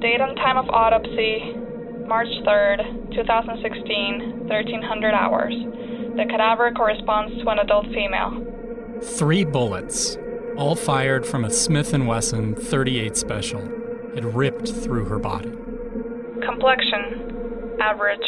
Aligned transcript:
Date 0.00 0.20
and 0.20 0.36
time 0.36 0.56
of 0.56 0.68
autopsy 0.70 1.54
March 2.06 2.28
3rd, 2.46 3.14
2016, 3.16 4.46
1300 4.46 5.12
hours. 5.12 5.54
The 6.16 6.24
cadaver 6.30 6.70
corresponds 6.70 7.42
to 7.42 7.48
an 7.50 7.58
adult 7.58 7.86
female. 7.86 8.46
Three 9.02 9.44
bullets, 9.44 10.16
all 10.56 10.76
fired 10.76 11.26
from 11.26 11.44
a 11.44 11.50
Smith 11.50 11.92
& 11.92 12.06
Wesson 12.06 12.54
38 12.54 13.16
Special, 13.16 13.60
had 14.14 14.36
ripped 14.36 14.68
through 14.68 15.06
her 15.06 15.18
body. 15.18 15.50
Complexion 16.46 17.78
average. 17.80 18.26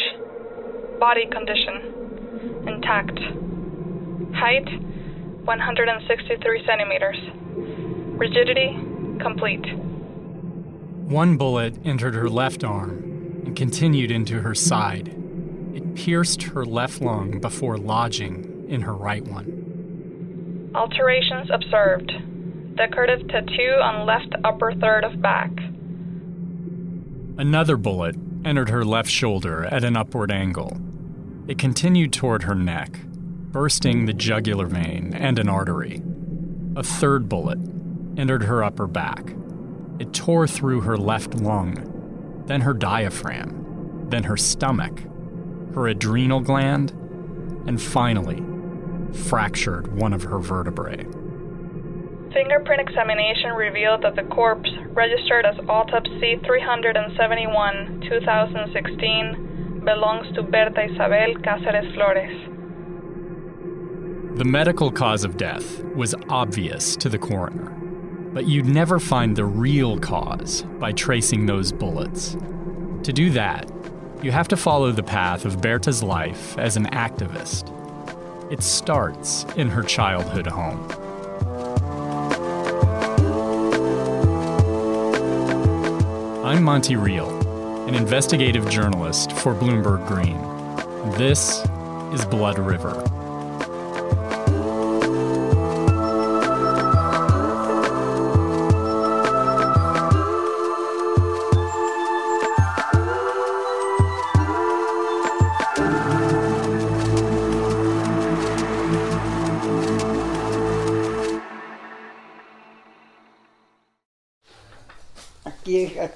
Body 0.99 1.25
condition 1.31 2.67
intact. 2.67 3.17
Height 4.35 4.67
163 5.45 6.65
centimeters. 6.67 7.17
Rigidity 8.19 8.77
complete. 9.21 9.90
One 11.11 11.35
bullet 11.35 11.75
entered 11.83 12.15
her 12.15 12.29
left 12.29 12.63
arm 12.63 13.41
and 13.45 13.53
continued 13.53 14.11
into 14.11 14.39
her 14.39 14.55
side. 14.55 15.09
It 15.75 15.93
pierced 15.93 16.43
her 16.43 16.63
left 16.63 17.01
lung 17.01 17.41
before 17.41 17.77
lodging 17.77 18.65
in 18.69 18.83
her 18.83 18.93
right 18.93 19.21
one. 19.21 20.71
Alterations 20.73 21.49
observed. 21.51 22.13
Decorative 22.77 23.27
tattoo 23.27 23.77
on 23.83 24.05
left 24.05 24.33
upper 24.45 24.73
third 24.75 25.03
of 25.03 25.21
back. 25.21 25.51
Another 27.37 27.75
bullet 27.75 28.15
entered 28.45 28.69
her 28.69 28.85
left 28.85 29.09
shoulder 29.09 29.65
at 29.65 29.83
an 29.83 29.97
upward 29.97 30.31
angle. 30.31 30.79
It 31.45 31.57
continued 31.57 32.13
toward 32.13 32.43
her 32.43 32.55
neck, 32.55 33.01
bursting 33.51 34.05
the 34.05 34.13
jugular 34.13 34.65
vein 34.65 35.13
and 35.13 35.37
an 35.39 35.49
artery. 35.49 36.01
A 36.77 36.83
third 36.83 37.27
bullet 37.27 37.59
entered 38.15 38.43
her 38.43 38.63
upper 38.63 38.87
back. 38.87 39.33
It 40.01 40.13
tore 40.13 40.47
through 40.47 40.81
her 40.81 40.97
left 40.97 41.35
lung, 41.35 42.43
then 42.47 42.61
her 42.61 42.73
diaphragm, 42.73 44.07
then 44.09 44.23
her 44.23 44.35
stomach, 44.35 44.99
her 45.75 45.87
adrenal 45.89 46.39
gland, 46.39 46.89
and 47.67 47.79
finally, 47.79 48.41
fractured 49.13 49.95
one 49.95 50.11
of 50.11 50.23
her 50.23 50.39
vertebrae. 50.39 51.05
Fingerprint 52.33 52.81
examination 52.81 53.51
revealed 53.51 54.01
that 54.01 54.15
the 54.15 54.23
corpse, 54.23 54.71
registered 54.87 55.45
as 55.45 55.59
autopsy 55.69 56.41
371 56.47 58.01
2016, 58.09 59.81
belongs 59.85 60.33
to 60.33 60.41
Berta 60.41 60.85
Isabel 60.85 61.35
Cáceres 61.45 61.93
Flores. 61.93 62.49
The 64.39 64.45
medical 64.45 64.91
cause 64.91 65.23
of 65.23 65.37
death 65.37 65.83
was 65.93 66.15
obvious 66.27 66.95
to 66.95 67.07
the 67.07 67.19
coroner. 67.19 67.77
But 68.33 68.47
you'd 68.47 68.65
never 68.65 68.97
find 68.97 69.35
the 69.35 69.43
real 69.43 69.99
cause 69.99 70.61
by 70.79 70.93
tracing 70.93 71.45
those 71.45 71.73
bullets. 71.73 72.37
To 73.03 73.11
do 73.11 73.29
that, 73.31 73.69
you 74.23 74.31
have 74.31 74.47
to 74.49 74.57
follow 74.57 74.91
the 74.91 75.03
path 75.03 75.43
of 75.43 75.59
Berta's 75.59 76.01
life 76.01 76.57
as 76.57 76.77
an 76.77 76.85
activist. 76.87 77.69
It 78.49 78.63
starts 78.63 79.45
in 79.57 79.67
her 79.67 79.83
childhood 79.83 80.47
home. 80.47 80.79
I'm 86.45 86.63
Monte 86.63 86.95
Reel, 86.95 87.29
an 87.87 87.95
investigative 87.95 88.69
journalist 88.69 89.33
for 89.33 89.53
Bloomberg 89.53 90.07
Green. 90.07 90.37
This 91.17 91.65
is 92.13 92.25
Blood 92.25 92.59
River. 92.59 93.10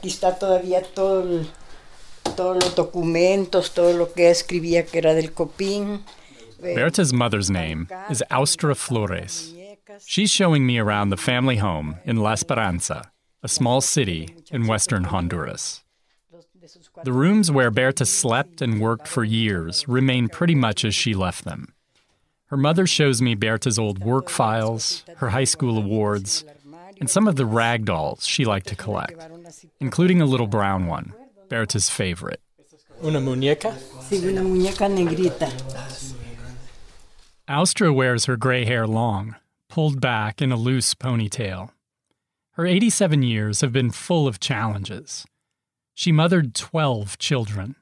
Aquí, 0.06 0.14
está 0.14 0.38
todavía 0.38 0.82
todo 0.84 1.24
el- 1.24 1.48
todos 2.36 2.64
los 2.64 2.76
documentos, 2.76 3.74
todo 3.74 3.94
lo 3.94 4.14
que 4.14 4.30
escribía 4.30 4.86
que 4.86 5.00
era 5.00 5.14
del 5.16 5.32
copín. 5.34 6.02
Berta's 6.62 7.12
mother's 7.12 7.50
name 7.50 7.88
is 8.10 8.24
Austra 8.30 8.76
Flores. 8.76 9.54
She's 10.06 10.30
showing 10.32 10.66
me 10.66 10.78
around 10.78 11.10
the 11.10 11.18
family 11.18 11.58
home 11.58 11.96
in 12.06 12.18
La 12.18 12.34
Esperanza, 12.34 13.12
a 13.42 13.48
small 13.48 13.82
city 13.82 14.36
in 14.52 14.68
western 14.68 15.06
Honduras. 15.06 15.84
The 17.04 17.12
rooms 17.14 17.52
where 17.52 17.70
Berta 17.72 18.06
slept 18.06 18.62
and 18.62 18.80
worked 18.82 19.08
for 19.08 19.24
years 19.24 19.88
remain 19.88 20.28
pretty 20.30 20.56
much 20.56 20.84
as 20.86 20.94
she 20.96 21.14
left 21.14 21.46
them. 21.46 21.74
Her 22.48 22.58
mother 22.58 22.86
shows 22.88 23.22
me 23.22 23.36
Berta's 23.36 23.78
old 23.80 24.00
work 24.04 24.30
files, 24.30 25.04
her 25.18 25.30
high 25.30 25.46
school 25.46 25.78
awards, 25.78 26.44
and 27.00 27.10
some 27.10 27.28
of 27.28 27.36
the 27.36 27.46
rag 27.46 27.86
dolls 27.86 28.26
she 28.26 28.46
liked 28.46 28.68
to 28.68 28.76
collect, 28.76 29.20
including 29.80 30.22
a 30.22 30.26
little 30.26 30.48
brown 30.48 30.88
one, 30.88 31.14
Berta's 31.50 31.90
favorite. 31.90 32.42
Una 33.04 33.20
muñeca? 33.20 33.74
Sí, 34.02 34.24
una 34.24 34.42
muñeca 34.42 34.90
negrita. 34.90 35.52
Austra 37.48 37.94
wears 37.94 38.26
her 38.26 38.38
gray 38.38 38.66
hair 38.66 38.88
long, 38.88 39.36
pulled 39.70 40.02
back 40.02 40.42
in 40.42 40.52
a 40.52 40.56
loose 40.58 40.96
ponytail. 40.96 41.70
Her 42.54 42.66
87 42.66 43.22
years 43.22 43.62
have 43.62 43.74
been 43.74 43.92
full 43.92 44.28
of 44.28 44.40
challenges. 44.40 45.26
She 45.94 46.12
mothered 46.12 46.56
12 46.56 47.18
children. 47.18 47.76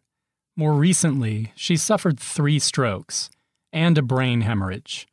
More 0.56 0.74
recently, 0.74 1.54
she 1.56 1.78
suffered 1.78 2.20
three 2.20 2.60
strokes 2.60 3.30
and 3.72 3.98
a 3.98 4.02
brain 4.02 4.42
hemorrhage. 4.42 5.08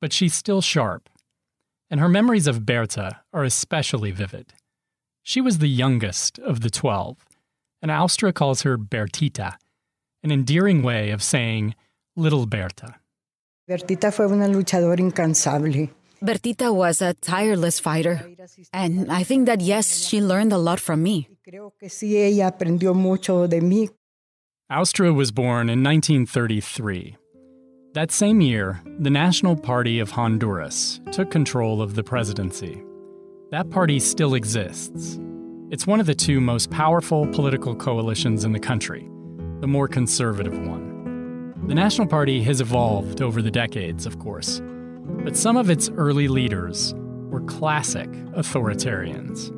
But 0.00 0.12
she's 0.12 0.34
still 0.34 0.62
sharp. 0.62 1.08
And 1.90 2.00
her 2.00 2.08
memories 2.08 2.46
of 2.46 2.64
Berta 2.64 3.20
are 3.32 3.44
especially 3.44 4.12
vivid. 4.12 4.52
She 5.22 5.40
was 5.40 5.58
the 5.58 5.68
youngest 5.68 6.38
of 6.38 6.60
the 6.60 6.70
12, 6.70 7.16
and 7.82 7.90
Austra 7.90 8.32
calls 8.32 8.62
her 8.62 8.78
Bertita, 8.78 9.56
an 10.22 10.30
endearing 10.30 10.82
way 10.82 11.10
of 11.10 11.22
saying 11.22 11.74
little 12.16 12.46
Berta. 12.46 12.96
Bertita 13.68 14.12
fue 14.12 14.26
una 14.26 14.48
luchadora 14.48 14.98
incansable. 14.98 15.90
Bertita 16.22 16.74
was 16.74 17.00
a 17.00 17.14
tireless 17.14 17.80
fighter, 17.80 18.28
and 18.72 19.10
I 19.10 19.22
think 19.22 19.46
that 19.46 19.60
yes, 19.60 20.06
she 20.06 20.20
learned 20.20 20.52
a 20.52 20.58
lot 20.58 20.80
from 20.80 21.02
me. 21.02 21.28
Creo 21.48 21.72
que 21.78 21.88
sí, 21.88 22.16
ella 22.16 22.50
aprendió 22.50 22.94
mucho 22.94 23.46
de 23.46 23.60
mí. 23.60 23.88
Austra 24.70 25.14
was 25.14 25.32
born 25.32 25.70
in 25.70 25.82
1933. 25.82 27.16
That 27.94 28.12
same 28.12 28.40
year, 28.40 28.80
the 29.00 29.10
National 29.10 29.56
Party 29.56 29.98
of 29.98 30.10
Honduras 30.12 31.00
took 31.10 31.30
control 31.30 31.82
of 31.82 31.94
the 31.94 32.04
presidency. 32.04 32.82
That 33.50 33.68
party 33.68 33.98
still 33.98 34.34
exists. 34.34 35.18
It's 35.70 35.84
one 35.84 35.98
of 35.98 36.06
the 36.06 36.14
two 36.14 36.40
most 36.40 36.70
powerful 36.70 37.26
political 37.32 37.74
coalitions 37.74 38.44
in 38.44 38.52
the 38.52 38.60
country, 38.60 39.10
the 39.58 39.66
more 39.66 39.88
conservative 39.88 40.56
one. 40.56 41.56
The 41.66 41.74
National 41.74 42.06
Party 42.06 42.44
has 42.44 42.60
evolved 42.60 43.20
over 43.20 43.42
the 43.42 43.50
decades, 43.50 44.06
of 44.06 44.20
course, 44.20 44.62
but 45.24 45.36
some 45.36 45.56
of 45.56 45.68
its 45.68 45.90
early 45.96 46.28
leaders 46.28 46.94
were 47.28 47.40
classic 47.40 48.08
authoritarians. 48.36 49.50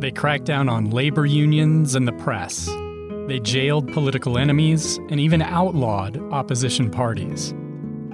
They 0.00 0.12
cracked 0.12 0.44
down 0.44 0.68
on 0.68 0.90
labor 0.90 1.26
unions 1.26 1.96
and 1.96 2.06
the 2.06 2.12
press. 2.12 2.66
They 3.26 3.40
jailed 3.40 3.92
political 3.92 4.38
enemies 4.38 4.98
and 5.10 5.18
even 5.18 5.42
outlawed 5.42 6.18
opposition 6.32 6.88
parties. 6.88 7.52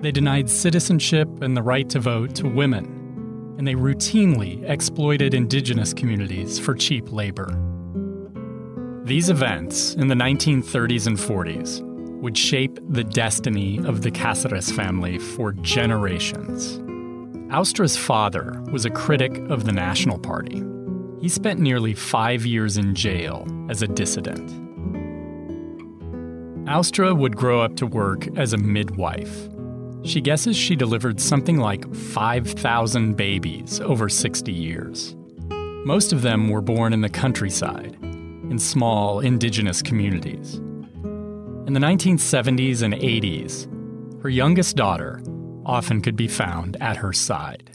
They 0.00 0.12
denied 0.12 0.48
citizenship 0.48 1.28
and 1.42 1.54
the 1.54 1.62
right 1.62 1.90
to 1.90 2.00
vote 2.00 2.34
to 2.36 2.48
women. 2.48 2.99
And 3.60 3.68
they 3.68 3.74
routinely 3.74 4.66
exploited 4.66 5.34
indigenous 5.34 5.92
communities 5.92 6.58
for 6.58 6.74
cheap 6.74 7.12
labor. 7.12 7.46
These 9.04 9.28
events 9.28 9.92
in 9.96 10.08
the 10.08 10.14
1930s 10.14 11.06
and 11.06 11.18
40s 11.18 11.82
would 12.22 12.38
shape 12.38 12.78
the 12.88 13.04
destiny 13.04 13.76
of 13.80 14.00
the 14.00 14.10
Cáceres 14.10 14.74
family 14.74 15.18
for 15.18 15.52
generations. 15.52 16.78
Austra's 17.52 17.98
father 17.98 18.64
was 18.72 18.86
a 18.86 18.90
critic 18.90 19.36
of 19.50 19.66
the 19.66 19.72
National 19.72 20.18
Party. 20.18 20.64
He 21.20 21.28
spent 21.28 21.60
nearly 21.60 21.92
five 21.92 22.46
years 22.46 22.78
in 22.78 22.94
jail 22.94 23.46
as 23.68 23.82
a 23.82 23.88
dissident. 23.88 24.48
Austra 26.66 27.14
would 27.14 27.36
grow 27.36 27.60
up 27.60 27.76
to 27.76 27.86
work 27.86 28.26
as 28.38 28.54
a 28.54 28.56
midwife. 28.56 29.50
She 30.02 30.20
guesses 30.20 30.56
she 30.56 30.76
delivered 30.76 31.20
something 31.20 31.58
like 31.58 31.94
5,000 31.94 33.16
babies 33.16 33.80
over 33.80 34.08
60 34.08 34.50
years. 34.50 35.14
Most 35.84 36.12
of 36.12 36.22
them 36.22 36.48
were 36.48 36.62
born 36.62 36.92
in 36.92 37.02
the 37.02 37.08
countryside, 37.08 37.98
in 38.02 38.58
small 38.58 39.20
indigenous 39.20 39.82
communities. 39.82 40.54
In 41.66 41.74
the 41.74 41.80
1970s 41.80 42.82
and 42.82 42.94
80s, 42.94 43.68
her 44.22 44.30
youngest 44.30 44.76
daughter 44.76 45.22
often 45.66 46.00
could 46.00 46.16
be 46.16 46.28
found 46.28 46.76
at 46.80 46.96
her 46.96 47.12
side. 47.12 47.70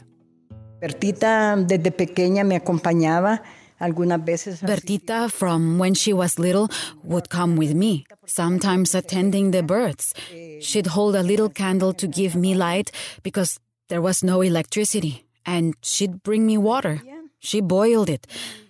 Bertita 0.82 1.64
desde 1.66 1.90
pequeña 1.90 2.44
me 2.44 2.58
acompañaba. 2.58 3.40
Algunas 3.80 4.20
Bertita, 4.62 5.30
from 5.30 5.78
when 5.78 5.94
she 5.94 6.12
was 6.12 6.38
little, 6.38 6.68
would 7.04 7.28
come 7.28 7.56
with 7.56 7.74
me, 7.74 8.06
sometimes 8.24 8.94
attending 8.94 9.50
the 9.50 9.62
births. 9.62 10.14
She'd 10.60 10.86
hold 10.88 11.14
a 11.14 11.22
little 11.22 11.50
candle 11.50 11.92
to 11.94 12.06
give 12.06 12.34
me 12.34 12.54
light 12.54 12.90
because 13.22 13.60
there 13.88 14.00
was 14.00 14.24
no 14.24 14.40
electricity, 14.40 15.26
and 15.44 15.74
she'd 15.82 16.22
bring 16.22 16.46
me 16.46 16.56
water. 16.56 17.02
She 17.38 17.60
boiled 17.60 18.08
it. 18.08 18.26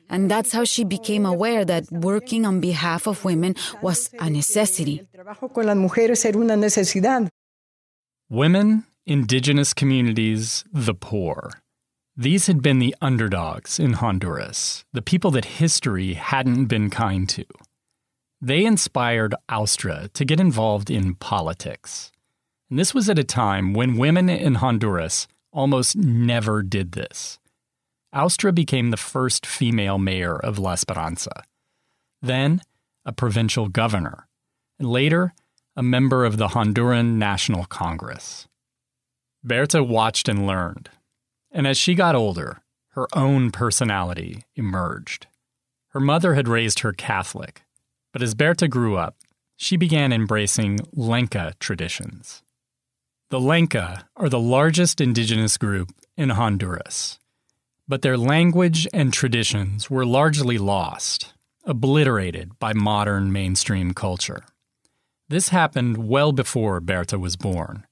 And 0.09 0.31
that's 0.31 0.53
how 0.53 0.65
she 0.65 0.85
became 0.85 1.27
aware 1.27 1.65
that 1.65 1.91
working 1.91 2.47
on 2.47 2.61
behalf 2.61 3.07
of 3.07 3.25
women 3.25 3.55
was 3.83 4.11
a 4.21 4.31
necessity. 4.31 5.07
trabajo 5.13 5.53
con 5.53 5.67
las 5.67 5.77
mujeres 5.77 6.25
era 6.25 6.39
una 6.39 6.57
necesidad. 6.57 7.29
Women, 8.29 8.85
indigenous 9.05 9.73
communities, 9.75 10.65
the 10.73 10.95
poor. 10.95 11.51
These 12.19 12.47
had 12.47 12.63
been 12.63 12.79
the 12.79 12.97
underdogs 13.03 13.79
in 13.79 13.95
Honduras, 13.95 14.87
the 14.91 15.03
people 15.03 15.31
that 15.33 15.45
history 15.45 16.15
hadn't 16.15 16.65
been 16.65 16.89
kind 16.89 17.29
to. 17.29 17.45
They 18.41 18.65
inspired 18.65 19.35
Austra 19.51 20.11
to 20.15 20.25
get 20.25 20.41
involved 20.41 20.91
in 20.91 21.17
politics. 21.17 22.11
And 22.71 22.79
this 22.79 22.95
was 22.95 23.11
at 23.11 23.19
a 23.19 23.25
time 23.25 23.75
when 23.75 23.99
women 23.99 24.31
in 24.31 24.57
Honduras 24.57 25.29
almost 25.53 25.95
never 25.95 26.63
did 26.63 26.93
this. 26.93 27.39
Austra 28.15 28.55
became 28.55 28.91
the 28.91 28.97
first 28.97 29.45
female 29.45 29.99
mayor 29.99 30.37
of 30.37 30.59
La 30.59 30.73
Esperanza, 30.73 31.45
then 32.23 32.63
a 33.05 33.13
provincial 33.13 33.69
governor, 33.69 34.27
and 34.79 34.89
later 34.89 35.35
a 35.77 35.83
member 35.83 36.25
of 36.25 36.39
the 36.39 36.49
Honduran 36.49 37.17
National 37.17 37.67
Congress. 37.67 38.49
Berta 39.45 39.83
watched 39.83 40.29
and 40.29 40.47
learned, 40.47 40.89
and 41.57 41.67
as 41.67 41.79
she 41.79 41.95
got 41.95 42.15
older, 42.15 42.59
her 42.91 43.09
own 43.15 43.51
personality 43.51 44.45
emerged. 44.57 45.27
Her 45.89 46.01
mother 46.01 46.35
had 46.35 46.49
raised 46.49 46.81
her 46.81 46.93
Catholic, 46.93 47.63
but 48.13 48.21
as 48.21 48.35
Berta 48.35 48.69
grew 48.69 48.99
up, 48.99 49.17
she 49.57 49.79
began 49.79 50.13
embracing 50.13 50.81
Lenca 50.95 51.59
traditions. 51.59 52.43
The 53.31 53.41
Lenca 53.41 54.05
are 54.17 54.29
the 54.29 54.39
largest 54.39 55.01
indigenous 55.01 55.57
group 55.57 55.93
in 56.15 56.29
Honduras, 56.29 57.19
but 57.89 58.03
their 58.03 58.19
language 58.19 58.87
and 58.93 59.11
traditions 59.11 59.89
were 59.89 60.05
largely 60.05 60.59
lost, 60.59 61.33
obliterated 61.65 62.59
by 62.59 62.75
modern 62.75 63.33
mainstream 63.33 63.95
culture. 63.95 64.45
This 65.31 65.49
happened 65.49 66.07
well 66.07 66.33
before 66.33 66.81
Berta 66.81 67.19
was 67.19 67.37
born. 67.37 67.87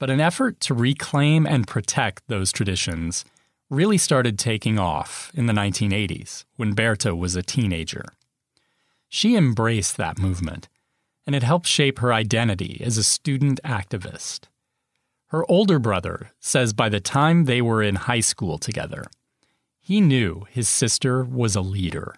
But 0.00 0.08
an 0.08 0.18
effort 0.18 0.60
to 0.60 0.74
reclaim 0.74 1.46
and 1.46 1.68
protect 1.68 2.26
those 2.26 2.52
traditions 2.52 3.24
really 3.68 3.98
started 3.98 4.38
taking 4.38 4.78
off 4.78 5.30
in 5.34 5.44
the 5.44 5.52
1980s 5.52 6.44
when 6.56 6.72
Berta 6.72 7.14
was 7.14 7.36
a 7.36 7.42
teenager. 7.42 8.06
She 9.08 9.36
embraced 9.36 9.98
that 9.98 10.18
movement, 10.18 10.68
and 11.26 11.36
it 11.36 11.42
helped 11.42 11.66
shape 11.66 11.98
her 11.98 12.14
identity 12.14 12.80
as 12.82 12.96
a 12.96 13.04
student 13.04 13.60
activist. 13.62 14.48
Her 15.26 15.48
older 15.50 15.78
brother 15.78 16.32
says 16.40 16.72
by 16.72 16.88
the 16.88 17.00
time 17.00 17.44
they 17.44 17.60
were 17.60 17.82
in 17.82 17.96
high 17.96 18.20
school 18.20 18.56
together, 18.56 19.04
he 19.80 20.00
knew 20.00 20.46
his 20.48 20.68
sister 20.68 21.22
was 21.22 21.54
a 21.54 21.60
leader 21.60 22.14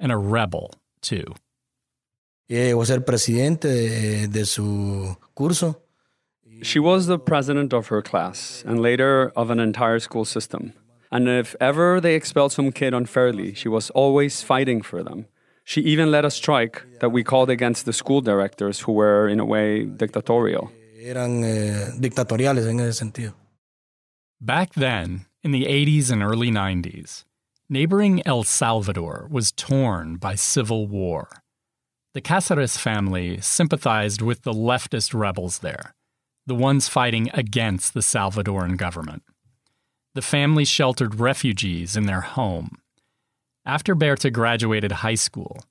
and 0.00 0.10
a 0.10 0.16
rebel, 0.16 0.72
too. 1.02 1.34
Ella 2.48 2.82
llegó 2.82 2.96
a 2.96 3.00
presidente 3.00 3.68
de, 3.68 4.26
de 4.28 4.46
su 4.46 5.14
curso. 5.36 5.87
She 6.62 6.78
was 6.78 7.06
the 7.06 7.18
president 7.18 7.72
of 7.72 7.88
her 7.88 8.02
class 8.02 8.64
and 8.66 8.80
later 8.80 9.32
of 9.36 9.50
an 9.50 9.60
entire 9.60 9.98
school 10.00 10.24
system. 10.24 10.72
And 11.10 11.28
if 11.28 11.54
ever 11.60 12.00
they 12.00 12.14
expelled 12.14 12.52
some 12.52 12.72
kid 12.72 12.92
unfairly, 12.94 13.54
she 13.54 13.68
was 13.68 13.90
always 13.90 14.42
fighting 14.42 14.82
for 14.82 15.02
them. 15.02 15.26
She 15.64 15.80
even 15.82 16.10
led 16.10 16.24
a 16.24 16.30
strike 16.30 16.82
that 17.00 17.10
we 17.10 17.22
called 17.22 17.50
against 17.50 17.84
the 17.84 17.92
school 17.92 18.20
directors 18.20 18.80
who 18.80 18.92
were, 18.92 19.28
in 19.28 19.38
a 19.38 19.44
way, 19.44 19.84
dictatorial. 19.84 20.72
Eran 21.00 21.44
eh, 21.44 21.90
dictatoriales 21.98 22.66
en 22.66 22.80
ese 22.80 22.98
sentido. 22.98 23.34
Back 24.40 24.74
then, 24.74 25.26
in 25.42 25.50
the 25.52 25.64
80s 25.64 26.10
and 26.10 26.22
early 26.22 26.50
90s, 26.50 27.24
neighboring 27.68 28.22
El 28.26 28.44
Salvador 28.44 29.28
was 29.30 29.52
torn 29.52 30.16
by 30.16 30.34
civil 30.34 30.86
war. 30.86 31.28
The 32.14 32.22
Cáceres 32.22 32.78
family 32.78 33.40
sympathized 33.40 34.22
with 34.22 34.42
the 34.42 34.52
leftist 34.52 35.12
rebels 35.12 35.58
there, 35.58 35.94
the 36.48 36.54
ones 36.54 36.88
fighting 36.88 37.28
against 37.34 37.92
the 37.92 38.00
Salvadoran 38.00 38.78
government. 38.78 39.22
The 40.14 40.22
family 40.22 40.64
sheltered 40.64 41.20
refugees 41.20 41.94
in 41.94 42.06
their 42.06 42.22
home. 42.22 42.78
After 43.66 43.94
Berta 43.94 44.30
graduated 44.30 44.90
high 44.90 45.14
school, 45.14 45.62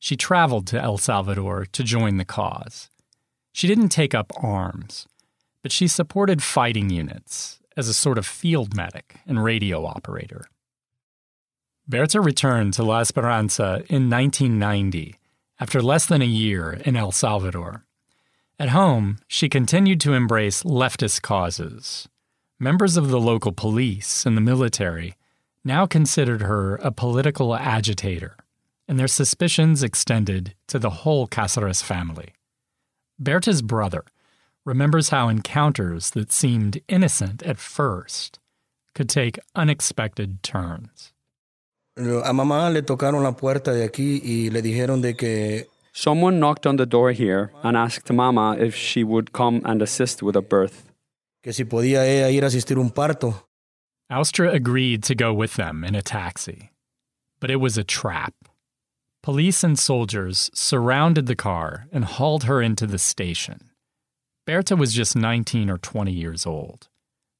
she 0.00 0.16
traveled 0.16 0.66
to 0.66 0.82
El 0.82 0.98
Salvador 0.98 1.66
to 1.66 1.84
join 1.84 2.16
the 2.16 2.24
cause. 2.24 2.90
She 3.52 3.68
didn't 3.68 3.90
take 3.90 4.12
up 4.12 4.32
arms, 4.42 5.06
but 5.62 5.70
she 5.70 5.86
supported 5.86 6.42
fighting 6.42 6.90
units 6.90 7.60
as 7.76 7.88
a 7.88 7.94
sort 7.94 8.18
of 8.18 8.26
field 8.26 8.74
medic 8.74 9.20
and 9.28 9.44
radio 9.44 9.86
operator. 9.86 10.46
Berta 11.86 12.20
returned 12.20 12.74
to 12.74 12.82
La 12.82 12.98
Esperanza 12.98 13.84
in 13.88 14.10
1990 14.10 15.14
after 15.60 15.80
less 15.80 16.06
than 16.06 16.22
a 16.22 16.26
year 16.26 16.72
in 16.84 16.96
El 16.96 17.12
Salvador. 17.12 17.83
At 18.58 18.68
home, 18.68 19.18
she 19.26 19.48
continued 19.48 20.00
to 20.02 20.12
embrace 20.12 20.62
leftist 20.62 21.22
causes. 21.22 22.08
Members 22.60 22.96
of 22.96 23.08
the 23.08 23.18
local 23.18 23.50
police 23.50 24.24
and 24.24 24.36
the 24.36 24.40
military 24.40 25.16
now 25.64 25.86
considered 25.86 26.42
her 26.42 26.76
a 26.76 26.92
political 26.92 27.56
agitator, 27.56 28.36
and 28.86 28.98
their 28.98 29.08
suspicions 29.08 29.82
extended 29.82 30.54
to 30.68 30.78
the 30.78 31.02
whole 31.02 31.26
Cáceres 31.26 31.82
family. 31.82 32.32
Berta's 33.18 33.60
brother 33.60 34.04
remembers 34.64 35.08
how 35.08 35.28
encounters 35.28 36.10
that 36.10 36.30
seemed 36.30 36.80
innocent 36.86 37.42
at 37.42 37.58
first 37.58 38.38
could 38.94 39.08
take 39.08 39.38
unexpected 39.56 40.44
turns. 40.44 41.12
A 41.96 42.32
mamá 42.32 42.72
le 42.72 42.82
tocaron 42.82 43.22
la 43.22 43.32
puerta 43.32 43.72
de 43.72 43.88
aquí 43.88 44.20
y 44.22 44.50
le 44.50 44.62
dijeron 44.62 45.00
de 45.00 45.14
que 45.14 45.66
Someone 45.94 46.40
knocked 46.40 46.66
on 46.66 46.76
the 46.76 46.86
door 46.86 47.12
here 47.12 47.52
and 47.62 47.76
asked 47.76 48.12
Mama 48.12 48.56
if 48.58 48.74
she 48.74 49.04
would 49.04 49.32
come 49.32 49.62
and 49.64 49.80
assist 49.80 50.22
with 50.22 50.36
a 50.36 50.42
birth. 50.42 50.90
que 51.44 51.52
si 51.52 51.64
podía 51.64 52.02
ella 52.04 52.30
ir 52.30 52.42
a 52.42 52.46
asistir 52.46 52.78
un 52.78 52.90
parto. 52.90 53.44
Austra 54.10 54.52
agreed 54.52 55.02
to 55.02 55.14
go 55.14 55.32
with 55.32 55.54
them 55.54 55.84
in 55.84 55.94
a 55.94 56.02
taxi. 56.02 56.72
But 57.38 57.50
it 57.50 57.56
was 57.56 57.76
a 57.76 57.84
trap. 57.84 58.34
Police 59.22 59.62
and 59.62 59.78
soldiers 59.78 60.50
surrounded 60.54 61.26
the 61.26 61.36
car 61.36 61.86
and 61.92 62.04
hauled 62.04 62.44
her 62.44 62.60
into 62.60 62.86
the 62.86 62.98
station. 62.98 63.70
Berta 64.46 64.74
was 64.74 64.92
just 64.92 65.16
19 65.16 65.70
or 65.70 65.78
20 65.78 66.12
years 66.12 66.44
old. 66.46 66.88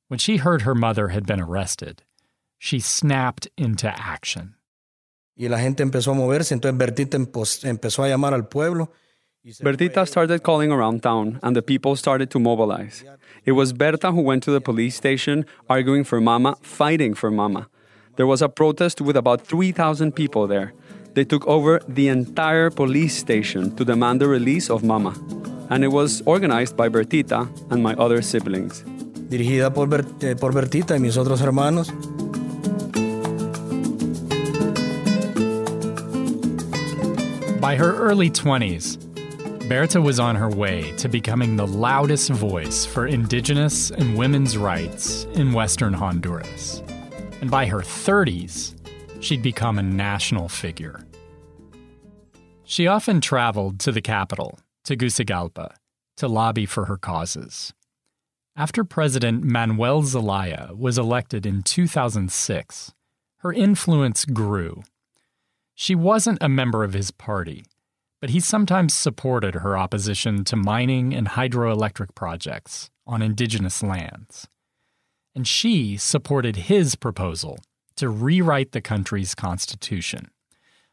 When 0.09 0.19
she 0.19 0.37
heard 0.37 0.63
her 0.63 0.75
mother 0.75 1.09
had 1.09 1.27
been 1.27 1.41
arrested, 1.41 2.03
she 2.59 2.79
snapped 2.81 3.49
into 3.57 3.89
action. 3.89 4.55
Y 5.37 5.49
la 5.49 5.59
gente 5.59 5.83
empezó 5.83 6.13
a 6.13 6.15
moverse, 6.15 6.55
entonces 6.55 6.79
Bertita 6.79 7.17
empezó 7.17 8.03
a 8.03 8.09
llamar 8.09 8.35
al 8.35 8.47
pueblo. 8.47 8.93
Bertita 9.63 10.07
started 10.07 10.41
calling 10.43 10.73
around 10.73 11.03
town, 11.03 11.39
and 11.43 11.55
the 11.55 11.63
people 11.63 11.97
started 11.97 12.31
to 12.31 12.39
mobilize. 12.39 13.05
It 13.45 13.53
was 13.53 13.73
Berta 13.73 14.11
who 14.11 14.23
went 14.23 14.43
to 14.45 14.53
the 14.53 14.61
police 14.61 14.97
station, 14.97 15.45
arguing 15.69 16.05
for 16.05 16.21
Mama, 16.21 16.57
fighting 16.63 17.15
for 17.15 17.31
Mama. 17.31 17.69
There 18.17 18.27
was 18.27 18.41
a 18.41 18.49
protest 18.49 19.01
with 19.01 19.17
about 19.17 19.43
3,000 19.47 20.13
people 20.13 20.47
there. 20.47 20.73
They 21.15 21.25
took 21.25 21.47
over 21.47 21.81
the 21.87 22.09
entire 22.09 22.71
police 22.71 23.17
station 23.17 23.77
to 23.77 23.85
demand 23.85 24.21
the 24.21 24.29
release 24.29 24.71
of 24.71 24.83
Mama. 24.83 25.15
And 25.69 25.85
it 25.85 25.93
was 25.93 26.23
organized 26.25 26.77
by 26.77 26.89
Bertita 26.89 27.49
and 27.71 27.83
my 27.83 27.95
other 27.95 28.23
siblings. 28.23 28.85
dirigida 29.29 29.73
por, 29.73 29.89
eh, 30.21 30.37
por 30.37 30.55
Bertita 30.55 30.97
y 30.97 31.01
mis 31.01 31.17
otros 31.17 31.41
hermanos. 31.41 31.93
By 37.65 37.77
her 37.77 37.97
early 37.97 38.29
20s, 38.29 38.99
Berta 39.71 39.99
was 39.99 40.21
on 40.21 40.37
her 40.37 40.51
way 40.51 40.93
to 40.99 41.09
becoming 41.09 41.57
the 41.57 41.67
loudest 41.67 42.29
voice 42.29 42.85
for 42.85 43.07
indigenous 43.07 43.91
and 43.91 44.19
women's 44.19 44.59
rights 44.59 45.25
in 45.33 45.55
Western 45.55 45.95
Honduras. 45.95 46.83
And 47.41 47.51
by 47.51 47.65
her 47.65 47.81
30s, 47.81 48.75
she'd 49.23 49.41
become 49.41 49.79
a 49.79 49.83
national 49.83 50.51
figure. 50.51 51.07
She 52.65 52.87
often 52.87 53.23
traveled 53.23 53.81
to 53.81 53.93
the 53.93 54.03
capital, 54.03 54.59
Tegucigalpa, 54.85 55.75
to 56.19 56.29
lobby 56.29 56.67
for 56.67 56.85
her 56.85 56.99
causes. 56.99 57.73
After 58.55 58.85
President 58.85 59.43
Manuel 59.43 60.03
Zelaya 60.03 60.73
was 60.77 60.99
elected 60.99 61.47
in 61.47 61.63
2006, 61.63 62.93
her 63.39 63.55
influence 63.55 64.27
grew. 64.27 64.83
She 65.75 65.95
wasn't 65.95 66.39
a 66.41 66.49
member 66.49 66.85
of 66.85 66.93
his 66.93 67.11
party, 67.11 67.65
but 68.21 68.31
he 68.31 68.41
sometimes 68.41 68.95
supported 68.95 69.57
her 69.57 69.77
opposition 69.77 70.45
to 70.45 70.57
mining 70.57 71.13
and 71.13 71.29
hydroelectric 71.29 72.15
projects 72.15 72.91
on 73.07 73.23
indigenous 73.23 73.83
lands. 73.83 74.49
And 75.35 75.47
she 75.47 75.97
supported 75.97 76.57
his 76.57 76.95
proposal 76.95 77.59
to 77.97 78.09
rewrite 78.09 78.73
the 78.73 78.81
country's 78.81 79.35
constitution, 79.35 80.29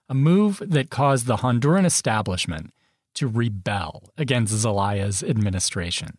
a 0.10 0.14
move 0.14 0.62
that 0.66 0.90
caused 0.90 1.26
the 1.26 1.38
Honduran 1.38 1.86
establishment 1.86 2.74
to 3.14 3.28
rebel 3.28 4.10
against 4.18 4.54
Zelaya's 4.54 5.24
administration. 5.24 6.18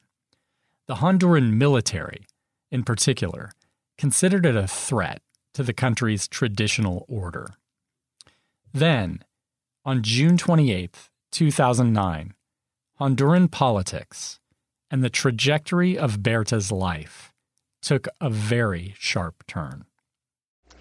The 0.87 0.97
Honduran 0.97 1.54
military, 1.54 2.26
in 2.71 2.85
particular, 2.85 3.52
considered 3.99 4.47
it 4.47 4.57
a 4.57 4.66
threat 4.66 5.21
to 5.54 5.62
the 5.62 5.73
country's 5.73 6.28
traditional 6.28 7.04
order. 7.09 7.54
Then, 8.73 9.23
on 9.85 10.02
June 10.02 10.38
28, 10.38 11.11
2009, 11.31 12.35
Honduran 13.00 13.50
politics 13.50 14.41
and 14.91 15.05
the 15.05 15.11
trajectory 15.11 15.99
of 15.99 16.23
Berta's 16.23 16.73
life 16.73 17.33
took 17.83 18.07
a 18.21 18.31
very 18.31 18.95
sharp 18.99 19.45
turn. 19.47 19.85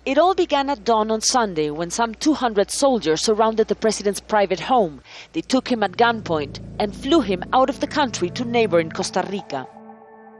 It 0.05 0.17
all 0.17 0.33
began 0.33 0.69
at 0.69 0.83
dawn 0.83 1.11
on 1.11 1.21
Sunday 1.21 1.69
when 1.69 1.91
some 1.91 2.15
200 2.15 2.71
soldiers 2.71 3.21
surrounded 3.21 3.67
the 3.67 3.75
president's 3.75 4.19
private 4.19 4.59
home. 4.59 5.01
They 5.33 5.41
took 5.41 5.67
him 5.67 5.83
at 5.83 5.91
gunpoint 5.91 6.59
and 6.79 6.95
flew 6.95 7.21
him 7.21 7.43
out 7.53 7.69
of 7.69 7.81
the 7.81 7.87
country 7.87 8.29
to 8.31 8.45
neighboring 8.45 8.91
Costa 8.91 9.27
Rica. 9.29 9.67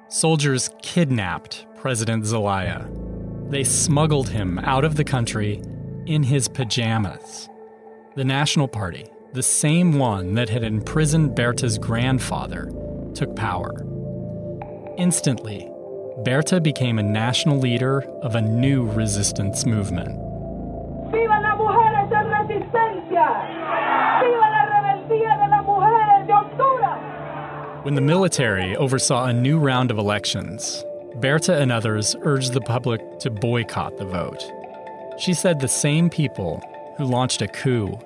Soldiers 0.08 0.70
kidnapped 0.81 1.65
President 1.75 2.25
Zelaya. 2.25 2.88
They 3.50 3.63
smuggled 3.63 4.29
him 4.29 4.58
out 4.60 4.84
of 4.84 4.96
the 4.96 5.03
country 5.03 5.62
in 6.05 6.24
his 6.24 6.48
pajamas. 6.48 7.50
The 8.15 8.25
National 8.25 8.67
Party, 8.67 9.05
the 9.34 9.43
same 9.43 9.98
one 9.98 10.34
that 10.36 10.50
had 10.50 10.63
imprisoned 10.63 11.36
Berta's 11.36 11.77
grandfather, 11.77 12.72
took 13.13 13.36
power. 13.36 13.86
Instantly, 14.98 15.70
Berta 16.24 16.60
became 16.60 17.00
a 17.00 17.03
national 17.03 17.58
leader 17.58 18.01
of 18.22 18.36
a 18.36 18.41
new 18.41 18.86
resistance 18.91 19.65
movement. 19.65 20.10
¡Viva 21.12 21.39
la 21.41 21.55
mujeres 21.55 22.12
en 22.12 22.27
resistencia! 22.29 23.25
¡Viva 24.22 24.48
la 24.50 24.65
rebeldía 24.65 25.38
de 25.38 25.48
las 25.50 25.65
mujeres 25.65 26.27
de 26.27 26.34
Honduras! 26.34 27.84
When 27.86 27.96
the 27.96 28.01
military 28.01 28.75
oversaw 28.75 29.25
a 29.25 29.34
new 29.34 29.58
round 29.58 29.89
of 29.91 29.98
elections, 29.98 30.84
Berta 31.15 31.58
and 31.58 31.72
others 31.72 32.15
urged 32.22 32.53
the 32.53 32.62
public 32.62 33.20
to 33.20 33.29
boycott 33.29 33.98
the 33.98 34.05
vote. 34.05 34.43
She 35.21 35.33
said 35.33 35.59
the 35.59 35.67
same 35.67 36.09
people 36.09 36.61
who 36.97 37.05
launched 37.05 37.41
a 37.41 37.47
coup 37.47 37.97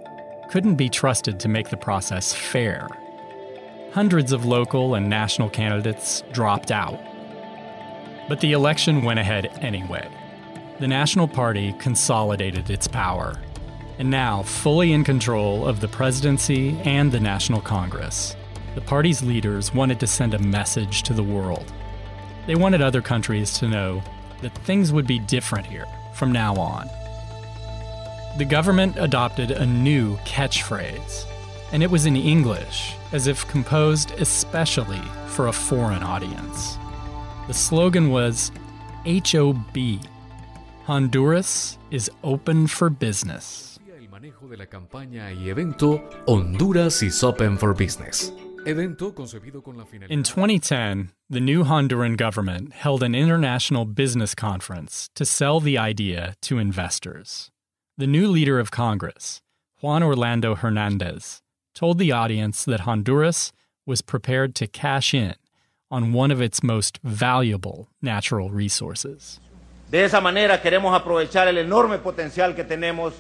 couldn't 0.52 0.76
be 0.76 0.90
trusted 0.90 1.40
to 1.40 1.48
make 1.48 1.70
the 1.70 1.78
process 1.78 2.34
fair. 2.34 2.88
Hundreds 3.94 4.32
of 4.32 4.46
local 4.46 4.96
and 4.96 5.10
national 5.10 5.50
candidates 5.50 6.24
dropped 6.34 6.72
out 6.72 7.00
but 8.28 8.40
the 8.40 8.54
election 8.54 9.04
went 9.04 9.20
ahead 9.20 9.58
anyway. 9.62 10.08
The 10.80 10.88
National 10.88 11.28
Party 11.28 11.74
consolidated 11.74 12.70
its 12.70 12.88
power, 12.88 13.40
and 13.98 14.10
now 14.10 14.44
fully 14.44 14.94
in 14.94 15.04
control 15.04 15.68
of 15.68 15.80
the 15.80 15.88
presidency 15.88 16.80
and 16.82 17.12
the 17.12 17.20
National 17.20 17.62
Congress. 17.62 18.36
The 18.74 18.82
party's 18.82 19.24
leaders 19.24 19.74
wanted 19.74 20.00
to 20.02 20.08
send 20.08 20.34
a 20.34 20.40
message 20.40 21.04
to 21.04 21.14
the 21.14 21.24
world. 21.24 21.72
They 22.46 22.56
wanted 22.56 22.82
other 22.82 23.02
countries 23.02 23.54
to 23.60 23.70
know 23.70 24.04
that 24.42 24.58
things 24.60 24.92
would 24.92 25.08
be 25.08 25.20
different 25.20 25.66
here 25.66 25.86
from 26.14 26.32
now 26.32 26.56
on. 26.56 26.90
The 28.38 28.44
government 28.44 28.98
adopted 28.98 29.52
a 29.52 29.66
new 29.66 30.18
catchphrase, 30.26 31.26
and 31.72 31.82
it 31.82 31.90
was 31.90 32.06
in 32.06 32.18
English, 32.18 32.94
as 33.14 33.28
if 33.28 33.48
composed 33.48 34.12
especially 34.20 35.02
for 35.28 35.48
a 35.48 35.54
foreign 35.54 36.04
audience. 36.04 36.78
The 37.48 37.54
slogan 37.54 38.10
was 38.10 38.52
HOB 39.06 40.02
Honduras 40.86 41.78
is 41.92 42.12
open 42.26 42.68
for 42.68 42.90
business. 42.90 43.80
De 43.88 44.58
la 44.58 44.66
campaña 44.66 45.32
y 45.34 45.50
evento 45.50 46.04
Honduras 46.28 47.02
is 47.04 47.24
open 47.24 47.58
for 47.58 47.74
business. 47.74 48.34
Evento 48.66 49.14
concebido 49.14 49.64
con 49.64 49.78
la 49.78 49.86
finalidad. 49.86 50.12
In 50.12 50.24
2010, 50.24 51.12
the 51.30 51.40
new 51.40 51.64
Honduran 51.64 52.18
government 52.18 52.74
held 52.74 53.02
an 53.02 53.16
international 53.16 53.86
business 53.86 54.36
conference 54.36 55.10
to 55.16 55.24
sell 55.24 55.60
the 55.62 55.78
idea 55.78 56.36
to 56.42 56.58
investors. 56.58 57.50
The 57.98 58.08
new 58.08 58.28
leader 58.28 58.60
of 58.60 58.72
Congress, 58.72 59.42
Juan 59.82 60.04
Orlando 60.04 60.54
Hernandez, 60.54 61.42
told 61.74 61.98
the 61.98 62.12
audience 62.12 62.66
that 62.66 62.82
Honduras 62.82 63.54
was 63.86 64.02
prepared 64.02 64.54
to 64.56 64.68
cash 64.68 65.14
in 65.14 65.36
on 65.90 66.12
one 66.12 66.30
of 66.30 66.42
its 66.42 66.62
most 66.62 67.00
valuable 67.06 67.88
natural 68.02 68.50
resources. 68.50 69.40
De 69.90 70.04
esa 70.04 70.20
manera 70.20 70.58
queremos 70.58 70.94
aprovechar 70.94 71.48
el 71.48 71.58
enorme 71.58 72.00
potencial 72.00 72.54
que 72.54 72.66
tenemos. 72.66 73.14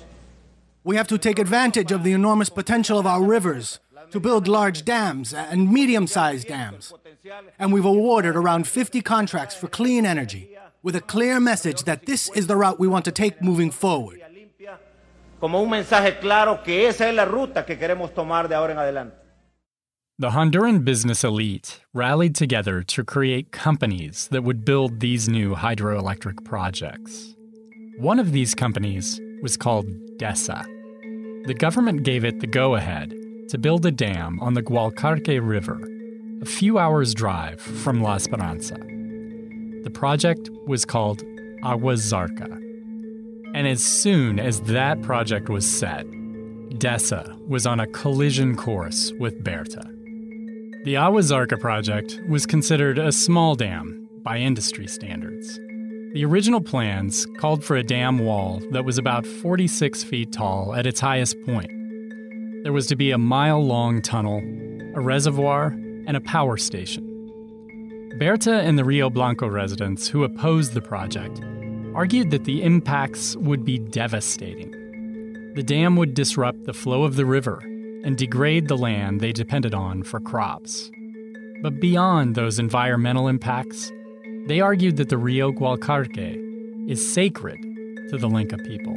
We 0.83 0.97
have 0.97 1.07
to 1.07 1.17
take 1.17 1.39
advantage 1.39 1.93
of 1.93 2.03
the 2.03 2.11
enormous 2.11 2.49
potential 2.49 2.99
of 2.99 3.07
our 3.07 3.23
rivers 3.23 3.79
to 4.11 4.19
build 4.19 4.45
large 4.45 4.83
dams 4.83 5.33
and 5.33 5.71
medium 5.71 6.05
sized 6.05 6.49
dams. 6.49 6.91
And 7.57 7.71
we've 7.71 7.85
awarded 7.85 8.35
around 8.35 8.67
50 8.67 9.01
contracts 9.03 9.55
for 9.55 9.69
clean 9.69 10.05
energy 10.05 10.49
with 10.83 10.97
a 10.97 11.01
clear 11.01 11.39
message 11.39 11.83
that 11.83 12.05
this 12.05 12.29
is 12.35 12.47
the 12.47 12.57
route 12.57 12.77
we 12.77 12.89
want 12.89 13.05
to 13.05 13.11
take 13.13 13.41
moving 13.41 13.71
forward. 13.71 14.21
Como 15.39 15.61
un 15.61 15.69
mensaje 15.69 16.17
claro 16.19 16.63
que 16.63 16.87
esa 16.87 17.09
es 17.09 17.15
la 17.15 17.25
ruta 17.25 17.65
que 17.65 17.77
queremos 17.77 18.13
tomar 18.13 18.47
de 18.47 18.55
ahora 18.55 18.73
en 18.73 18.79
adelante. 18.79 19.15
The 20.17 20.29
Honduran 20.29 20.85
business 20.85 21.25
elite 21.25 21.81
rallied 21.93 22.35
together 22.35 22.81
to 22.83 23.03
create 23.03 23.51
companies 23.51 24.29
that 24.29 24.43
would 24.43 24.63
build 24.63 25.01
these 25.01 25.27
new 25.27 25.55
hydroelectric 25.55 26.45
projects. 26.45 27.35
One 27.99 28.17
of 28.17 28.31
these 28.31 28.55
companies 28.55 29.19
was 29.41 29.57
called 29.57 29.87
DESA. 30.17 30.63
The 31.47 31.53
government 31.53 32.03
gave 32.03 32.23
it 32.23 32.39
the 32.39 32.47
go 32.47 32.75
ahead 32.75 33.13
to 33.49 33.57
build 33.57 33.85
a 33.85 33.91
dam 33.91 34.39
on 34.39 34.53
the 34.53 34.63
Gualcarque 34.63 35.39
River, 35.45 35.81
a 36.41 36.45
few 36.45 36.79
hours' 36.79 37.13
drive 37.13 37.59
from 37.59 38.01
La 38.01 38.15
Esperanza. 38.15 38.77
The 39.83 39.91
project 39.93 40.49
was 40.65 40.85
called 40.85 41.23
Agua 41.61 41.93
Zarca. 41.95 42.64
And 43.55 43.69
as 43.69 43.81
soon 43.81 44.37
as 44.37 44.59
that 44.63 45.01
project 45.01 45.47
was 45.47 45.65
set, 45.65 46.05
DESA 46.77 47.47
was 47.47 47.65
on 47.65 47.79
a 47.79 47.87
collision 47.87 48.57
course 48.57 49.13
with 49.17 49.45
Berta. 49.45 49.89
The 50.83 50.97
Agua 50.97 51.21
Zarca 51.21 51.57
project 51.57 52.19
was 52.27 52.45
considered 52.45 52.99
a 52.99 53.13
small 53.13 53.55
dam 53.55 54.09
by 54.23 54.39
industry 54.39 54.87
standards. 54.87 55.57
The 56.13 56.25
original 56.25 56.59
plans 56.59 57.25
called 57.37 57.63
for 57.63 57.77
a 57.77 57.83
dam 57.83 58.19
wall 58.19 58.61
that 58.71 58.83
was 58.83 58.97
about 58.97 59.25
46 59.25 60.03
feet 60.03 60.33
tall 60.33 60.75
at 60.75 60.85
its 60.85 60.99
highest 60.99 61.41
point. 61.45 61.71
There 62.63 62.73
was 62.73 62.87
to 62.87 62.97
be 62.97 63.11
a 63.11 63.17
mile 63.17 63.65
long 63.65 64.01
tunnel, 64.01 64.39
a 64.95 64.99
reservoir, 64.99 65.67
and 66.07 66.17
a 66.17 66.21
power 66.21 66.57
station. 66.57 67.09
Berta 68.19 68.55
and 68.55 68.77
the 68.77 68.83
Rio 68.83 69.09
Blanco 69.09 69.47
residents 69.47 70.09
who 70.09 70.25
opposed 70.25 70.73
the 70.73 70.81
project 70.81 71.39
argued 71.95 72.29
that 72.31 72.43
the 72.43 72.61
impacts 72.61 73.37
would 73.37 73.63
be 73.63 73.79
devastating. 73.79 74.71
The 75.55 75.63
dam 75.63 75.95
would 75.95 76.13
disrupt 76.13 76.65
the 76.65 76.73
flow 76.73 77.03
of 77.03 77.15
the 77.15 77.25
river 77.25 77.59
and 78.03 78.17
degrade 78.17 78.67
the 78.67 78.77
land 78.77 79.21
they 79.21 79.31
depended 79.31 79.73
on 79.73 80.03
for 80.03 80.19
crops. 80.19 80.91
But 81.63 81.79
beyond 81.79 82.35
those 82.35 82.59
environmental 82.59 83.29
impacts, 83.29 83.93
they 84.47 84.59
argued 84.59 84.97
that 84.97 85.07
the 85.07 85.17
Rio 85.17 85.53
Gualcarque 85.53 86.89
is 86.89 87.13
sacred 87.13 87.61
to 88.09 88.17
the 88.17 88.27
Lenca 88.27 88.57
people. 88.67 88.95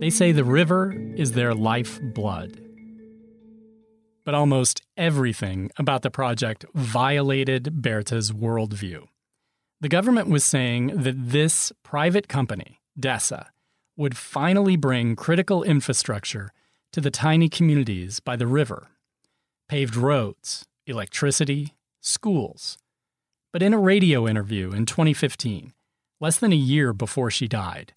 They 0.00 0.08
say 0.08 0.32
the 0.32 0.42
river 0.42 0.94
is 1.16 1.32
their 1.32 1.54
life 1.54 2.00
blood. 2.02 2.58
But 4.24 4.34
almost 4.34 4.80
everything 4.96 5.70
about 5.78 6.00
the 6.00 6.10
project 6.10 6.64
violated 6.74 7.82
Berta's 7.82 8.32
worldview. 8.32 9.06
The 9.82 9.88
government 9.88 10.28
was 10.28 10.44
saying 10.44 10.88
that 10.88 11.30
this 11.30 11.72
private 11.82 12.28
company, 12.28 12.80
DESA, 12.98 13.46
would 13.96 14.16
finally 14.16 14.76
bring 14.76 15.16
critical 15.16 15.62
infrastructure 15.62 16.52
to 16.92 17.00
the 17.00 17.10
tiny 17.10 17.48
communities 17.48 18.20
by 18.20 18.36
the 18.36 18.46
river 18.46 18.88
paved 19.68 19.94
roads, 19.94 20.66
electricity, 20.86 21.74
schools. 22.00 22.76
But 23.52 23.62
in 23.62 23.72
a 23.72 23.78
radio 23.78 24.26
interview 24.26 24.72
in 24.72 24.84
2015, 24.84 25.72
less 26.20 26.38
than 26.38 26.52
a 26.52 26.56
year 26.56 26.92
before 26.92 27.30
she 27.30 27.46
died, 27.46 27.92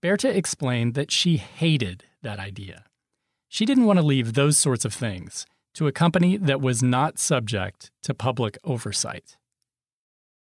Berta 0.00 0.34
explained 0.34 0.94
that 0.94 1.10
she 1.10 1.36
hated 1.36 2.04
that 2.22 2.40
idea. 2.40 2.84
She 3.46 3.66
didn't 3.66 3.84
want 3.84 3.98
to 3.98 4.04
leave 4.04 4.32
those 4.32 4.56
sorts 4.56 4.86
of 4.86 4.94
things 4.94 5.44
to 5.74 5.86
a 5.86 5.92
company 5.92 6.38
that 6.38 6.62
was 6.62 6.82
not 6.82 7.18
subject 7.18 7.90
to 8.02 8.14
public 8.14 8.56
oversight. 8.64 9.36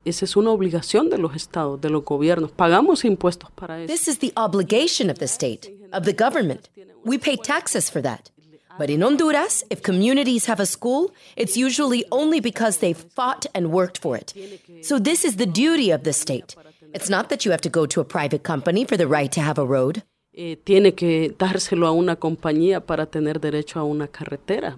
Esa 0.05 0.25
es 0.25 0.37
una 0.37 0.51
obligación 0.51 1.09
de 1.09 1.19
los 1.19 1.35
estados, 1.35 1.81
de 1.81 1.89
los 1.91 2.05
gobiernos. 2.05 2.51
Pagamos 2.53 3.05
impuestos 3.05 3.51
para 3.53 3.83
eso. 3.83 3.93
This 3.93 4.09
is 4.09 4.19
the 4.19 4.33
obligation 4.37 5.11
of 5.11 5.19
the 5.19 5.27
state, 5.27 5.73
of 5.93 6.05
the 6.05 6.13
government. 6.13 6.69
We 7.05 7.19
pay 7.19 7.37
taxes 7.37 7.91
for 7.91 8.03
that. 8.03 8.31
But 8.77 8.91
in 8.91 9.03
Honduras, 9.03 9.65
if 9.71 9.83
communities 9.83 10.47
have 10.47 10.61
a 10.61 10.67
school, 10.67 11.13
it's 11.37 11.57
usually 11.57 12.05
only 12.11 12.41
because 12.41 12.79
they've 12.79 12.99
fought 13.15 13.47
and 13.55 13.71
worked 13.71 13.99
for 13.99 14.17
it. 14.17 14.35
So 14.83 14.99
this 14.99 15.25
is 15.25 15.37
the 15.37 15.47
duty 15.47 15.93
of 15.93 16.03
the 16.03 16.13
state. 16.13 16.57
It's 16.93 17.09
not 17.09 17.29
that 17.29 17.45
you 17.45 17.53
have 17.53 17.61
to 17.63 17.71
go 17.71 17.87
to 17.87 18.01
a 18.01 18.05
private 18.05 18.43
company 18.43 18.85
for 18.85 18.97
the 18.97 19.07
right 19.07 19.31
to 19.33 19.41
have 19.41 19.59
a 19.59 19.65
road. 19.65 20.03
Eh, 20.37 20.57
tiene 20.65 20.95
que 20.95 21.33
dárselo 21.39 21.87
a 21.87 21.93
una 21.93 22.17
compañía 22.17 22.85
para 22.85 23.07
tener 23.07 23.41
derecho 23.41 23.79
a 23.79 23.85
una 23.85 24.09
carretera. 24.09 24.77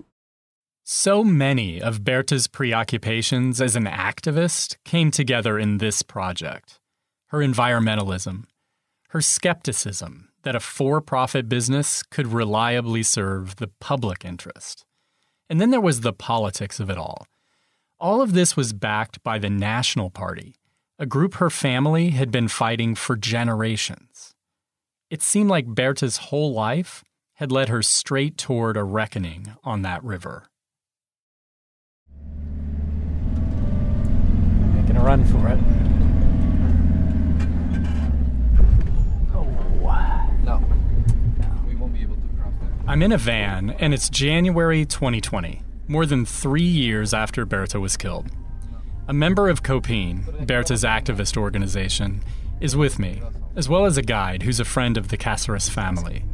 So 0.88 1.25
many 1.25 1.83
of 1.83 2.05
Berta's 2.05 2.47
preoccupations 2.47 3.61
as 3.61 3.75
an 3.75 3.87
activist 3.87 4.76
came 4.85 5.11
together 5.11 5.59
in 5.59 5.78
this 5.78 6.02
project 6.02 6.78
her 7.31 7.38
environmentalism, 7.38 8.45
her 9.09 9.21
skepticism 9.21 10.28
that 10.45 10.55
a 10.55 10.61
for 10.61 11.00
profit 11.00 11.49
business 11.49 12.05
could 12.05 12.28
reliably 12.28 13.02
serve 13.02 13.57
the 13.57 13.66
public 13.81 14.25
interest. 14.25 14.85
And 15.50 15.61
then 15.61 15.73
there 15.73 15.81
was 15.81 16.02
the 16.02 16.12
politics 16.12 16.78
of 16.78 16.88
it 16.88 16.99
all. 16.99 17.26
All 17.99 18.23
of 18.23 18.33
this 18.33 18.57
was 18.57 18.73
backed 18.73 19.21
by 19.25 19.40
the 19.40 19.50
National 19.50 20.09
Party, 20.09 20.55
a 21.00 21.05
group 21.05 21.35
her 21.35 21.50
family 21.50 22.11
had 22.11 22.31
been 22.31 22.47
fighting 22.47 22.95
for 22.95 23.16
generations. 23.16 24.37
It 25.11 25.21
seemed 25.21 25.50
like 25.50 25.66
Berta's 25.66 26.19
whole 26.28 26.52
life 26.52 27.02
had 27.35 27.50
led 27.50 27.71
her 27.71 27.83
straight 27.83 28.38
toward 28.38 28.76
a 28.76 28.85
reckoning 28.85 29.57
on 29.64 29.83
that 29.83 30.05
river. 30.05 30.49
Making 34.87 34.96
a 34.96 34.96
run 35.07 35.25
for 35.25 35.49
it. 35.49 35.61
Oh. 39.33 39.47
No. 40.45 40.61
We 41.69 41.77
won't 41.77 41.95
be 41.95 42.03
able 42.03 42.17
to 42.17 42.23
cross 42.37 42.53
that. 42.61 42.91
I'm 42.91 43.05
in 43.05 43.13
a 43.13 43.19
van, 43.19 43.71
and 43.79 43.95
it's 43.95 44.09
January 44.09 44.85
2020, 44.85 45.63
more 45.87 46.07
than 46.07 46.27
three 46.27 46.61
years 46.63 47.15
after 47.15 47.47
Berta 47.47 47.79
was 47.79 47.97
killed. 47.97 48.33
A 49.07 49.13
member 49.13 49.49
of 49.49 49.63
COPIN, 49.63 50.45
Berta's 50.45 50.83
activist 50.83 51.37
organization, 51.37 52.25
is 52.61 52.75
with 52.75 52.99
me, 52.99 53.23
as 53.55 53.69
well 53.69 53.87
as 53.87 53.97
a 53.97 54.03
guide 54.03 54.43
who's 54.43 54.59
a 54.59 54.65
friend 54.65 54.97
of 54.97 55.07
the 55.07 55.17
Caceres 55.17 55.69
family. 55.69 56.25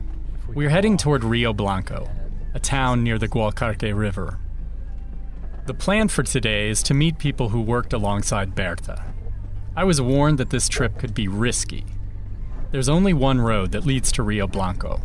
We're 0.49 0.71
heading 0.71 0.97
toward 0.97 1.25
Rio 1.25 1.53
Blanco, 1.53 2.09
a 2.55 2.59
town 2.59 3.05
near 3.05 3.19
the 3.19 3.29
Gualcarque 3.29 3.95
River. 3.95 4.39
The 5.65 5.75
plan 5.75 6.09
for 6.09 6.25
today 6.25 6.71
is 6.71 6.83
to 6.83 6.95
meet 6.95 7.19
people 7.19 7.51
who 7.51 7.61
worked 7.61 7.93
alongside 7.93 8.57
Berta. 8.57 9.05
I 9.77 9.85
was 9.85 10.01
warned 10.01 10.39
that 10.39 10.51
this 10.51 10.69
trip 10.69 10.99
could 10.99 11.15
be 11.15 11.29
risky. 11.29 11.87
There's 12.73 12.89
only 12.89 13.13
one 13.13 13.41
road 13.41 13.71
that 13.71 13.87
leads 13.87 14.11
to 14.13 14.25
Rio 14.25 14.49
Blanco. 14.49 15.01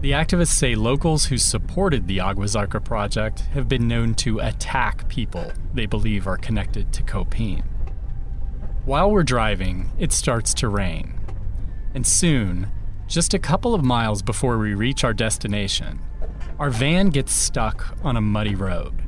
The 0.00 0.10
activists 0.10 0.48
say 0.48 0.74
locals 0.74 1.26
who 1.26 1.38
supported 1.38 2.08
the 2.08 2.18
Agua 2.18 2.46
Zarca 2.46 2.84
project 2.84 3.42
have 3.52 3.68
been 3.68 3.86
known 3.86 4.14
to 4.14 4.40
attack 4.40 5.08
people 5.08 5.52
they 5.72 5.86
believe 5.86 6.26
are 6.26 6.38
connected 6.38 6.92
to 6.92 7.04
COPIN. 7.04 7.62
While 8.84 9.12
we're 9.12 9.22
driving, 9.22 9.92
it 9.96 10.10
starts 10.10 10.54
to 10.54 10.68
rain. 10.68 11.20
And 11.94 12.04
soon, 12.04 12.68
just 13.06 13.32
a 13.32 13.38
couple 13.38 13.74
of 13.74 13.84
miles 13.84 14.22
before 14.22 14.58
we 14.58 14.74
reach 14.74 15.04
our 15.04 15.14
destination, 15.14 16.00
our 16.58 16.70
van 16.70 17.10
gets 17.10 17.32
stuck 17.32 17.96
on 18.02 18.16
a 18.16 18.20
muddy 18.20 18.56
road 18.56 19.03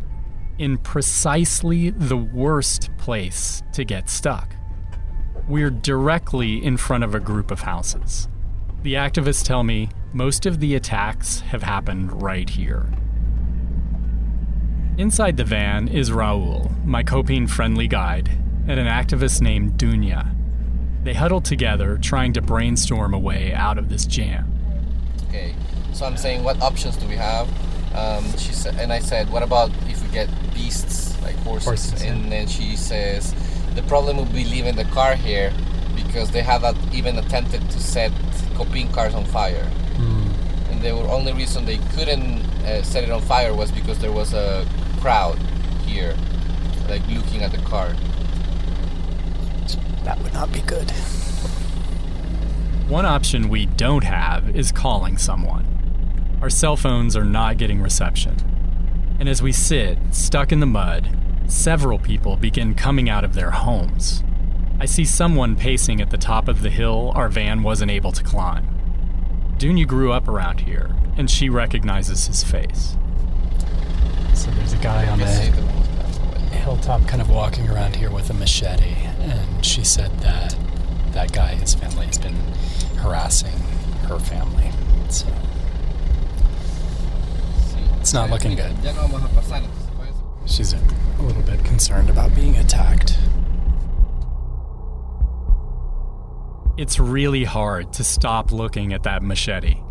in 0.59 0.79
precisely 0.79 1.91
the 1.91 2.17
worst 2.17 2.91
place 2.99 3.63
to 3.73 3.85
get 3.85 4.09
stuck. 4.09 4.57
We're 5.49 5.71
directly 5.71 6.65
in 6.65 6.77
front 6.77 7.05
of 7.05 7.15
a 7.15 7.21
group 7.21 7.51
of 7.51 7.61
houses. 7.61 8.29
The 8.83 8.95
activists 8.95 9.45
tell 9.45 9.63
me 9.63 9.89
most 10.13 10.47
of 10.47 10.61
the 10.61 10.75
attacks 10.75 11.41
have 11.41 11.63
happened 11.63 12.23
right 12.23 12.49
here. 12.49 12.87
Inside 14.99 15.37
the 15.37 15.45
van 15.45 15.89
is 15.89 16.11
Raul, 16.11 16.85
my 16.85 17.03
COPIN 17.03 17.49
friendly 17.49 17.87
guide, 17.87 18.31
and 18.67 18.81
an 18.81 18.87
activist 18.87 19.43
named 19.43 19.73
Dunya. 19.73 20.35
They 21.05 21.15
huddle 21.15 21.41
together, 21.41 21.99
trying 21.99 22.33
to 22.33 22.43
brainstorm 22.43 23.13
a 23.13 23.19
way 23.19 23.53
out 23.53 23.79
of 23.79 23.89
this 23.89 24.07
jam. 24.07 24.53
Okay, 25.29 25.55
so 25.97 26.05
I'm 26.05 26.19
saying, 26.19 26.45
what 26.45 26.61
options 26.61 26.95
do 26.99 27.09
we 27.09 27.17
have? 27.17 27.49
Um, 27.95 28.25
she 28.37 28.53
said, 28.53 28.75
and 28.77 28.93
I 28.93 28.99
said, 28.99 29.31
what 29.31 29.43
about 29.43 29.71
if 29.89 30.03
we 30.03 30.09
get 30.11 30.29
beasts 30.53 31.21
like 31.23 31.37
horses? 31.37 31.65
Horses, 31.65 32.05
yeah. 32.05 32.13
and 32.13 32.31
then 32.31 32.47
she 32.47 32.77
says, 32.77 33.35
the 33.75 33.83
problem 33.85 34.19
would 34.19 34.31
be 34.33 34.45
leaving 34.45 34.77
the 34.77 34.85
car 34.85 35.15
here 35.15 35.55
because 35.95 36.31
they 36.33 36.43
have 36.43 36.65
at- 36.65 36.77
even 36.93 37.17
attempted 37.17 37.63
to 37.71 37.81
set 37.81 38.13
COPIN 38.57 38.93
cars 38.93 39.15
on 39.15 39.25
fire. 39.25 39.67
And 40.71 40.83
the 40.83 40.91
only 40.91 41.33
reason 41.33 41.65
they 41.65 41.79
couldn't 41.95 42.43
uh, 42.67 42.83
set 42.83 43.03
it 43.03 43.11
on 43.11 43.23
fire 43.23 43.55
was 43.55 43.73
because 43.73 43.99
there 43.99 44.13
was 44.13 44.35
a 44.35 44.67
crowd 45.01 45.39
here, 45.87 46.15
like 46.91 47.07
looking 47.09 47.43
at 47.43 47.53
the 47.53 47.59
car. 47.59 47.95
That 50.05 50.21
would 50.23 50.35
not 50.35 50.53
be 50.53 50.61
good. 50.61 50.91
One 52.89 53.07
option 53.07 53.49
we 53.49 53.65
don't 53.65 54.05
have 54.05 54.55
is 54.55 54.71
calling 54.71 55.17
someone. 55.17 55.76
Our 56.41 56.51
cell 56.51 56.77
phones 56.77 57.17
are 57.17 57.25
not 57.25 57.57
getting 57.57 57.81
reception. 57.81 58.37
And 59.19 59.29
as 59.29 59.41
we 59.41 59.53
sit, 59.53 59.99
stuck 60.11 60.53
in 60.53 60.61
the 60.61 60.67
mud, 60.67 61.09
several 61.47 61.99
people 61.99 62.37
begin 62.37 62.75
coming 62.75 63.09
out 63.09 63.25
of 63.25 63.35
their 63.35 63.53
homes. 63.53 64.23
I 64.79 64.85
see 64.85 65.07
someone 65.07 65.57
pacing 65.57 66.03
at 66.03 66.11
the 66.11 66.19
top 66.19 66.49
of 66.49 66.61
the 66.61 66.69
hill 66.69 67.11
our 67.15 67.31
van 67.31 67.63
wasn't 67.63 67.91
able 67.91 68.13
to 68.13 68.23
climb. 68.23 68.69
Dunya 69.57 69.87
grew 69.87 70.13
up 70.13 70.29
around 70.29 70.61
here, 70.61 70.95
and 71.17 71.31
she 71.31 71.49
recognizes 71.49 72.27
his 72.27 72.45
face. 72.45 72.97
So 74.35 74.51
there's 74.51 74.75
a 74.75 74.79
guy 74.79 75.09
on 75.09 75.19
the 75.19 75.27
hilltop 76.57 77.09
kind 77.09 77.23
of 77.23 77.31
walking 77.31 77.71
around 77.71 77.97
here 77.97 78.11
with 78.11 78.29
a 78.29 78.35
machete, 78.35 78.97
and 79.21 79.65
she 79.65 79.83
said 79.83 80.11
that 80.21 80.55
that 81.13 81.33
guy, 81.33 81.55
his 81.55 81.75
family, 81.75 82.07
has 82.07 82.19
been 82.19 82.37
harassing 82.99 83.59
her 84.09 84.19
family. 84.19 84.71
So 85.09 85.27
it's 88.07 88.15
not 88.15 88.31
looking 88.31 88.55
good. 88.55 88.73
Ya 88.85 88.93
no 88.93 89.09
vamos 89.09 89.25
a 89.25 89.35
pasar, 89.35 89.61
entonces 89.61 89.91
puede 89.97 90.15
ser. 90.15 90.47
She's 90.47 90.73
a, 90.75 90.77
a 90.77 91.23
little 91.23 91.43
bit 91.43 91.65
concerned 91.65 92.09
about 92.09 92.33
being 92.37 92.57
attacked. 92.57 93.19
It's 96.79 97.01
really 97.01 97.43
hard 97.43 97.93
to 97.95 98.05
stop 98.05 98.53
looking 98.53 98.93
at 98.93 99.03
that 99.03 99.25
machete. 99.25 99.83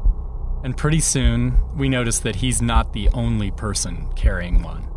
And 0.63 0.78
pretty 0.78 1.01
soon, 1.01 1.60
we 1.75 1.89
notice 1.89 2.19
that 2.19 2.38
he's 2.38 2.62
not 2.62 2.93
the 2.93 3.10
only 3.10 3.51
person 3.51 4.08
carrying 4.15 4.63
one. 4.63 4.88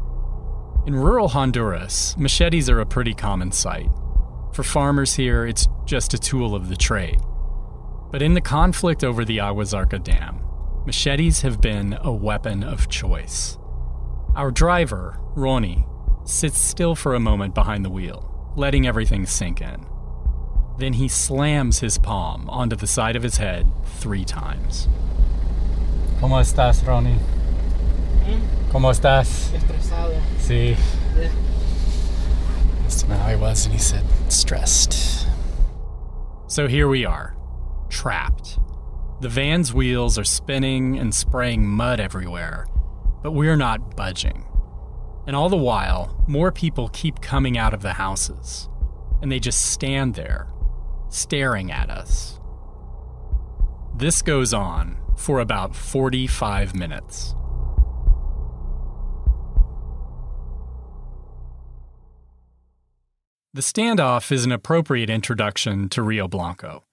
In 0.87 0.95
rural 0.95 1.27
Honduras, 1.27 2.17
machetes 2.17 2.71
are 2.71 2.79
a 2.79 2.87
pretty 2.87 3.15
common 3.15 3.51
sight. 3.51 3.91
For 4.53 4.63
farmers 4.63 5.15
here, 5.17 5.45
it's 5.45 5.67
just 5.87 6.15
a 6.15 6.19
tool 6.19 6.55
of 6.55 6.69
the 6.69 6.77
trade. 6.77 7.19
But 8.13 8.23
in 8.23 8.35
the 8.35 8.41
conflict 8.41 9.03
over 9.03 9.25
the 9.25 9.41
Agua 9.41 9.65
Zarca 9.65 10.01
Dam, 10.01 10.48
machetes 10.89 11.43
have 11.43 11.61
been 11.61 11.99
a 12.01 12.11
weapon 12.11 12.65
of 12.65 12.89
choice. 12.89 13.59
Our 14.35 14.51
driver, 14.51 15.21
Ronnie, 15.37 15.85
sits 16.25 16.57
still 16.57 16.95
for 16.95 17.15
a 17.15 17.21
moment 17.21 17.55
behind 17.55 17.85
the 17.85 17.91
wheel, 17.91 18.55
letting 18.57 18.87
everything 18.87 19.27
sink 19.27 19.61
in. 19.61 19.85
Then 20.79 20.95
he 20.95 21.07
slams 21.07 21.81
his 21.81 21.99
palm 21.99 22.49
onto 22.49 22.75
the 22.75 22.87
side 22.87 23.17
of 23.17 23.23
his 23.23 23.37
head 23.37 23.67
three 24.01 24.25
times. 24.25 24.89
¿Cómo 26.21 26.41
estás, 26.41 26.83
Ronnie? 26.87 27.19
¿Mm? 28.25 28.71
¿Cómo 28.71 28.91
estás? 28.91 29.53
Estresado. 29.53 30.19
Sí. 30.39 30.75
Asked 32.87 33.03
him 33.03 33.11
how 33.11 33.29
he 33.29 33.37
was, 33.37 33.67
and 33.67 33.75
he 33.75 33.79
said, 33.79 34.05
stressed. 34.31 35.27
So 36.47 36.67
here 36.67 36.89
we 36.89 37.05
are, 37.05 37.37
trapped. 37.91 38.59
The 39.21 39.29
van's 39.29 39.75
wheels 39.75 40.17
are 40.17 40.25
spinning 40.25 40.97
and 40.97 41.13
spraying 41.13 41.67
mud 41.67 41.99
everywhere, 41.99 42.69
but 43.21 43.33
we're 43.33 43.57
not 43.57 43.97
budging. 43.97 44.45
And 45.27 45.35
all 45.35 45.49
the 45.49 45.57
while, 45.57 46.25
more 46.29 46.53
people 46.53 46.89
keep 46.93 47.21
coming 47.21 47.59
out 47.59 47.75
of 47.75 47.83
the 47.83 47.95
houses, 47.95 48.69
and 49.21 49.31
they 49.31 49.41
just 49.41 49.61
stand 49.73 50.15
there, 50.15 50.49
staring 51.09 51.73
at 51.73 51.91
us. 51.91 52.39
This 53.97 54.23
goes 54.23 54.55
on 54.55 54.97
for 55.17 55.41
about 55.41 55.75
45 55.75 56.77
minutes. 56.77 57.35
The 63.53 63.63
standoff 63.63 64.31
is 64.31 64.45
an 64.45 64.53
appropriate 64.53 65.11
introduction 65.11 65.89
to 65.89 66.03
Rio 66.03 66.29
Blanco. 66.29 66.85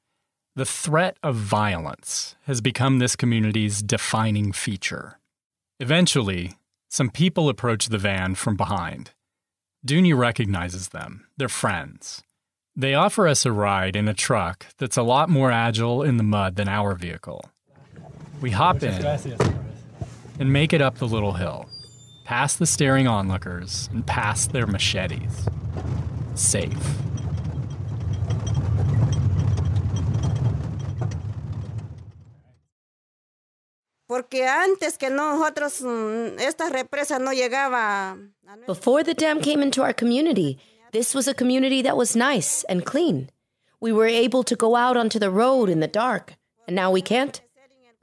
The 0.57 0.65
threat 0.65 1.17
of 1.21 1.35
violence 1.35 2.37
has 2.45 2.61
become 2.61 2.99
this 2.99 3.17
community's 3.17 3.81
defining 3.81 4.53
feature. 4.53 5.19
Eventually, 5.81 6.53
some 6.89 7.09
people 7.09 7.49
approach 7.49 7.89
the 7.89 7.97
van 7.97 8.35
from 8.35 8.55
behind. 8.55 9.11
Dunya 9.85 10.17
recognizes 10.17 10.89
them, 10.89 11.27
they're 11.35 11.49
friends. 11.49 12.23
They 12.73 12.93
offer 12.93 13.27
us 13.27 13.45
a 13.45 13.51
ride 13.51 13.97
in 13.97 14.07
a 14.07 14.13
truck 14.13 14.67
that's 14.77 14.95
a 14.95 15.03
lot 15.03 15.29
more 15.29 15.51
agile 15.51 16.03
in 16.03 16.15
the 16.15 16.23
mud 16.23 16.55
than 16.55 16.69
our 16.69 16.95
vehicle. 16.95 17.49
We 18.39 18.51
hop 18.51 18.81
in 18.81 19.05
and 20.39 20.53
make 20.53 20.71
it 20.71 20.81
up 20.81 20.99
the 20.99 21.07
little 21.07 21.33
hill, 21.33 21.65
past 22.23 22.59
the 22.59 22.65
staring 22.65 23.07
onlookers 23.07 23.89
and 23.91 24.07
past 24.07 24.53
their 24.53 24.67
machetes. 24.67 25.49
Safe. 26.33 26.71
Porque 26.75 26.77
antes 26.77 27.05
que 27.05 27.05
nosotros, 27.05 27.15
esta 28.45 28.45
represa 28.45 28.45
no 28.45 28.51
llegaba. 32.73 32.85
Mm, 34.07 34.25
Before 38.67 39.03
the 39.03 39.13
dam 39.15 39.41
came 39.41 39.61
into 39.61 39.81
our 39.81 39.93
community, 39.93 40.59
this 40.91 41.15
was 41.15 41.27
a 41.27 41.33
community 41.33 41.81
that 41.81 41.97
was 41.97 42.15
nice 42.15 42.63
and 42.69 42.85
clean. 42.85 43.29
We 43.79 43.91
were 43.91 44.05
able 44.07 44.43
to 44.43 44.55
go 44.55 44.75
out 44.75 44.95
onto 44.95 45.17
the 45.19 45.31
road 45.31 45.69
in 45.69 45.79
the 45.79 45.87
dark, 45.87 46.35
and 46.67 46.75
now 46.75 46.91
we 46.91 47.01
can't. 47.01 47.41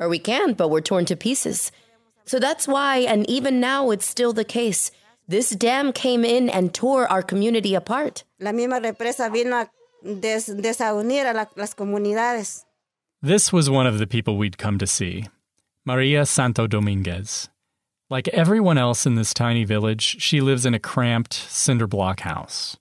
Or 0.00 0.08
we 0.08 0.18
can, 0.18 0.54
but 0.54 0.68
we're 0.68 0.80
torn 0.80 1.04
to 1.06 1.16
pieces. 1.16 1.70
So 2.24 2.38
that's 2.40 2.66
why, 2.66 2.98
and 2.98 3.28
even 3.30 3.60
now 3.60 3.90
it's 3.90 4.06
still 4.08 4.32
the 4.32 4.44
case, 4.44 4.90
this 5.28 5.50
dam 5.50 5.92
came 5.92 6.24
in 6.24 6.48
and 6.50 6.74
tore 6.74 7.06
our 7.06 7.22
community 7.22 7.74
apart. 7.76 8.24
La 8.40 8.50
misma 8.50 8.80
represa 8.80 9.30
vino 9.30 9.56
a 9.56 9.68
des 10.04 10.50
desunir 10.50 11.30
a 11.30 11.32
la, 11.32 11.44
las 11.56 11.74
comunidades. 11.74 12.64
This 13.22 13.52
was 13.52 13.70
one 13.70 13.86
of 13.86 13.98
the 14.00 14.06
people 14.08 14.36
we'd 14.36 14.58
come 14.58 14.78
to 14.78 14.86
see, 14.86 15.28
Maria 15.84 16.24
Santo 16.24 16.68
Dominguez. 16.68 17.48
Like 18.08 18.28
everyone 18.28 18.78
else 18.78 19.04
in 19.04 19.16
this 19.16 19.34
tiny 19.34 19.64
village, 19.64 20.22
she 20.22 20.40
lives 20.40 20.64
in 20.64 20.74
a 20.74 20.78
cramped 20.78 21.34
cinder 21.34 21.88
block 21.88 22.20
house. 22.20 22.76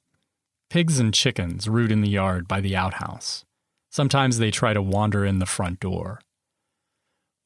Pigs 0.69 0.99
and 0.99 1.11
chickens 1.11 1.67
root 1.67 1.91
in 1.91 2.01
the 2.01 2.09
yard 2.09 2.47
by 2.47 2.61
the 2.61 2.75
outhouse. 2.75 3.43
Sometimes 3.89 4.37
they 4.37 4.51
try 4.51 4.73
to 4.73 4.83
wander 4.83 5.25
in 5.25 5.39
the 5.39 5.47
front 5.47 5.79
door. 5.79 6.21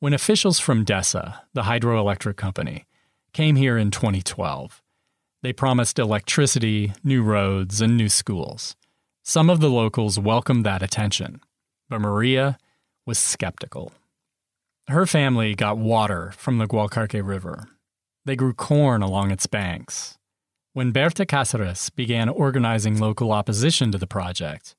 When 0.01 0.13
officials 0.13 0.59
from 0.59 0.83
DESA, 0.83 1.39
the 1.53 1.61
hydroelectric 1.61 2.35
company, 2.35 2.85
came 3.31 3.55
here 3.55 3.77
in 3.77 3.91
2012, 3.91 4.83
they 5.41 5.53
promised 5.53 5.97
electricity, 5.97 6.91
new 7.01 7.23
roads, 7.23 7.79
and 7.79 7.95
new 7.95 8.09
schools. 8.09 8.75
Some 9.23 9.49
of 9.49 9.61
the 9.61 9.69
locals 9.69 10.19
welcomed 10.19 10.65
that 10.65 10.83
attention, 10.83 11.39
but 11.87 12.01
Maria 12.01 12.57
was 13.05 13.17
skeptical. 13.17 13.93
Her 14.87 15.05
family 15.07 15.55
got 15.55 15.77
water 15.77 16.31
from 16.37 16.57
the 16.59 16.67
Gualcarque 16.67 17.25
River. 17.25 17.67
They 18.25 18.35
grew 18.35 18.53
corn 18.53 19.01
along 19.01 19.31
its 19.31 19.47
banks. 19.47 20.17
When 20.73 20.91
Berta 20.91 21.25
Cáceres 21.25 21.89
began 21.95 22.29
organizing 22.29 22.99
local 22.99 23.31
opposition 23.31 23.91
to 23.91 23.97
the 23.97 24.07
project, 24.07 24.75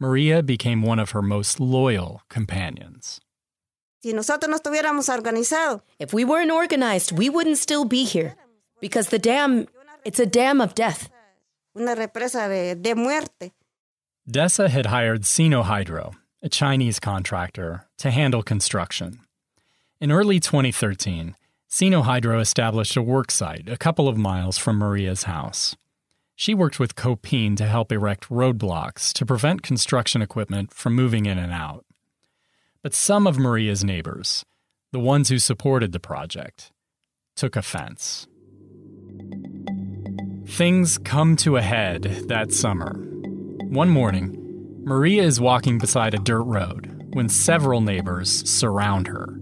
Maria 0.00 0.42
became 0.42 0.82
one 0.82 0.98
of 0.98 1.10
her 1.10 1.22
most 1.22 1.60
loyal 1.60 2.22
companions. 2.30 3.20
Si 4.02 4.12
nosotros 4.12 4.48
no 4.50 4.56
estuviéramos 4.58 5.08
organizados, 5.08 5.82
If 5.98 6.12
we 6.12 6.24
weren't 6.24 6.50
organized, 6.50 7.12
we 7.12 7.28
wouldn't 7.28 7.58
still 7.58 7.84
be 7.84 8.04
here. 8.04 8.34
Because 8.80 9.10
the 9.10 9.18
dam, 9.18 9.66
it's 10.04 10.18
a 10.18 10.26
dam 10.26 10.60
of 10.60 10.74
death. 10.74 11.08
una 11.76 11.94
represa 11.94 12.48
de, 12.48 12.74
de 12.74 12.94
muerte. 12.94 13.52
DESA 14.28 14.68
had 14.68 14.86
hired 14.86 15.22
Sinohydro, 15.22 16.14
a 16.42 16.48
Chinese 16.48 16.98
contractor, 17.00 17.86
to 17.98 18.10
handle 18.10 18.42
construction. 18.42 19.20
In 20.02 20.10
early 20.10 20.40
2013, 20.40 21.36
Sinohydro 21.70 22.40
established 22.40 22.96
a 22.96 23.02
work 23.02 23.30
site 23.30 23.68
a 23.68 23.76
couple 23.76 24.08
of 24.08 24.16
miles 24.16 24.58
from 24.58 24.76
Maria's 24.76 25.22
house. 25.22 25.76
She 26.34 26.54
worked 26.54 26.80
with 26.80 26.96
COPIN 26.96 27.54
to 27.54 27.66
help 27.66 27.92
erect 27.92 28.28
roadblocks 28.28 29.12
to 29.12 29.24
prevent 29.24 29.62
construction 29.62 30.20
equipment 30.20 30.74
from 30.74 30.96
moving 30.96 31.26
in 31.26 31.38
and 31.38 31.52
out. 31.52 31.84
But 32.82 32.94
some 32.94 33.28
of 33.28 33.38
Maria's 33.38 33.84
neighbors, 33.84 34.44
the 34.90 34.98
ones 34.98 35.28
who 35.28 35.38
supported 35.38 35.92
the 35.92 36.00
project, 36.00 36.72
took 37.36 37.54
offense. 37.54 38.26
Things 40.48 40.98
come 40.98 41.36
to 41.36 41.58
a 41.58 41.62
head 41.62 42.24
that 42.26 42.50
summer. 42.52 42.94
One 43.68 43.88
morning, 43.88 44.82
Maria 44.84 45.22
is 45.22 45.40
walking 45.40 45.78
beside 45.78 46.12
a 46.12 46.18
dirt 46.18 46.42
road 46.42 47.10
when 47.12 47.28
several 47.28 47.80
neighbors 47.80 48.50
surround 48.50 49.06
her. 49.06 49.38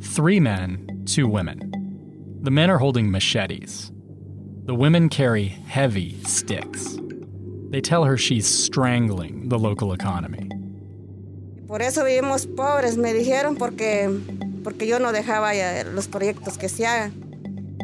Three 0.00 0.40
men, 0.40 1.02
two 1.06 1.26
women. 1.26 1.72
The 2.42 2.50
men 2.50 2.70
are 2.70 2.78
holding 2.78 3.10
machetes. 3.10 3.90
The 4.64 4.74
women 4.74 5.08
carry 5.08 5.46
heavy 5.46 6.22
sticks. 6.24 6.98
They 7.70 7.80
tell 7.80 8.04
her 8.04 8.16
she's 8.16 8.46
strangling 8.46 9.48
the 9.48 9.58
local 9.58 9.92
economy. 9.92 10.48
Por 11.66 11.82
eso 11.82 12.04
vivimos 12.04 12.46
pobres, 12.46 12.96
me 12.96 13.12
dijeron, 13.12 13.58
porque, 13.58 14.08
porque 14.62 14.86
yo 14.86 14.98
no 14.98 15.12
dejaba 15.12 15.54
eh, 15.54 15.84
los 15.92 16.06
proyectos 16.06 16.58
que 16.58 16.68
se 16.68 16.84
hagan. 16.84 17.12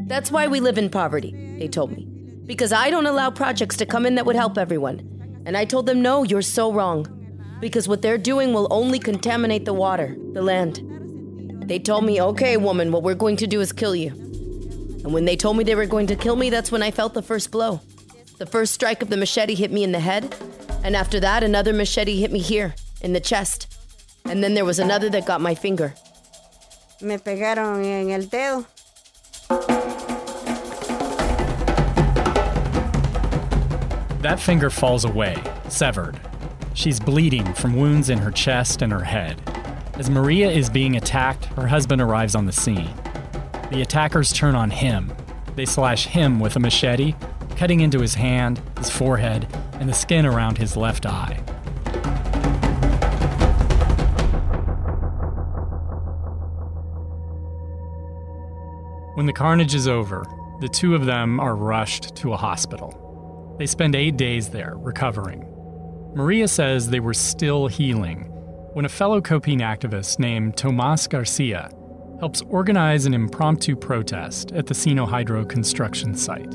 That's 0.07 0.31
why 0.31 0.47
we 0.47 0.61
live 0.61 0.79
in 0.79 0.89
poverty, 0.91 1.33
they 1.59 1.69
told 1.69 1.91
me. 1.91 2.07
Because 2.47 2.73
I 2.73 2.91
don't 2.91 3.07
allow 3.07 3.31
projects 3.31 3.77
to 3.79 3.87
come 3.87 4.07
in 4.07 4.15
that 4.17 4.27
would 4.27 4.37
help 4.37 4.59
everyone. 4.59 5.01
And 5.47 5.57
I 5.57 5.65
told 5.65 5.87
them, 5.87 6.03
no, 6.03 6.23
you're 6.23 6.43
so 6.43 6.73
wrong. 6.73 7.07
Because 7.61 7.89
what 7.89 8.03
they're 8.03 8.19
doing 8.19 8.53
will 8.53 8.69
only 8.71 8.99
contaminate 8.99 9.65
the 9.65 9.73
water, 9.73 10.17
the 10.33 10.43
land. 10.43 10.81
They 11.73 11.79
told 11.79 12.05
me, 12.05 12.21
okay, 12.21 12.59
woman, 12.59 12.93
what 12.93 13.03
we're 13.03 13.15
going 13.15 13.39
to 13.39 13.47
do 13.47 13.63
is 13.63 13.73
kill 13.73 13.97
you. 13.97 14.11
And 14.11 15.15
when 15.15 15.25
they 15.25 15.37
told 15.37 15.57
me 15.57 15.65
they 15.65 15.75
were 15.75 15.87
going 15.87 16.07
to 16.09 16.17
kill 16.17 16.37
me, 16.37 16.51
that's 16.51 16.71
when 16.71 16.83
I 16.83 16.91
felt 16.91 17.15
the 17.15 17.23
first 17.23 17.51
blow. 17.51 17.81
The 18.37 18.45
first 18.45 18.75
strike 18.75 19.01
of 19.01 19.09
the 19.09 19.17
machete 19.17 19.55
hit 19.55 19.73
me 19.73 19.83
in 19.83 19.91
the 19.91 19.99
head, 19.99 20.37
and 20.85 20.95
after 20.95 21.19
that, 21.21 21.43
another 21.43 21.73
machete 21.73 22.21
hit 22.21 22.31
me 22.31 22.41
here, 22.41 22.75
in 23.01 23.15
the 23.15 23.21
chest. 23.21 23.75
And 24.27 24.45
then 24.45 24.53
there 24.53 24.67
was 24.67 24.81
another 24.81 25.09
that 25.09 25.25
got 25.25 25.41
my 25.41 25.55
finger. 25.55 25.95
Me 27.01 27.17
pegaron 27.17 27.83
en 27.83 28.11
el 28.11 28.25
dedo. 28.25 28.67
That 34.21 34.39
finger 34.39 34.69
falls 34.69 35.07
away, 35.07 35.43
severed. 35.71 36.21
She's 36.75 37.01
bleeding 37.01 37.55
from 37.55 37.77
wounds 37.77 38.11
in 38.11 38.19
her 38.19 38.31
chest 38.31 38.83
and 38.83 38.93
her 38.93 39.05
head. 39.05 39.41
As 39.99 40.09
Maria 40.09 40.51
is 40.51 40.71
being 40.71 40.97
attacked, 40.97 41.45
her 41.45 41.67
husband 41.67 42.01
arrives 42.01 42.35
on 42.35 42.47
the 42.47 42.53
scene. 42.53 42.89
The 43.71 43.83
attackers 43.83 44.33
turn 44.33 44.55
on 44.55 44.71
him. 44.71 45.13
They 45.55 45.67
slash 45.67 46.07
him 46.07 46.41
with 46.41 46.57
a 46.57 46.61
machete, 46.61 47.15
cutting 47.57 47.81
into 47.81 48.01
his 48.01 48.15
hand, 48.15 48.63
his 48.79 48.89
forehead, 48.89 49.47
and 49.75 49.89
the 49.91 49.93
skin 49.93 50.25
around 50.25 50.57
his 50.57 50.79
left 50.79 51.05
eye. 51.05 51.37
When 59.15 59.27
the 59.27 59.35
carnage 59.35 59.75
is 59.75 59.87
over, 59.87 60.25
the 60.61 60.69
two 60.69 60.95
of 60.95 61.05
them 61.05 61.39
are 61.39 61.55
rushed 61.55 62.17
to 62.17 62.33
a 62.33 62.37
hospital. 62.37 63.55
They 63.59 63.67
spend 63.67 63.95
eight 63.95 64.17
days 64.17 64.49
there, 64.49 64.75
recovering. 64.75 65.47
Maria 66.15 66.49
says 66.49 66.89
they 66.89 67.01
were 67.01 67.15
still 67.15 67.67
healing 67.67 68.32
when 68.73 68.85
a 68.85 68.89
fellow 68.89 69.21
COPIN 69.21 69.61
activist 69.61 70.19
named 70.19 70.57
Tomas 70.57 71.07
Garcia 71.07 71.71
helps 72.21 72.43
organize 72.49 73.05
an 73.05 73.13
impromptu 73.13 73.77
protest 73.77 74.53
at 74.53 74.67
the 74.67 74.75
Sinohydro 74.75 75.49
construction 75.49 76.15
site. 76.15 76.55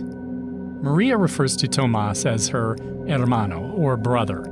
Maria 0.82 1.18
refers 1.18 1.56
to 1.58 1.68
Tomas 1.68 2.26
as 2.26 2.48
her 2.48 2.76
hermano, 3.08 3.72
or 3.74 3.98
brother, 3.98 4.44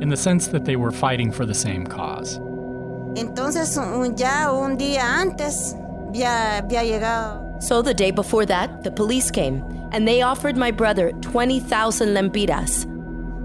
in 0.00 0.08
the 0.08 0.16
sense 0.16 0.48
that 0.48 0.64
they 0.64 0.76
were 0.76 0.90
fighting 0.90 1.30
for 1.30 1.46
the 1.46 1.54
same 1.54 1.86
cause. 1.86 2.38
Entonces, 3.14 3.76
ya 4.18 4.50
un 4.50 4.76
día 4.76 5.02
antes, 5.02 5.74
había, 6.08 6.62
había 6.62 6.82
llegado. 6.82 7.62
So 7.62 7.82
the 7.82 7.94
day 7.94 8.10
before 8.10 8.46
that, 8.46 8.82
the 8.82 8.90
police 8.90 9.30
came, 9.30 9.62
and 9.92 10.08
they 10.08 10.22
offered 10.22 10.56
my 10.56 10.70
brother 10.70 11.12
20,000 11.20 12.14
lempiras. 12.14 12.86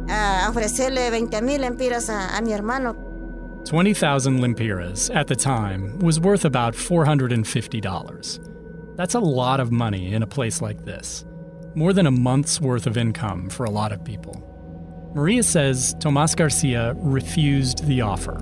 a 0.10 0.48
ofrecerle 0.50 1.10
20 1.10 1.42
mil 1.42 1.64
empiras 1.64 2.10
a, 2.10 2.38
a 2.38 2.42
mi 2.42 2.54
hermano. 2.54 3.07
20,000 3.68 4.40
lempiras 4.40 5.14
at 5.14 5.28
the 5.28 5.36
time 5.36 6.00
was 6.00 6.22
worth 6.22 6.46
about 6.46 6.74
$450. 6.74 8.96
That's 8.96 9.14
a 9.14 9.20
lot 9.20 9.60
of 9.60 9.74
money 9.74 10.14
in 10.14 10.24
a 10.24 10.28
place 10.28 10.62
like 10.62 10.86
this. 10.86 11.26
More 11.76 11.92
than 11.92 12.08
a 12.08 12.12
month's 12.12 12.62
worth 12.62 12.88
of 12.88 12.96
income 12.96 13.50
for 13.50 13.66
a 13.66 13.70
lot 13.70 13.92
of 13.92 14.06
people. 14.06 14.42
Maria 15.14 15.44
says 15.44 15.94
Tomas 16.00 16.34
Garcia 16.34 16.94
refused 16.96 17.86
the 17.88 18.00
offer. 18.00 18.42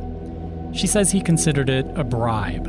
She 0.73 0.85
says 0.85 1.11
he 1.11 1.21
considered 1.21 1.71
it 1.71 1.87
a 1.95 2.03
bribe, 2.03 2.67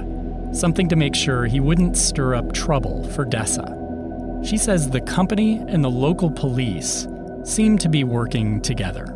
something 0.55 0.88
to 0.88 0.97
make 0.97 1.14
sure 1.14 1.45
he 1.45 1.61
wouldn't 1.61 1.99
stir 1.99 2.35
up 2.35 2.55
trouble 2.55 3.07
for 3.11 3.27
DESA. 3.27 4.47
She 4.47 4.57
says 4.57 4.88
the 4.88 5.03
company 5.03 5.59
and 5.69 5.85
the 5.85 5.90
local 5.90 6.31
police 6.31 7.07
seem 7.45 7.77
to 7.77 7.90
be 7.90 8.03
working 8.03 8.62
together. 8.62 9.16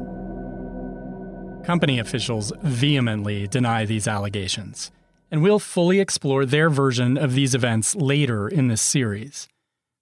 Company 1.70 2.00
officials 2.00 2.52
vehemently 2.64 3.46
deny 3.46 3.85
these 3.85 4.09
allegations, 4.09 4.90
and 5.30 5.40
we'll 5.40 5.61
fully 5.61 6.00
explore 6.00 6.44
their 6.44 6.68
version 6.68 7.16
of 7.16 7.35
these 7.35 7.54
events 7.54 7.94
later 7.94 8.48
in 8.48 8.66
this 8.66 8.83
series. 8.83 9.46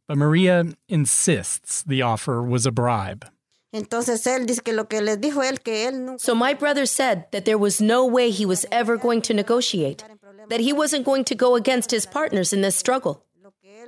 But 0.06 0.16
Maria 0.16 0.64
insists 0.88 1.82
the 1.82 2.00
offer 2.00 2.42
was 2.42 2.64
a 2.64 2.72
bribe. 2.72 3.26
Entonces 3.74 4.26
él 4.26 4.46
dice 4.46 4.64
que 4.64 4.72
lo 4.72 4.84
que 4.84 5.02
les 5.02 5.18
dijo 5.18 5.42
él 5.42 5.62
que 5.62 5.86
él 5.86 5.92
nunca 6.06 6.18
So 6.20 6.34
my 6.34 6.54
brother 6.54 6.86
said 6.86 7.26
that 7.32 7.44
there 7.44 7.58
was 7.58 7.82
no 7.82 8.06
way 8.06 8.30
he 8.30 8.46
was 8.46 8.64
ever 8.72 8.96
going 8.96 9.20
to 9.20 9.34
negotiate, 9.34 10.02
that 10.48 10.60
he 10.60 10.72
wasn't 10.72 11.04
going 11.04 11.24
to 11.24 11.34
go 11.34 11.54
against 11.54 11.90
his 11.90 12.06
partners 12.06 12.54
in 12.54 12.62
this 12.62 12.76
struggle. 12.76 13.22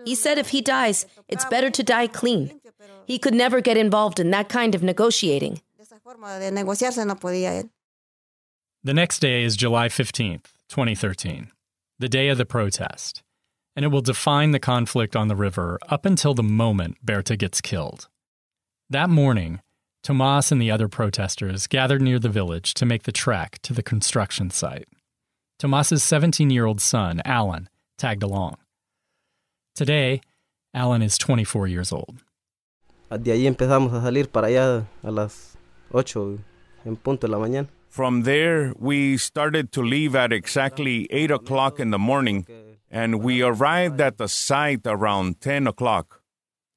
He 0.04 0.14
said 0.14 0.36
if 0.36 0.50
he 0.50 0.60
dies, 0.60 1.06
it's 1.28 1.46
better 1.46 1.70
to 1.70 1.82
die 1.82 2.08
clean. 2.08 2.60
He 3.06 3.18
could 3.18 3.32
never 3.32 3.62
get 3.62 3.78
involved 3.78 4.20
in 4.20 4.30
that 4.32 4.50
kind 4.50 4.74
of 4.74 4.82
negotiating. 4.82 5.62
Forma 6.11 6.40
de 6.40 6.51
negociarse 6.51 7.07
no 7.07 7.14
podía 7.14 7.53
él. 7.55 7.70
The 8.83 8.94
next 8.94 9.20
day 9.20 9.44
is 9.44 9.57
July 9.57 9.88
15th, 9.88 10.46
2013, 10.68 11.53
the 12.01 12.09
day 12.09 12.29
of 12.29 12.37
the 12.37 12.44
protest, 12.44 13.23
and 13.77 13.85
it 13.85 13.88
will 13.92 14.01
define 14.01 14.51
the 14.51 14.59
conflict 14.59 15.14
on 15.14 15.29
the 15.29 15.37
river 15.37 15.79
up 15.88 16.05
until 16.05 16.35
the 16.35 16.42
moment 16.42 16.96
Berta 17.01 17.37
gets 17.37 17.61
killed. 17.61 18.09
That 18.88 19.09
morning, 19.09 19.61
Tomas 20.03 20.51
and 20.51 20.61
the 20.61 20.70
other 20.73 20.88
protesters 20.88 21.68
gathered 21.68 22.03
near 22.03 22.18
the 22.18 22.29
village 22.29 22.75
to 22.75 22.87
make 22.87 23.05
the 23.05 23.12
trek 23.12 23.61
to 23.62 23.73
the 23.73 23.83
construction 23.83 24.51
site. 24.51 24.88
Tomas's 25.61 26.03
17 26.03 26.51
year 26.51 26.66
old 26.66 26.81
son, 26.81 27.23
Alan, 27.25 27.68
tagged 27.99 28.25
along. 28.25 28.57
Today, 29.77 30.23
Alan 30.75 31.03
is 31.03 31.16
24 31.18 31.68
years 31.68 31.92
old. 31.92 32.25
De 33.11 33.33
ahí 33.33 33.46
empezamos 33.46 33.92
a 33.92 34.01
salir 34.01 34.29
para 34.29 34.49
allá 34.49 34.87
a 35.03 35.11
las 35.11 35.49
8 35.92 36.38
en 36.85 36.96
punto 36.96 37.26
de 37.26 37.33
la 37.33 37.38
mañana. 37.38 37.68
From 37.88 38.22
there, 38.22 38.72
we 38.79 39.16
started 39.16 39.72
to 39.72 39.83
leave 39.83 40.14
at 40.14 40.33
exactly 40.33 41.09
8 41.11 41.33
o'clock 41.33 41.81
in 41.81 41.90
the 41.90 41.98
morning, 41.98 42.46
and 42.90 43.20
we 43.22 43.42
arrived 43.42 44.00
at 44.00 44.16
the 44.16 44.29
site 44.29 44.87
around 44.87 45.40
10 45.40 45.66
o'clock. 45.66 46.22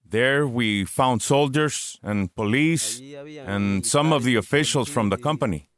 There, 0.04 0.47
we 0.47 0.86
found 0.86 1.21
soldiers 1.21 1.99
and 2.04 2.34
police 2.36 3.02
and 3.45 3.86
some 3.86 4.13
of 4.13 4.23
the 4.23 4.36
officials 4.36 4.89
from 4.89 5.10
the 5.10 5.17
company. 5.17 5.69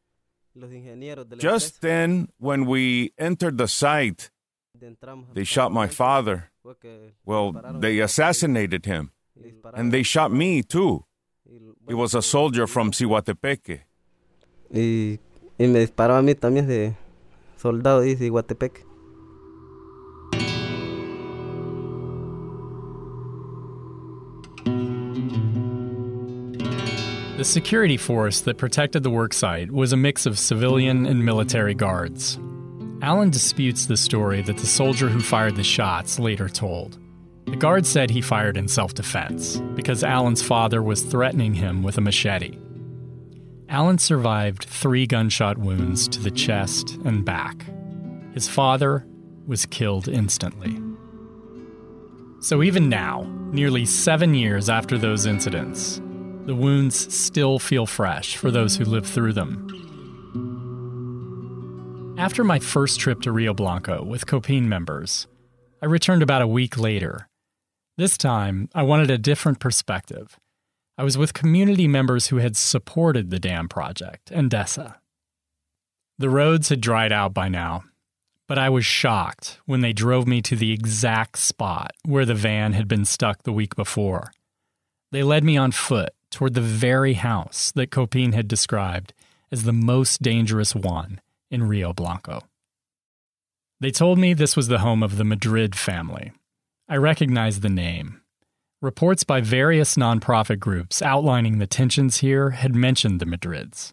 Just 1.38 1.82
then, 1.82 2.30
when 2.38 2.66
we 2.66 3.14
entered 3.18 3.58
the 3.58 3.68
site, 3.68 4.30
they 5.34 5.44
shot 5.44 5.72
my 5.72 5.88
father. 5.88 6.52
Well, 7.26 7.54
they 7.80 8.00
assassinated 8.00 8.86
him. 8.86 9.12
And 9.74 9.92
they 9.92 10.04
shot 10.04 10.32
me 10.32 10.64
too. 10.64 11.05
He 11.88 11.94
was 11.94 12.14
a 12.14 12.22
soldier 12.22 12.68
from 12.68 12.92
Cihuatepeque. 12.92 13.82
Y, 14.72 15.20
y 15.58 15.68
me 15.68 15.80
disparó 15.80 16.18
a 16.18 16.22
mí 16.22 16.36
también 16.36 16.68
de 16.68 16.96
soldado 17.58 18.02
de 18.02 18.16
Iguatepec. 18.16 18.84
The 27.38 27.44
security 27.44 27.98
force 27.98 28.42
that 28.42 28.58
protected 28.58 29.04
the 29.04 29.12
worksite 29.12 29.70
was 29.70 29.94
a 29.94 29.98
mix 29.98 30.26
of 30.26 30.40
civilian 30.40 31.06
and 31.06 31.24
military 31.24 31.76
guards. 31.76 32.40
Alan 33.02 33.30
disputes 33.30 33.86
the 33.86 33.98
story 33.98 34.42
that 34.42 34.58
the 34.58 34.66
soldier 34.66 35.10
who 35.10 35.20
fired 35.20 35.56
the 35.56 35.64
shots 35.64 36.18
later 36.18 36.50
told. 36.50 36.98
The 37.46 37.56
guard 37.56 37.86
said 37.86 38.10
he 38.10 38.22
fired 38.22 38.58
in 38.58 38.68
self 38.68 38.94
defense 38.94 39.58
because 39.76 40.04
Alan's 40.04 40.42
father 40.42 40.82
was 40.82 41.04
threatening 41.04 41.54
him 41.54 41.84
with 41.84 41.98
a 41.98 42.02
machete. 42.02 42.58
Alan 43.70 43.98
survived 43.98 44.66
three 44.66 45.06
gunshot 45.08 45.58
wounds 45.58 46.08
to 46.10 46.22
the 46.22 46.32
chest 46.32 46.98
and 47.06 47.26
back. 47.26 47.66
His 48.34 48.48
father 48.48 49.06
was 49.48 49.66
killed 49.66 50.08
instantly. 50.08 50.80
So, 52.42 52.62
even 52.62 52.90
now, 52.90 53.24
nearly 53.52 53.86
seven 53.86 54.36
years 54.36 54.70
after 54.70 54.98
those 54.98 55.26
incidents, 55.26 56.02
the 56.46 56.56
wounds 56.56 57.14
still 57.14 57.58
feel 57.58 57.86
fresh 57.86 58.36
for 58.38 58.52
those 58.52 58.76
who 58.76 58.86
lived 58.86 59.08
through 59.08 59.34
them. 59.34 59.72
After 62.18 62.44
my 62.44 62.60
first 62.60 63.00
trip 63.00 63.22
to 63.22 63.32
Rio 63.32 63.54
Blanco 63.54 64.04
with 64.04 64.26
COPIN 64.26 64.70
members, 64.70 65.28
I 65.82 65.88
returned 65.88 66.24
about 66.24 66.42
a 66.42 66.48
week 66.48 66.78
later. 66.78 67.28
This 67.98 68.18
time, 68.18 68.68
I 68.76 68.84
wanted 68.84 69.10
a 69.10 69.18
different 69.18 69.60
perspective. 69.60 70.38
I 70.98 71.04
was 71.06 71.18
with 71.18 71.34
community 71.34 71.88
members 71.88 72.28
who 72.28 72.38
had 72.38 72.58
supported 72.58 73.30
the 73.30 73.40
dam 73.40 73.70
project, 73.70 74.32
Endesa. 74.32 74.96
The 76.18 76.30
roads 76.30 76.68
had 76.68 76.82
dried 76.82 77.14
out 77.14 77.34
by 77.34 77.48
now, 77.48 77.86
but 78.50 78.58
I 78.58 78.70
was 78.70 78.86
shocked 78.86 79.60
when 79.66 79.80
they 79.80 79.94
drove 79.94 80.28
me 80.28 80.42
to 80.42 80.58
the 80.58 80.74
exact 80.74 81.38
spot 81.38 81.92
where 82.04 82.26
the 82.26 82.36
van 82.36 82.74
had 82.74 82.90
been 82.90 83.06
stuck 83.06 83.44
the 83.44 83.54
week 83.54 83.78
before. 83.78 84.32
They 85.14 85.24
led 85.24 85.46
me 85.46 85.56
on 85.56 85.72
foot 85.72 86.14
toward 86.32 86.54
the 86.54 86.62
very 86.62 87.14
house 87.14 87.72
that 87.76 87.92
COPIN 87.92 88.34
had 88.34 88.50
described 88.50 89.14
as 89.54 89.64
the 89.64 89.72
most 89.72 90.22
dangerous 90.22 90.76
one 90.76 91.22
in 91.50 91.64
Rio 91.64 91.94
Blanco. 91.94 92.42
They 93.80 93.92
told 93.92 94.20
me 94.20 94.34
this 94.34 94.58
was 94.58 94.68
the 94.68 94.80
home 94.80 95.02
of 95.02 95.16
the 95.16 95.24
Madrid 95.24 95.78
family. 95.78 96.34
I 96.88 96.98
recognized 96.98 97.64
the 97.64 97.70
name. 97.70 98.22
Reports 98.80 99.24
by 99.24 99.42
various 99.42 99.96
nonprofit 99.96 100.60
groups 100.60 101.02
outlining 101.02 101.58
the 101.58 101.66
tensions 101.66 102.18
here 102.18 102.52
had 102.52 102.76
mentioned 102.76 103.20
the 103.20 103.26
Madrids. 103.26 103.92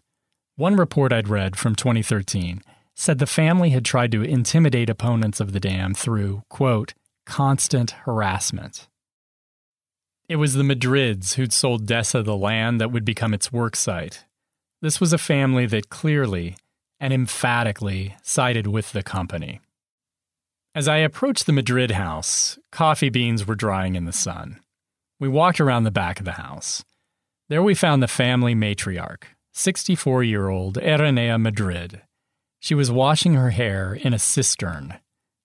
One 0.57 0.75
report 0.75 1.11
I'd 1.11 1.27
read 1.27 1.55
from 1.55 1.73
2013 1.73 2.61
said 2.95 3.17
the 3.17 3.25
family 3.25 3.71
had 3.71 3.83
tried 3.83 4.11
to 4.11 4.21
intimidate 4.21 4.91
opponents 4.91 5.39
of 5.39 5.53
the 5.53 5.59
dam 5.59 5.95
through, 5.95 6.43
quote, 6.49 6.93
constant 7.25 7.91
harassment. 8.05 8.87
It 10.29 10.35
was 10.35 10.53
the 10.53 10.63
Madrids 10.63 11.33
who'd 11.33 11.51
sold 11.51 11.87
DESA 11.87 12.23
the 12.23 12.37
land 12.37 12.79
that 12.79 12.91
would 12.91 13.03
become 13.05 13.33
its 13.33 13.51
work 13.51 13.75
site. 13.75 14.25
This 14.83 15.01
was 15.01 15.13
a 15.13 15.17
family 15.17 15.65
that 15.65 15.89
clearly 15.89 16.57
and 16.99 17.11
emphatically 17.11 18.15
sided 18.21 18.67
with 18.67 18.91
the 18.91 19.01
company. 19.01 19.61
As 20.75 20.87
I 20.87 20.97
approached 20.97 21.45
the 21.45 21.53
Madrid 21.53 21.91
house, 21.91 22.57
coffee 22.71 23.09
beans 23.09 23.45
were 23.45 23.53
drying 23.53 23.93
in 23.93 24.05
the 24.05 24.11
sun. 24.11 24.59
We 25.19 25.27
walked 25.27 25.61
around 25.61 25.83
the 25.83 25.91
back 25.91 26.17
of 26.17 26.25
the 26.25 26.31
house. 26.31 26.83
There 27.47 27.61
we 27.61 27.75
found 27.75 28.01
the 28.01 28.07
family 28.07 28.55
matriarch, 28.55 29.25
64 29.51 30.23
year 30.23 30.49
old 30.49 30.79
Erenea 30.79 31.39
Madrid. 31.39 32.01
She 32.59 32.73
was 32.73 32.91
washing 32.91 33.35
her 33.35 33.51
hair 33.51 33.93
in 33.93 34.15
a 34.15 34.17
cistern. 34.17 34.95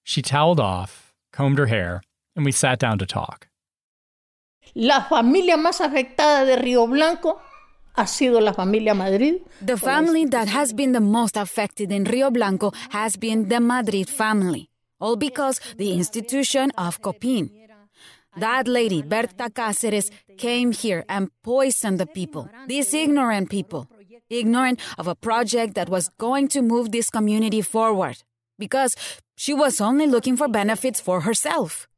She 0.03 0.23
toweled 0.23 0.61
off, 0.61 1.13
combed 1.31 1.59
her 1.59 1.67
hair, 1.67 2.01
and 2.35 2.47
we 2.47 2.53
sat 2.53 2.79
down 2.79 2.99
to 2.99 3.05
talk. 3.05 3.49
La 4.75 5.03
familia 5.03 5.59
más 5.59 5.83
afectada 5.83 6.47
de 6.47 6.57
Río 6.57 6.89
Blanco 6.89 7.39
ha 7.99 8.07
sido 8.07 8.41
la 8.41 8.53
familia 8.53 8.95
Madrid. 8.95 9.43
The 9.61 9.77
family 9.77 10.25
that 10.27 10.49
has 10.49 10.73
been 10.73 10.93
the 10.93 11.01
most 11.01 11.37
affected 11.37 11.93
in 11.93 12.05
Rio 12.05 12.31
Blanco 12.31 12.73
has 12.91 13.17
been 13.17 13.49
the 13.51 13.61
Madrid 13.61 14.09
family, 14.09 14.68
all 15.01 15.17
because 15.17 15.61
the 15.77 15.93
institution 15.93 16.71
of 16.79 17.01
Copin. 17.03 17.51
That 18.37 18.69
lady, 18.69 19.03
Berta 19.03 19.51
Cáceres, 19.51 20.11
came 20.37 20.73
here 20.73 21.05
and 21.09 21.31
poisoned 21.43 21.99
the 21.99 22.07
people, 22.07 22.49
these 22.67 22.95
ignorant 22.95 23.51
people, 23.51 23.89
ignorant 24.31 24.81
of 24.97 25.09
a 25.09 25.15
project 25.15 25.75
that 25.75 25.89
was 25.89 26.11
going 26.19 26.49
to 26.49 26.63
move 26.63 26.93
this 26.93 27.11
community 27.11 27.63
forward, 27.63 28.23
because 28.59 28.95
she 29.37 29.55
was 29.55 29.81
only 29.81 30.07
looking 30.07 30.37
for 30.37 30.49
benefits 30.49 31.01
for 31.01 31.23
herself. 31.23 31.89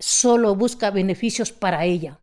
Solo 0.00 0.54
busca 0.54 0.90
beneficios 0.90 1.50
para 1.50 1.84
ella. 1.84 2.18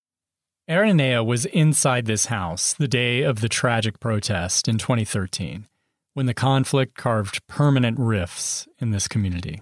Aranea 0.70 1.24
was 1.24 1.46
inside 1.46 2.08
this 2.08 2.26
house 2.26 2.74
the 2.74 2.88
day 2.88 3.22
of 3.22 3.42
the 3.42 3.48
tragic 3.48 4.00
protest 4.00 4.68
in 4.68 4.78
2013, 4.78 5.68
when 6.14 6.26
the 6.26 6.34
conflict 6.34 6.96
carved 6.96 7.46
permanent 7.48 8.00
rifts 8.00 8.68
in 8.80 8.92
this 8.92 9.08
community. 9.08 9.62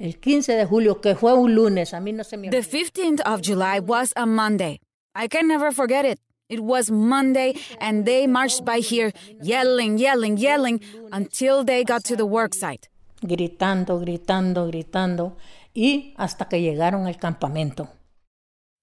El 0.00 0.18
15 0.18 0.54
de 0.54 0.64
julio, 0.64 0.98
que 1.02 1.14
fue 1.14 1.34
un 1.34 1.54
lunes, 1.54 1.92
a 1.92 2.00
mí 2.00 2.14
no 2.14 2.24
se 2.24 2.38
me 2.38 2.48
The 2.48 2.62
15th 2.62 3.20
of 3.26 3.42
July 3.42 3.80
was 3.80 4.14
a 4.16 4.24
Monday. 4.24 4.80
I 5.14 5.28
can 5.28 5.46
never 5.46 5.72
forget 5.72 6.06
it. 6.06 6.18
It 6.48 6.60
was 6.60 6.90
Monday, 6.90 7.54
and 7.80 8.06
they 8.06 8.26
marched 8.26 8.64
by 8.64 8.78
here, 8.78 9.12
yelling, 9.42 9.98
yelling, 9.98 10.38
yelling, 10.38 10.80
until 11.12 11.64
they 11.64 11.84
got 11.84 12.02
to 12.04 12.16
the 12.16 12.24
work 12.24 12.54
site. 12.54 12.88
Gritando, 13.22 14.00
gritando, 14.00 14.70
gritando, 14.70 15.36
y 15.74 16.14
hasta 16.16 16.46
que 16.46 16.58
llegaron 16.62 17.06
al 17.06 17.18
campamento. 17.18 17.88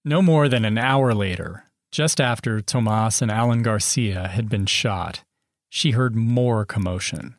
No 0.06 0.22
more 0.22 0.48
than 0.48 0.66
an 0.66 0.78
hour 0.78 1.16
later, 1.16 1.64
just 1.92 2.22
after 2.22 2.62
Tomas 2.62 3.24
and 3.24 3.32
Alan 3.32 3.64
Garcia 3.64 4.28
had 4.28 4.50
been 4.50 4.68
shot, 4.68 5.24
she 5.68 5.92
heard 5.92 6.16
more 6.16 6.64
commotion. 6.64 7.36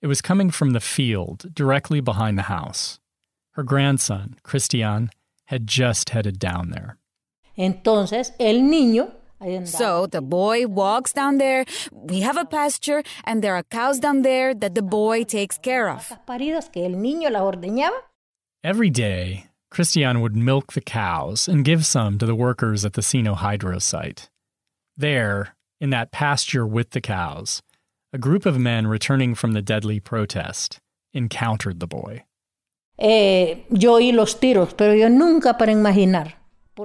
It 0.00 0.06
was 0.06 0.22
coming 0.22 0.50
from 0.50 0.70
the 0.70 0.80
field 0.80 1.52
directly 1.52 2.00
behind 2.00 2.38
the 2.38 2.42
house. 2.42 2.97
Her 3.58 3.64
grandson, 3.64 4.36
Christian, 4.44 5.10
had 5.46 5.66
just 5.66 6.10
headed 6.10 6.38
down 6.38 6.70
there. 6.70 6.96
Entonces, 7.58 8.30
el 8.38 8.60
niño 8.60 9.10
So 9.66 10.06
the 10.06 10.22
boy 10.22 10.68
walks 10.68 11.12
down 11.12 11.38
there, 11.38 11.64
we 11.90 12.20
have 12.20 12.36
a 12.36 12.44
pasture, 12.44 13.02
and 13.24 13.42
there 13.42 13.56
are 13.56 13.64
cows 13.64 13.98
down 13.98 14.22
there 14.22 14.54
that 14.54 14.76
the 14.76 14.82
boy 14.82 15.24
takes 15.24 15.58
care 15.58 15.90
of. 15.90 16.12
Every 18.62 18.90
day, 18.90 19.46
Christian 19.72 20.20
would 20.20 20.36
milk 20.36 20.74
the 20.74 20.80
cows 20.80 21.48
and 21.48 21.64
give 21.64 21.84
some 21.84 22.16
to 22.18 22.26
the 22.26 22.36
workers 22.36 22.84
at 22.84 22.92
the 22.92 23.02
Sinohydro 23.02 23.82
site. 23.82 24.30
There, 24.96 25.56
in 25.80 25.90
that 25.90 26.12
pasture 26.12 26.64
with 26.64 26.90
the 26.90 27.00
cows, 27.00 27.60
a 28.12 28.18
group 28.18 28.46
of 28.46 28.56
men 28.56 28.86
returning 28.86 29.34
from 29.34 29.50
the 29.50 29.62
deadly 29.62 29.98
protest 29.98 30.78
encountered 31.12 31.80
the 31.80 31.88
boy. 31.88 32.22
Eh, 32.98 33.64
yo 33.70 33.94
oí 33.94 34.12
los 34.12 34.40
tiros, 34.40 34.74
pero 34.74 34.94
yo 34.94 35.08
nunca 35.08 35.56
para 35.56 35.72
imaginar. 35.72 36.34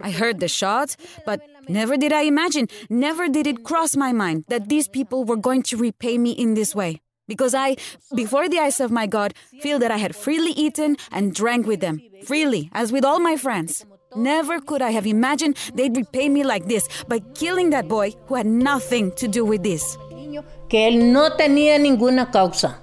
I 0.04 0.12
heard 0.12 0.39
the 0.39 0.47
shots, 0.47 0.97
but 1.26 1.41
never 1.67 1.97
did 1.97 2.12
I 2.13 2.23
imagine, 2.23 2.67
never 2.89 3.28
did 3.28 3.45
it 3.45 3.63
cross 3.63 3.95
my 3.95 4.12
mind 4.12 4.45
that 4.47 4.69
these 4.69 4.88
people 4.88 5.23
were 5.23 5.38
going 5.38 5.62
to 5.63 5.78
repay 5.78 6.17
me 6.17 6.32
in 6.32 6.56
this 6.56 6.73
way. 6.73 7.02
Because 7.28 7.54
I, 7.54 7.78
before 8.15 8.49
the 8.49 8.60
eyes 8.60 8.80
of 8.80 8.91
my 8.91 9.08
God, 9.08 9.34
feel 9.62 9.80
that 9.80 9.91
I 9.91 9.97
had 9.97 10.15
freely 10.15 10.52
eaten 10.52 10.97
and 11.12 11.34
drank 11.34 11.65
with 11.65 11.80
them, 11.80 12.02
freely, 12.26 12.69
as 12.73 12.91
with 12.91 13.06
all 13.06 13.19
my 13.19 13.38
friends. 13.38 13.86
Never 14.15 14.60
could 14.60 14.82
I 14.82 14.91
have 14.91 15.08
imagined 15.08 15.58
they'd 15.73 15.95
repay 15.95 16.30
me 16.30 16.43
like 16.43 16.67
this 16.67 16.88
by 17.08 17.19
killing 17.34 17.69
that 17.71 17.88
boy 17.88 18.13
who 18.28 18.36
had 18.36 18.45
nothing 18.45 19.12
to 19.13 19.28
do 19.28 19.45
with 19.45 19.63
this. 19.63 19.97
Que 20.69 20.88
él 20.88 21.12
no 21.12 21.36
tenía 21.38 21.80
ninguna 21.80 22.32
causa. 22.32 22.80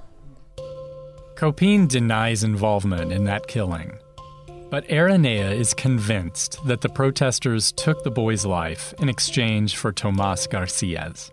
COPIN 1.40 1.86
denies 1.86 2.44
involvement 2.44 3.10
in 3.10 3.24
that 3.24 3.46
killing. 3.46 3.98
But 4.68 4.86
Aranea 4.88 5.50
is 5.56 5.72
convinced 5.72 6.62
that 6.66 6.82
the 6.82 6.90
protesters 6.90 7.72
took 7.72 8.04
the 8.04 8.10
boy's 8.10 8.44
life 8.44 8.92
in 8.98 9.08
exchange 9.08 9.78
for 9.78 9.90
Tomas 9.90 10.46
Garcia's. 10.46 11.32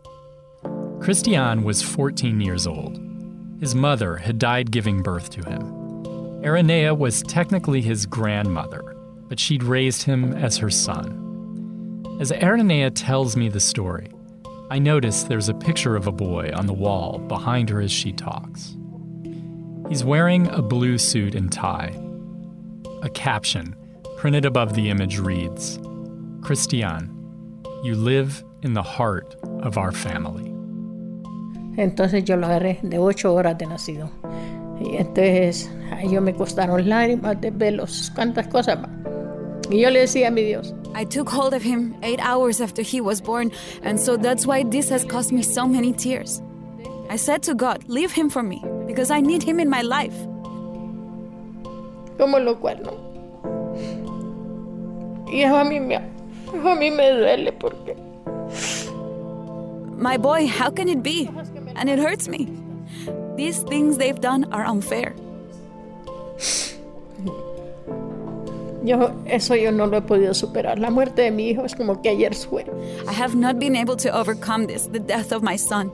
Christian 1.02 1.66
was 1.66 1.82
14 1.82 2.40
years 2.40 2.66
old. 2.66 2.98
His 3.60 3.76
mother 3.76 4.16
had 4.16 4.40
died 4.40 4.72
giving 4.72 5.04
birth 5.04 5.30
to 5.32 5.44
him. 5.44 5.74
Aranea 6.42 6.98
was 6.98 7.22
technically 7.24 7.82
his 7.82 8.06
grandmother, 8.06 8.96
but 9.28 9.42
she'd 9.42 9.62
raised 9.62 10.04
him 10.04 10.32
as 10.32 10.56
her 10.56 10.70
son. 10.70 12.08
As 12.22 12.32
Aranea 12.32 12.92
tells 12.96 13.36
me 13.36 13.50
the 13.50 13.60
story, 13.60 14.10
I 14.72 14.80
notice 14.80 15.24
there's 15.24 15.50
a 15.50 15.54
picture 15.54 15.98
of 15.98 16.08
a 16.08 16.14
boy 16.14 16.54
on 16.56 16.66
the 16.66 16.72
wall 16.72 17.20
behind 17.20 17.70
her 17.72 17.82
as 17.82 17.92
she 17.92 18.14
talks. 18.14 18.78
He's 19.90 20.04
wearing 20.04 20.48
a 20.48 20.62
blue 20.62 20.98
suit 20.98 21.34
and 21.34 21.50
tie. 21.50 21.98
A 23.04 23.10
caption 23.10 23.74
printed 24.18 24.44
above 24.44 24.74
the 24.74 24.90
image 24.90 25.18
reads 25.18 25.80
Christian, 26.42 27.64
you 27.84 27.96
live 27.96 28.44
in 28.64 28.74
the 28.74 28.84
heart 28.84 29.36
of 29.62 29.78
our 29.78 29.94
family. 29.94 30.52
Entonces 31.78 32.28
yo 32.28 32.36
lo 32.36 32.48
agarré 32.48 32.82
de 32.82 32.98
ocho 32.98 33.34
horas 33.34 33.58
de 33.58 33.66
nacido. 33.66 34.10
Y 34.82 34.98
entonces 34.98 35.70
a 35.92 36.02
ellos 36.02 36.22
me 36.22 36.34
costaron 36.34 36.90
lágrimas 36.90 37.40
de 37.40 37.52
velos, 37.52 38.12
cuántas 38.14 38.48
cosas. 38.48 38.80
Y 39.70 39.80
yo 39.80 39.90
le 39.90 40.02
decía 40.02 40.28
a 40.28 40.32
mi 40.32 40.44
Dios. 40.44 40.74
I 40.96 41.06
took 41.06 41.30
hold 41.30 41.54
of 41.54 41.62
him 41.62 41.96
eight 42.04 42.20
hours 42.22 42.60
after 42.60 42.82
he 42.82 43.00
was 43.00 43.22
born, 43.22 43.52
and 43.84 43.98
so 44.00 44.18
that's 44.18 44.46
why 44.46 44.64
this 44.64 44.90
has 44.90 45.06
cost 45.06 45.32
me 45.32 45.44
so 45.44 45.68
many 45.68 45.94
tears. 45.94 46.42
I 47.10 47.16
said 47.16 47.42
to 47.44 47.56
God, 47.56 47.84
leave 47.88 48.12
him 48.12 48.30
for 48.30 48.44
me, 48.44 48.62
because 48.86 49.12
I 49.12 49.22
need 49.22 49.44
him 49.44 49.60
in 49.60 49.70
my 49.70 49.82
life. 49.82 50.16
Como 52.18 52.38
lo 52.40 52.56
cuerno. 52.56 52.94
Y 55.32 55.44
eso 55.44 55.56
a 55.56 55.64
mí 55.64 55.80
me, 55.80 55.96
eso 55.96 56.68
a 56.68 56.76
mí 56.76 56.90
me 56.92 57.10
duele 57.12 57.52
porque. 57.52 57.96
My 59.98 60.18
boy, 60.18 60.48
how 60.48 60.70
can 60.70 60.90
it 60.90 61.02
be? 61.02 61.30
And 61.76 61.90
it 61.90 62.00
hurts 62.00 62.28
me. 62.28 62.48
These 63.36 63.64
things 63.64 63.98
they've 63.98 64.20
done 64.20 64.46
are 64.52 64.66
unfair. 64.66 65.14
Yo, 68.84 69.12
eso 69.28 69.54
yo 69.54 69.72
no 69.72 69.86
lo 69.86 69.98
he 69.98 70.02
podido 70.02 70.34
superar. 70.34 70.80
La 70.80 70.90
muerte 70.90 71.24
de 71.24 71.32
mi 71.32 71.50
hijo 71.50 71.64
es 71.66 71.76
como 71.76 72.02
que 72.02 72.10
ayer 72.10 72.34
fue. 72.34 72.64
I 73.08 73.12
have 73.12 73.36
not 73.36 73.60
been 73.60 73.76
able 73.76 73.98
to 73.98 74.10
overcome 74.10 74.68
this, 74.68 74.88
the 74.88 75.00
death 75.00 75.32
of 75.32 75.44
my 75.44 75.56
son. 75.56 75.92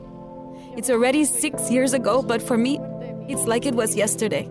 It's 0.75 0.89
already 0.89 1.23
six 1.23 1.69
years 1.69 1.93
ago, 1.93 2.21
but 2.23 2.41
for 2.41 2.57
me, 2.57 2.79
it's 3.29 3.45
like 3.45 3.65
it 3.65 3.75
was 3.75 3.95
yesterday. 3.95 4.49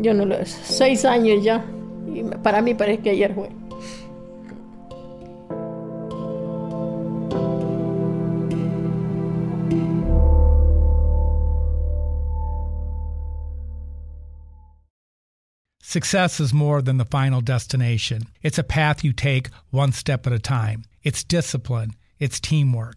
Yo 0.00 0.12
no 0.12 0.24
lo 0.24 0.44
seis 0.44 1.04
años 1.04 1.42
ya. 1.44 1.62
Y 2.06 2.22
para 2.42 2.60
mí 2.60 2.74
parece 2.74 3.02
que 3.02 3.12
ayer 3.12 3.32
fue. 3.32 3.48
Success 15.80 16.40
is 16.40 16.52
more 16.52 16.82
than 16.82 16.96
the 16.96 17.04
final 17.04 17.40
destination. 17.40 18.22
It's 18.42 18.58
a 18.58 18.64
path 18.64 19.04
you 19.04 19.12
take 19.12 19.48
one 19.70 19.92
step 19.92 20.26
at 20.26 20.32
a 20.32 20.40
time. 20.40 20.82
It's 21.04 21.22
discipline, 21.22 21.92
it's 22.18 22.40
teamwork, 22.40 22.96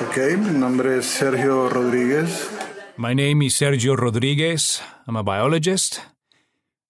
Ok, 0.00 0.16
mi 0.38 0.58
nombre 0.58 0.98
es 0.98 1.06
Sergio 1.06 1.68
Rodriguez. 1.68 2.48
My 2.96 3.12
name 3.12 3.42
is 3.42 3.54
Sergio 3.54 3.96
Rodriguez. 3.96 4.80
I'm 5.06 5.16
a 5.16 5.22
biologist. 5.22 6.00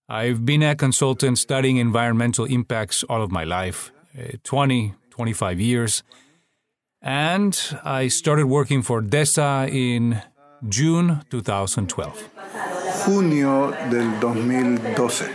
I've 0.08 0.44
been 0.44 0.62
a 0.62 0.76
consultant 0.76 1.38
studying 1.38 1.78
environmental 1.78 2.44
impacts 2.44 3.02
all 3.04 3.20
of 3.22 3.32
my 3.32 3.44
life 3.44 3.90
uh, 4.16 4.36
20, 4.44 4.94
25 5.10 5.60
years. 5.60 6.04
And 7.02 7.58
I 7.84 8.08
started 8.08 8.46
working 8.46 8.82
for 8.82 9.02
DESA 9.02 9.68
in 9.68 10.22
June 10.68 11.22
2012. 11.30 12.28
Junio 13.04 13.70
del 13.90 14.20
2012. 14.20 15.28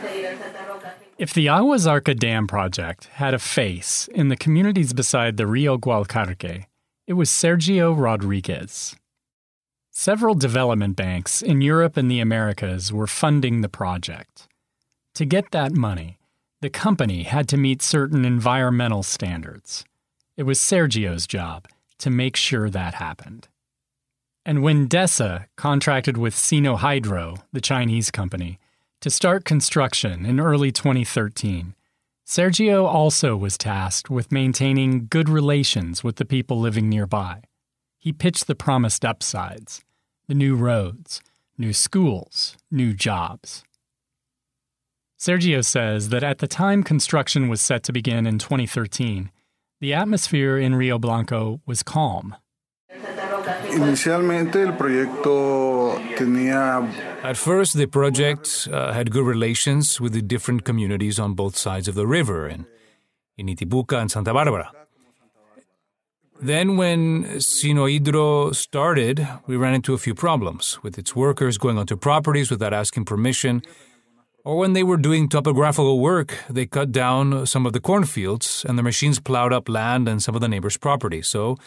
If 1.18 1.34
the 1.34 1.50
Agua 1.50 1.78
Zarca 1.78 2.18
Dam 2.18 2.48
project 2.48 3.10
had 3.14 3.34
a 3.34 3.40
face 3.40 4.08
in 4.14 4.30
the 4.30 4.38
communities 4.38 4.94
beside 4.94 5.38
the 5.38 5.48
Rio 5.48 5.78
Gualcarque, 5.78 6.66
it 7.08 7.14
was 7.14 7.30
Sergio 7.30 7.96
Rodriguez. 7.96 8.96
Several 9.92 10.34
development 10.34 10.96
banks 10.96 11.42
in 11.42 11.62
Europe 11.62 11.98
and 11.98 12.10
the 12.10 12.20
Americas 12.20 12.92
were 12.92 13.06
funding 13.06 13.62
the 13.62 13.70
project. 13.70 14.48
To 15.14 15.24
get 15.24 15.52
that 15.52 15.72
money, 15.72 16.18
the 16.62 16.70
company 16.70 17.24
had 17.24 17.48
to 17.50 17.58
meet 17.58 17.84
certain 17.84 18.26
environmental 18.26 19.04
standards. 19.04 19.86
It 20.36 20.44
was 20.44 20.60
Sergio's 20.60 21.28
job 21.28 21.68
to 22.00 22.10
make 22.10 22.36
sure 22.36 22.70
that 22.70 22.96
happened. 22.96 23.48
And 24.44 24.64
when 24.64 24.88
DESA 24.88 25.46
contracted 25.56 26.18
with 26.18 26.36
Sinohydro, 26.36 27.44
the 27.54 27.62
Chinese 27.62 28.10
company, 28.12 28.60
To 29.02 29.12
start 29.12 29.46
construction 29.46 30.26
in 30.26 30.40
early 30.40 30.72
2013, 30.72 31.76
Sergio 32.26 32.86
also 32.88 33.38
was 33.38 33.56
tasked 33.56 34.10
with 34.10 34.32
maintaining 34.32 35.06
good 35.08 35.30
relations 35.30 36.04
with 36.04 36.16
the 36.16 36.26
people 36.26 36.60
living 36.60 36.90
nearby. 36.90 37.42
He 38.00 38.12
pitched 38.12 38.48
the 38.48 38.56
promised 38.56 39.06
upsides 39.06 39.84
the 40.28 40.34
new 40.34 40.56
roads, 40.56 41.22
new 41.56 41.72
schools, 41.72 42.58
new 42.72 42.94
jobs. 42.94 43.64
Sergio 45.20 45.64
says 45.64 46.10
that 46.10 46.24
at 46.24 46.40
the 46.40 46.48
time 46.48 46.82
construction 46.82 47.48
was 47.48 47.62
set 47.62 47.84
to 47.84 47.94
begin 47.94 48.26
in 48.26 48.40
2013, 48.40 49.30
the 49.80 49.94
atmosphere 49.94 50.58
in 50.58 50.74
Rio 50.74 50.98
Blanco 50.98 51.62
was 51.68 51.84
calm. 51.84 52.36
Inicialmente 53.72 54.64
el 54.64 54.74
proyecto 54.74 56.00
tenía 56.18 57.15
At 57.26 57.38
first, 57.38 57.74
the 57.74 57.88
project 57.88 58.68
uh, 58.72 58.94
had 58.94 59.10
good 59.10 59.26
relations 59.26 60.00
with 60.00 60.14
the 60.14 60.22
different 60.22 60.64
communities 60.64 61.18
on 61.18 61.34
both 61.34 61.58
sides 61.58 61.88
of 61.88 61.96
the 61.96 62.06
river 62.06 62.48
in, 62.48 62.68
in 63.36 63.48
Intibucá 63.48 64.00
and 64.00 64.12
Santa 64.12 64.32
Barbara. 64.32 64.72
Then, 66.40 66.78
when 66.78 67.24
Sinohydro 67.40 68.54
started, 68.54 69.28
we 69.48 69.56
ran 69.56 69.74
into 69.74 69.96
a 69.96 69.98
few 69.98 70.14
problems 70.14 70.84
with 70.84 71.00
its 71.00 71.16
workers 71.16 71.58
going 71.58 71.80
onto 71.80 71.98
properties 71.98 72.52
without 72.52 72.76
asking 72.76 73.06
permission, 73.06 73.64
or 74.44 74.58
when 74.58 74.74
they 74.74 74.84
were 74.84 74.98
doing 74.98 75.28
topographical 75.28 76.00
work, 76.00 76.38
they 76.48 76.68
cut 76.68 76.92
down 76.92 77.48
some 77.48 77.66
of 77.66 77.74
the 77.74 77.80
cornfields 77.80 78.64
and 78.70 78.78
the 78.78 78.84
machines 78.84 79.20
plowed 79.20 79.52
up 79.52 79.68
land 79.68 80.08
and 80.08 80.22
some 80.22 80.36
of 80.36 80.42
the 80.42 80.48
neighbors' 80.48 80.78
property. 80.78 81.24
So, 81.24 81.58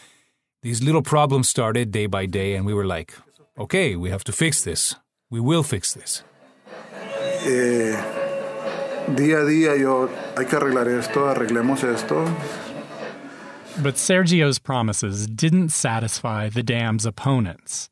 these 0.63 0.85
little 0.85 1.03
problems 1.03 1.49
started 1.49 1.91
day 1.91 2.07
by 2.07 2.27
day, 2.27 2.55
and 2.55 2.65
we 2.65 2.75
were 2.75 2.87
like, 2.87 3.13
okay, 3.59 3.97
we 3.97 4.11
have 4.11 4.23
to 4.23 4.33
fix 4.33 4.63
this. 4.63 4.95
We 5.31 5.41
will 5.41 5.63
fix 5.63 5.93
this. 5.95 6.23
eh, 7.45 7.95
día 9.15 9.43
a 9.43 9.45
día 9.45 9.79
yo 9.79 10.09
hay 10.37 10.45
que 10.47 10.59
arreglar 10.59 10.89
esto, 10.89 11.29
arreglemos 11.29 11.85
esto. 11.85 12.25
But 13.83 13.95
Sergio's 13.95 14.59
promises 14.59 15.27
didn't 15.27 15.69
satisfy 15.69 16.49
the 16.49 16.63
dam's 16.63 17.07
opponents. 17.07 17.91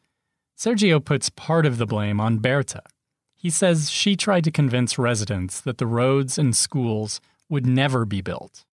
Sergio 0.59 1.05
puts 1.05 1.29
part 1.31 1.67
of 1.67 1.79
the 1.79 1.87
blame 1.87 2.21
on 2.21 2.39
Berta. 2.39 2.83
He 3.35 3.51
says 3.51 3.91
she 3.91 4.17
tried 4.17 4.43
to 4.45 4.51
convince 4.51 4.99
residents 4.99 5.61
that 5.61 5.79
the 5.79 5.87
roads 5.87 6.39
and 6.39 6.57
schools 6.57 7.21
would 7.49 7.67
never 7.67 8.05
be 8.05 8.21
built. 8.21 8.65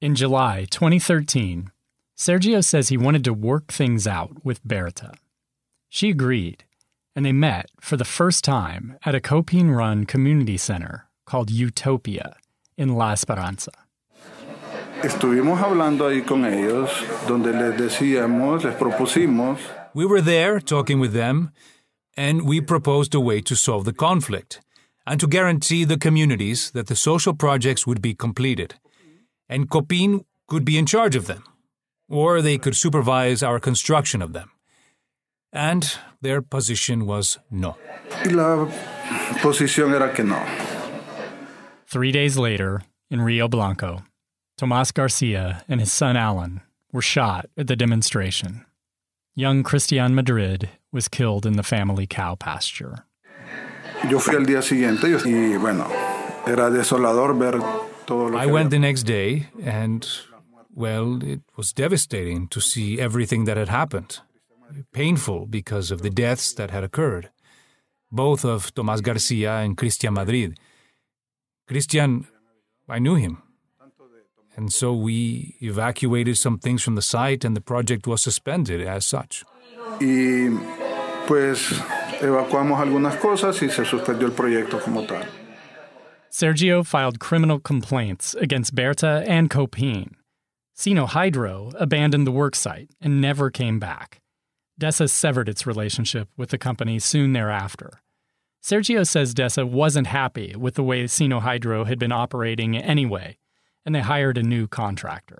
In 0.00 0.14
July 0.14 0.66
2013, 0.70 1.70
Sergio 2.16 2.64
says 2.64 2.88
he 2.88 2.96
wanted 2.96 3.22
to 3.24 3.32
work 3.34 3.70
things 3.70 4.06
out 4.08 4.44
with 4.44 4.64
Berta. 4.64 5.12
She 5.88 6.10
agreed, 6.10 6.64
and 7.18 7.26
they 7.26 7.32
met 7.32 7.68
for 7.80 7.96
the 7.96 8.04
first 8.04 8.44
time 8.44 8.96
at 9.04 9.12
a 9.12 9.20
COPIN 9.20 9.72
run 9.72 10.06
community 10.06 10.56
center 10.56 11.08
called 11.26 11.50
Utopia 11.50 12.36
in 12.76 12.94
La 12.94 13.10
Esperanza. 13.10 13.72
Estuvimos 15.02 15.58
hablando 15.58 16.06
ahí 16.06 16.24
con 16.24 16.44
ellos, 16.44 16.88
donde 17.26 17.52
les 17.52 17.76
decíamos, 17.76 18.62
les 18.62 18.76
propusimos 18.76 19.58
We 19.94 20.06
were 20.06 20.20
there 20.20 20.60
talking 20.60 21.00
with 21.00 21.12
them, 21.12 21.50
and 22.16 22.46
we 22.46 22.60
proposed 22.60 23.16
a 23.16 23.20
way 23.20 23.40
to 23.40 23.56
solve 23.56 23.84
the 23.84 23.92
conflict 23.92 24.60
and 25.04 25.18
to 25.18 25.26
guarantee 25.26 25.82
the 25.82 25.98
communities 25.98 26.70
that 26.70 26.86
the 26.86 26.94
social 26.94 27.34
projects 27.34 27.84
would 27.84 28.00
be 28.00 28.14
completed. 28.14 28.76
And 29.48 29.68
COPIN 29.68 30.24
could 30.46 30.64
be 30.64 30.78
in 30.78 30.86
charge 30.86 31.16
of 31.16 31.26
them, 31.26 31.42
or 32.08 32.40
they 32.40 32.58
could 32.58 32.76
supervise 32.76 33.42
our 33.42 33.58
construction 33.58 34.22
of 34.22 34.34
them. 34.34 34.52
And 35.52 35.90
their 36.20 36.42
position 36.42 37.06
was 37.06 37.38
no. 37.50 37.76
la 38.26 38.66
posición 39.40 39.94
era 39.94 40.12
que 40.14 40.24
no. 40.24 40.44
Three 41.86 42.12
days 42.12 42.36
later, 42.36 42.82
in 43.10 43.22
Rio 43.22 43.48
Blanco, 43.48 44.02
Tomas 44.58 44.92
Garcia 44.92 45.64
and 45.68 45.80
his 45.80 45.92
son 45.92 46.16
Alan 46.16 46.60
were 46.92 47.00
shot 47.00 47.46
at 47.56 47.66
the 47.66 47.76
demonstration. 47.76 48.66
Young 49.34 49.62
Christian 49.62 50.14
Madrid 50.14 50.68
was 50.92 51.08
killed 51.08 51.46
in 51.46 51.54
the 51.54 51.62
family 51.62 52.06
cow 52.06 52.34
pasture. 52.34 53.04
Yo 54.08 54.18
fui 54.18 54.36
al 54.36 54.44
día 54.44 54.62
siguiente 54.62 55.08
y, 55.24 55.54
y 55.54 55.56
bueno, 55.56 55.86
era 56.46 56.70
desolador 56.70 57.38
ver 57.38 57.52
todo 58.06 58.28
lo 58.28 58.38
I 58.38 58.46
went 58.46 58.70
the 58.70 58.78
next 58.78 59.04
day, 59.04 59.48
and, 59.62 60.06
well, 60.74 61.22
it 61.22 61.40
was 61.56 61.72
devastating 61.72 62.48
to 62.48 62.60
see 62.60 63.00
everything 63.00 63.44
that 63.44 63.56
had 63.56 63.68
happened. 63.68 64.20
Painful 64.92 65.46
because 65.46 65.90
of 65.90 66.02
the 66.02 66.10
deaths 66.10 66.52
that 66.54 66.70
had 66.70 66.84
occurred, 66.84 67.30
both 68.10 68.44
of 68.44 68.74
Tomas 68.74 69.00
Garcia 69.00 69.58
and 69.58 69.76
Christian 69.76 70.14
Madrid. 70.14 70.58
Christian, 71.66 72.26
I 72.88 72.98
knew 72.98 73.14
him. 73.14 73.42
And 74.56 74.72
so 74.72 74.92
we 74.92 75.56
evacuated 75.62 76.36
some 76.36 76.58
things 76.58 76.82
from 76.82 76.96
the 76.96 77.02
site, 77.02 77.44
and 77.44 77.56
the 77.56 77.60
project 77.60 78.06
was 78.06 78.22
suspended 78.22 78.80
as 78.80 79.06
such. 79.06 79.44
y 80.00 80.48
pues 81.26 81.72
evacuamos 82.20 82.80
algunas 82.80 83.16
cosas 83.16 83.62
y 83.62 83.68
se 83.68 83.84
suspendió 83.84 84.26
el 84.26 84.32
proyecto 84.32 84.80
como 84.80 85.06
tal. 85.06 85.24
Sergio 86.30 86.84
filed 86.84 87.18
criminal 87.18 87.58
complaints 87.58 88.34
against 88.34 88.74
Berta 88.74 89.24
and 89.26 89.48
COPIN. 89.50 90.14
Sino 90.74 91.06
Hydro 91.06 91.72
abandoned 91.78 92.26
the 92.26 92.32
worksite 92.32 92.88
and 93.00 93.20
never 93.20 93.50
came 93.50 93.78
back. 93.78 94.20
DESA 94.78 95.10
severed 95.10 95.48
its 95.48 95.66
relationship 95.66 96.28
with 96.36 96.50
the 96.50 96.58
company 96.58 96.98
soon 96.98 97.32
thereafter. 97.32 98.00
Sergio 98.62 99.06
says 99.06 99.34
DESA 99.34 99.68
wasn't 99.68 100.06
happy 100.08 100.54
with 100.56 100.74
the 100.74 100.82
way 100.82 101.04
Sinohydro 101.04 101.86
had 101.86 101.98
been 101.98 102.12
operating 102.12 102.76
anyway, 102.76 103.36
and 103.84 103.94
they 103.94 104.00
hired 104.00 104.38
a 104.38 104.42
new 104.42 104.66
contractor. 104.66 105.38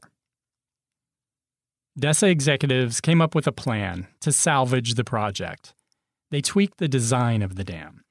DESA 1.98 2.30
executives 2.30 3.00
came 3.00 3.20
up 3.20 3.34
with 3.34 3.46
a 3.46 3.52
plan 3.52 4.06
to 4.20 4.32
salvage 4.32 4.94
the 4.94 5.04
project. 5.04 5.74
They 6.30 6.40
tweaked 6.40 6.78
the 6.78 6.88
design 6.88 7.42
of 7.42 7.56
the 7.56 7.64
dam. 7.64 8.04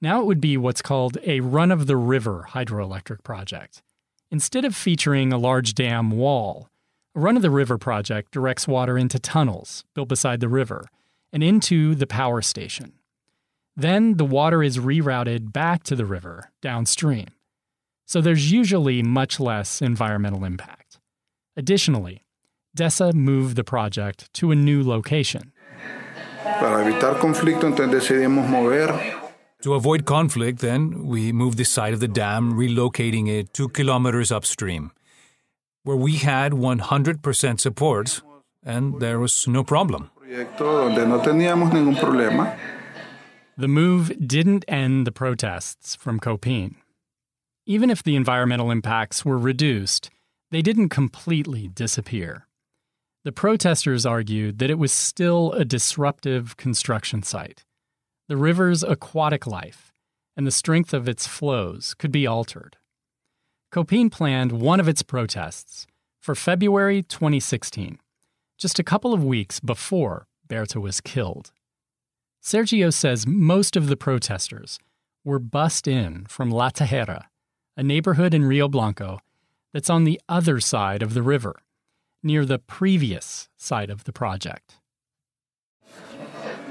Now 0.00 0.20
it 0.20 0.26
would 0.26 0.40
be 0.40 0.56
what's 0.56 0.82
called 0.82 1.18
a 1.24 1.40
run 1.40 1.70
of 1.70 1.86
the 1.86 1.96
river 1.96 2.46
hydroelectric 2.50 3.22
project. 3.22 3.82
Instead 4.30 4.64
of 4.64 4.74
featuring 4.74 5.32
a 5.32 5.38
large 5.38 5.74
dam 5.74 6.10
wall, 6.10 6.68
a 7.14 7.20
run 7.20 7.36
of 7.36 7.42
the 7.42 7.50
river 7.50 7.78
project 7.78 8.32
directs 8.32 8.66
water 8.66 8.98
into 8.98 9.18
tunnels 9.18 9.84
built 9.94 10.08
beside 10.08 10.40
the 10.40 10.48
river 10.48 10.88
and 11.32 11.42
into 11.42 11.94
the 11.94 12.06
power 12.06 12.42
station. 12.42 12.92
Then 13.76 14.16
the 14.16 14.24
water 14.24 14.62
is 14.62 14.78
rerouted 14.78 15.52
back 15.52 15.82
to 15.84 15.96
the 15.96 16.04
river 16.04 16.50
downstream. 16.60 17.28
So 18.04 18.20
there's 18.20 18.52
usually 18.52 19.02
much 19.02 19.40
less 19.40 19.80
environmental 19.80 20.44
impact. 20.44 20.98
Additionally, 21.56 22.24
DESA 22.76 23.14
moved 23.14 23.56
the 23.56 23.64
project 23.64 24.32
to 24.34 24.50
a 24.50 24.56
new 24.56 24.82
location. 24.82 25.52
Para 26.42 26.84
evitar 26.84 27.18
conflicto, 27.18 27.66
entonces 27.66 27.90
decidimos 27.90 28.48
mover 28.48 28.92
To 29.62 29.74
avoid 29.74 30.04
conflict, 30.04 30.60
then, 30.60 31.06
we 31.06 31.32
moved 31.32 31.56
the 31.56 31.64
site 31.64 31.94
of 31.94 32.00
the 32.00 32.08
dam, 32.08 32.52
relocating 32.52 33.28
it 33.28 33.54
two 33.54 33.68
kilometers 33.70 34.30
upstream, 34.30 34.90
where 35.84 35.96
we 35.96 36.16
had 36.16 36.52
100% 36.52 37.60
support 37.60 38.22
and 38.64 39.00
there 39.00 39.18
was 39.18 39.46
no 39.46 39.62
problem. 39.62 40.10
proyecto 40.18 40.94
donde 40.94 41.08
no 41.08 41.20
teníamos 41.20 41.70
ningún 41.72 41.96
problema. 41.96 42.58
The 43.56 43.68
move 43.68 44.12
didn't 44.26 44.64
end 44.66 45.06
the 45.06 45.12
protests 45.12 45.94
from 45.94 46.18
COPIN. 46.18 46.74
Even 47.66 47.88
if 47.88 48.02
the 48.02 48.16
environmental 48.16 48.70
impacts 48.70 49.24
were 49.24 49.38
reduced, 49.38 50.10
they 50.50 50.62
didn't 50.62 50.88
completely 50.88 51.68
disappear. 51.68 52.46
The 53.24 53.32
protesters 53.32 54.04
argued 54.04 54.58
that 54.58 54.70
it 54.70 54.78
was 54.78 54.92
still 54.92 55.52
a 55.52 55.64
disruptive 55.64 56.56
construction 56.56 57.22
site. 57.22 57.64
The 58.28 58.36
river's 58.36 58.82
aquatic 58.82 59.46
life 59.46 59.92
and 60.36 60.46
the 60.46 60.50
strength 60.50 60.92
of 60.92 61.08
its 61.08 61.26
flows 61.26 61.94
could 61.94 62.10
be 62.10 62.26
altered. 62.26 62.76
COPIN 63.74 64.08
planned 64.08 64.52
one 64.52 64.78
of 64.78 64.86
its 64.86 65.02
protests 65.02 65.88
for 66.20 66.36
February 66.36 67.02
2016, 67.02 67.98
just 68.56 68.78
a 68.78 68.84
couple 68.84 69.12
of 69.12 69.24
weeks 69.24 69.58
before 69.58 70.28
Berta 70.46 70.78
was 70.78 71.00
killed. 71.00 71.50
Sergio 72.40 72.92
says 72.92 73.26
most 73.26 73.74
of 73.74 73.88
the 73.88 73.96
protesters 73.96 74.78
were 75.24 75.40
bussed 75.40 75.88
in 75.88 76.24
from 76.26 76.52
La 76.52 76.70
Tejera, 76.70 77.24
a 77.76 77.82
neighborhood 77.82 78.32
in 78.32 78.44
Rio 78.44 78.68
Blanco 78.68 79.18
that's 79.72 79.90
on 79.90 80.04
the 80.04 80.20
other 80.28 80.60
side 80.60 81.02
of 81.02 81.12
the 81.12 81.22
river, 81.22 81.56
near 82.22 82.44
the 82.44 82.60
previous 82.60 83.48
site 83.56 83.90
of 83.90 84.04
the 84.04 84.12
project. 84.12 84.76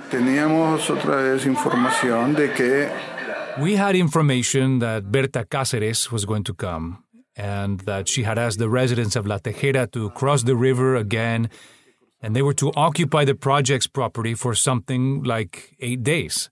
Teníamos 0.10 0.90
otra 0.90 1.18
vez 1.18 1.46
información 1.46 2.34
de 2.34 2.48
que 2.54 2.90
We 3.60 3.76
had 3.76 3.96
information 3.96 4.80
that 4.80 5.12
Berta 5.12 5.46
Cáceres 5.46 6.12
was 6.12 6.26
going 6.26 6.44
to 6.46 6.54
come 6.54 7.04
and 7.36 7.80
that 7.82 8.08
she 8.08 8.24
had 8.24 8.38
asked 8.38 8.60
the 8.60 8.70
residents 8.70 9.16
of 9.16 9.26
La 9.28 9.38
Tejera 9.38 9.92
to 9.92 10.10
cross 10.12 10.44
the 10.44 10.56
river 10.56 10.96
again 10.96 11.50
and 12.24 12.36
they 12.36 12.42
were 12.42 12.54
to 12.54 12.72
occupy 12.76 13.26
the 13.26 13.36
project's 13.36 13.86
property 13.86 14.34
for 14.34 14.56
something 14.56 15.24
like 15.24 15.76
eight 15.82 16.04
days. 16.04 16.50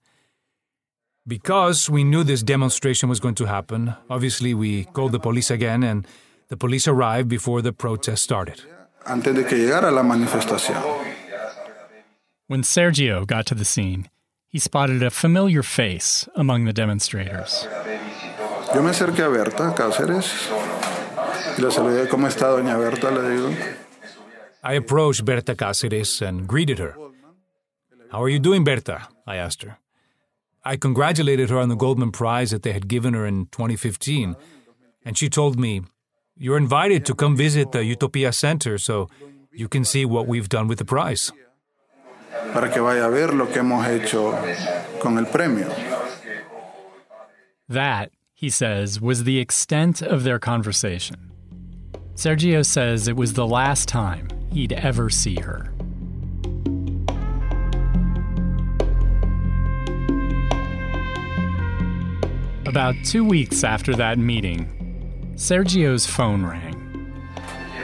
Because 1.25 1.89
we 1.89 2.03
knew 2.03 2.23
this 2.23 2.43
demonstration 2.43 3.07
was 3.07 3.19
going 3.19 3.35
to 3.35 3.45
happen, 3.45 3.95
obviously 4.09 4.53
we 4.53 4.83
called 4.85 5.13
the 5.13 5.19
police 5.19 5.49
again, 5.49 5.81
and 5.81 6.05
the 6.49 6.57
police 6.57 6.87
arrived 6.87 7.29
before 7.29 7.61
the 7.61 7.71
protest 7.71 8.23
started. 8.23 8.61
Antes 9.05 9.33
de 9.33 9.43
que 9.43 9.57
llegara 9.57 9.91
la 9.91 10.03
manifestación. 10.03 10.83
When 12.47 12.63
Sergio 12.63 13.25
got 13.25 13.45
to 13.45 13.55
the 13.55 13.63
scene, 13.63 14.09
he 14.51 14.59
spotted 14.59 15.01
a 15.01 15.09
familiar 15.09 15.63
face 15.63 16.27
among 16.35 16.65
the 16.65 16.73
demonstrators. 16.73 17.65
Yo 18.73 18.81
me 18.81 18.89
acerqué 18.89 19.23
a 19.23 19.29
Berta 19.29 19.73
Cáceres 19.73 20.49
y 21.57 21.61
le 21.61 21.71
saludé. 21.71 22.07
¿Cómo 22.09 22.27
está, 22.27 22.47
doña 22.47 22.77
Berta? 22.77 23.11
Le 23.11 23.21
digo. 23.29 23.55
I 24.63 24.73
approached 24.73 25.23
Berta 25.23 25.55
Cáceres 25.55 26.21
and 26.21 26.47
greeted 26.47 26.79
her. 26.79 26.95
How 28.11 28.21
are 28.21 28.29
you 28.29 28.39
doing, 28.39 28.65
Berta? 28.65 29.07
I 29.25 29.37
asked 29.37 29.63
her. 29.63 29.77
I 30.63 30.75
congratulated 30.75 31.49
her 31.49 31.57
on 31.57 31.69
the 31.69 31.75
Goldman 31.75 32.11
Prize 32.11 32.51
that 32.51 32.63
they 32.63 32.73
had 32.73 32.87
given 32.87 33.13
her 33.13 33.25
in 33.25 33.47
2015, 33.47 34.35
and 35.05 35.17
she 35.17 35.29
told 35.29 35.57
me, 35.57 35.81
You're 36.35 36.57
invited 36.57 37.05
to 37.05 37.15
come 37.15 37.35
visit 37.37 37.71
the 37.71 37.83
Utopia 37.83 38.31
Center 38.33 38.77
so 38.77 39.09
you 39.53 39.69
can 39.69 39.85
see 39.85 40.05
what 40.05 40.27
we've 40.27 40.49
done 40.49 40.67
with 40.67 40.77
the 40.77 40.85
prize. 40.85 41.31
Para 42.53 42.69
que 42.69 42.81
vaya 42.81 43.05
a 43.05 43.09
ver 43.09 43.33
lo 43.33 43.47
que 43.47 43.59
hemos 43.59 43.85
hecho 43.87 44.31
con 44.99 45.17
el 45.17 45.25
premio. 45.25 45.69
That, 47.69 48.11
he 48.33 48.49
says, 48.49 48.99
was 48.99 49.23
the 49.23 49.39
extent 49.39 50.01
of 50.01 50.23
their 50.23 50.39
conversation. 50.39 51.31
Sergio 52.15 52.65
says 52.65 53.07
it 53.07 53.15
was 53.15 53.33
the 53.33 53.47
last 53.47 53.87
time 53.87 54.27
he'd 54.51 54.73
ever 54.73 55.09
see 55.09 55.39
her. 55.39 55.71
About 62.67 62.95
two 63.03 63.25
weeks 63.25 63.63
after 63.63 63.93
that 63.95 64.17
meeting, 64.17 65.33
Sergio's 65.35 66.05
phone 66.05 66.45
rang. 66.45 66.75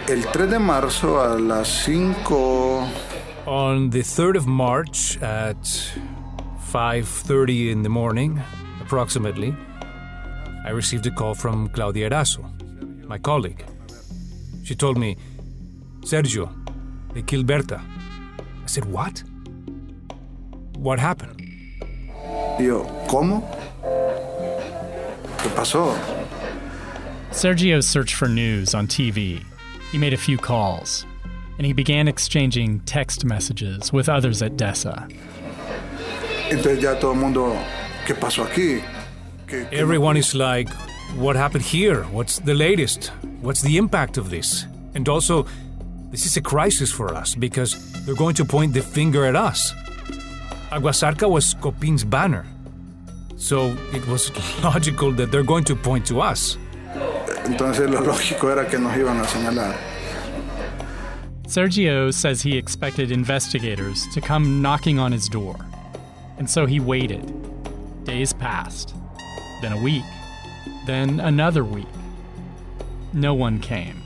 El 0.08 0.22
3 0.22 0.48
de 0.48 0.60
marzo 0.60 1.18
a 1.20 1.38
las 1.38 1.68
5 1.84 2.88
On 3.48 3.90
the 3.92 4.02
3rd 4.02 4.36
of 4.36 4.46
March 4.46 5.18
at 5.22 5.64
5:30 6.70 7.72
in 7.72 7.82
the 7.82 7.88
morning, 7.88 8.42
approximately, 8.82 9.56
I 10.66 10.72
received 10.72 11.06
a 11.08 11.12
call 11.12 11.34
from 11.34 11.70
Claudia 11.70 12.10
Eraso, 12.10 12.44
my 13.08 13.18
colleague. 13.18 13.64
She 14.66 14.76
told 14.76 14.98
me, 14.98 15.16
"Sergio, 16.02 16.50
they 17.14 17.22
killed 17.22 17.48
Berta." 17.48 17.80
I 17.80 18.68
said, 18.68 18.84
"What? 18.84 19.24
What 20.76 21.00
happened?" 21.00 21.40
Yo, 22.60 22.84
¿cómo? 23.08 23.48
¿Qué 25.38 25.50
pasó? 25.56 25.96
Sergio 27.32 27.82
searched 27.82 28.14
for 28.14 28.28
news 28.28 28.76
on 28.76 28.88
TV. 28.88 29.40
He 29.94 29.98
made 29.98 30.14
a 30.14 30.18
few 30.18 30.38
calls, 30.38 31.06
and 31.58 31.66
he 31.66 31.74
began 31.74 32.08
exchanging 32.08 32.80
text 32.82 33.26
messages 33.26 33.92
with 33.94 34.08
others 34.10 34.42
at 34.42 34.58
DESA. 34.58 35.08
Entonces 36.50 36.82
ya 36.82 36.96
todo 37.00 37.12
el 37.14 37.18
mundo, 37.20 37.56
¿qué 38.06 38.14
pasó 38.16 38.44
aquí? 38.46 38.82
¿Qué- 39.48 39.68
qué- 39.70 39.74
Everyone 39.78 40.18
is 40.18 40.34
like, 40.34 40.70
what 41.18 41.36
happened 41.36 41.64
here? 41.66 42.04
What's 42.12 42.40
the 42.40 42.54
latest? 42.54 43.12
What's 43.42 43.62
the 43.62 43.78
impact 43.78 44.18
of 44.18 44.30
this? 44.30 44.66
And 44.96 45.08
also, 45.10 45.46
this 46.12 46.26
is 46.26 46.38
a 46.38 46.42
crisis 46.42 46.92
for 46.92 47.14
us 47.14 47.36
because 47.36 47.76
they're 48.06 48.16
going 48.16 48.36
to 48.36 48.46
point 48.46 48.74
the 48.74 48.82
finger 48.82 49.26
at 49.26 49.36
us. 49.36 49.74
Agua 50.72 50.92
Zarca 50.92 51.30
was 51.30 51.54
COPIN's 51.56 52.04
banner. 52.04 52.46
So 53.38 53.76
it 53.94 54.06
was 54.08 54.32
logical 54.64 55.12
that 55.14 55.32
they're 55.32 55.44
going 55.44 55.64
to 55.66 55.76
point 55.76 56.06
to 56.08 56.22
us. 56.22 56.58
Entonces 57.46 57.90
lo 57.90 58.02
lógico 58.02 58.50
era 58.52 58.66
que 58.68 58.78
nos 58.80 58.96
iban 58.98 59.20
a 59.20 59.24
señalar. 59.26 59.76
Sergio 61.48 62.14
says 62.14 62.42
he 62.42 62.58
expected 62.58 63.10
investigators 63.10 64.06
to 64.08 64.20
come 64.20 64.62
knocking 64.62 65.00
on 65.00 65.14
his 65.14 65.30
door. 65.30 65.56
And 66.38 66.50
so 66.50 66.66
he 66.66 66.82
waited. 66.82 67.24
Days 68.04 68.34
passed, 68.34 68.94
then 69.62 69.72
a 69.72 69.82
week, 69.82 70.04
then 70.86 71.22
another 71.22 71.64
week. 71.64 71.88
No 73.14 73.34
one 73.34 73.60
came. 73.60 74.04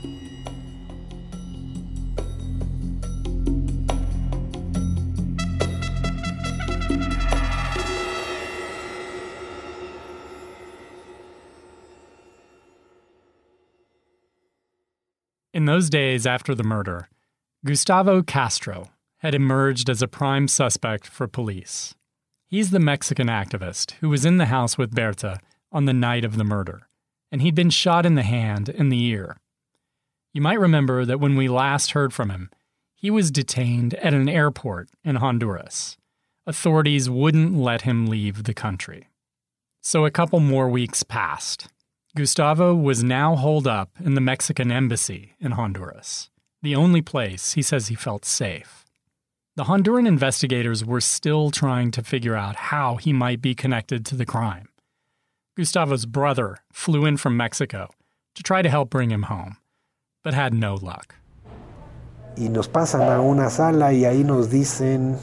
In 15.52 15.64
those 15.64 15.90
days 15.90 16.24
after 16.24 16.54
the 16.54 16.62
murder, 16.62 17.08
Gustavo 17.64 18.24
Castro 18.24 18.90
had 19.18 19.36
emerged 19.36 19.88
as 19.88 20.02
a 20.02 20.08
prime 20.08 20.48
suspect 20.48 21.06
for 21.06 21.28
police. 21.28 21.94
He's 22.48 22.72
the 22.72 22.80
Mexican 22.80 23.28
activist 23.28 23.92
who 24.00 24.08
was 24.08 24.24
in 24.24 24.38
the 24.38 24.46
house 24.46 24.76
with 24.76 24.96
Berta 24.96 25.38
on 25.70 25.84
the 25.84 25.92
night 25.92 26.24
of 26.24 26.36
the 26.36 26.42
murder, 26.42 26.88
and 27.30 27.40
he'd 27.40 27.54
been 27.54 27.70
shot 27.70 28.04
in 28.04 28.16
the 28.16 28.24
hand 28.24 28.68
and 28.68 28.90
the 28.90 29.04
ear. 29.04 29.36
You 30.34 30.40
might 30.40 30.58
remember 30.58 31.04
that 31.04 31.20
when 31.20 31.36
we 31.36 31.46
last 31.46 31.92
heard 31.92 32.12
from 32.12 32.30
him, 32.30 32.50
he 32.96 33.12
was 33.12 33.30
detained 33.30 33.94
at 33.94 34.12
an 34.12 34.28
airport 34.28 34.88
in 35.04 35.16
Honduras. 35.16 35.96
Authorities 36.48 37.08
wouldn't 37.08 37.56
let 37.56 37.82
him 37.82 38.06
leave 38.06 38.42
the 38.42 38.54
country. 38.54 39.06
So 39.82 40.04
a 40.04 40.10
couple 40.10 40.40
more 40.40 40.68
weeks 40.68 41.04
passed. 41.04 41.68
Gustavo 42.16 42.74
was 42.74 43.04
now 43.04 43.36
holed 43.36 43.68
up 43.68 43.90
in 44.04 44.14
the 44.14 44.20
Mexican 44.20 44.72
embassy 44.72 45.36
in 45.38 45.52
Honduras, 45.52 46.28
the 46.62 46.76
only 46.76 47.02
place 47.02 47.52
he 47.52 47.62
says 47.62 47.88
he 47.88 47.94
felt 47.94 48.24
safe. 48.24 48.84
The 49.56 49.64
Honduran 49.64 50.06
investigators 50.06 50.84
were 50.84 51.00
still 51.00 51.50
trying 51.50 51.90
to 51.92 52.02
figure 52.02 52.36
out 52.36 52.56
how 52.56 52.96
he 52.96 53.12
might 53.12 53.42
be 53.42 53.54
connected 53.54 54.06
to 54.06 54.16
the 54.16 54.24
crime. 54.24 54.68
Gustavo's 55.56 56.06
brother 56.06 56.58
flew 56.72 57.04
in 57.04 57.18
from 57.18 57.36
Mexico 57.36 57.90
to 58.34 58.42
try 58.42 58.62
to 58.62 58.70
help 58.70 58.88
bring 58.88 59.10
him 59.10 59.24
home, 59.24 59.58
but 60.24 60.32
had 60.32 60.54
no 60.54 60.74
luck. 60.74 61.16
y 62.36 62.48
nos 62.48 62.68
pasan 62.68 63.02
a 63.02 63.20
una 63.20 63.50
sala 63.50 63.92
y 63.92 64.04
ahí 64.04 64.24
nos 64.24 64.48
dicen 64.48 65.18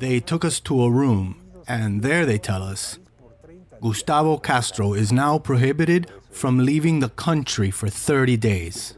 They 0.00 0.20
took 0.20 0.44
us 0.44 0.60
to 0.60 0.82
a 0.82 0.90
room, 0.90 1.36
and 1.66 2.02
there 2.02 2.24
they 2.24 2.38
tell 2.38 2.62
us 2.62 2.98
Gustavo 3.80 4.38
Castro 4.38 4.92
is 4.92 5.12
now 5.12 5.38
prohibited 5.38 6.10
from 6.30 6.58
leaving 6.58 7.00
the 7.00 7.10
country 7.10 7.70
for 7.70 7.88
30 7.88 8.36
days. 8.36 8.97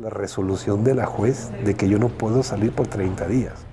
La 0.00 0.10
resolución 0.10 0.84
de 0.84 0.94
la 0.94 1.06
juez 1.06 1.50
de 1.64 1.74
que 1.74 1.88
yo 1.88 1.98
no 1.98 2.08
puedo 2.08 2.42
salir 2.42 2.72
por 2.72 2.86
30 2.86 3.26
días. 3.26 3.64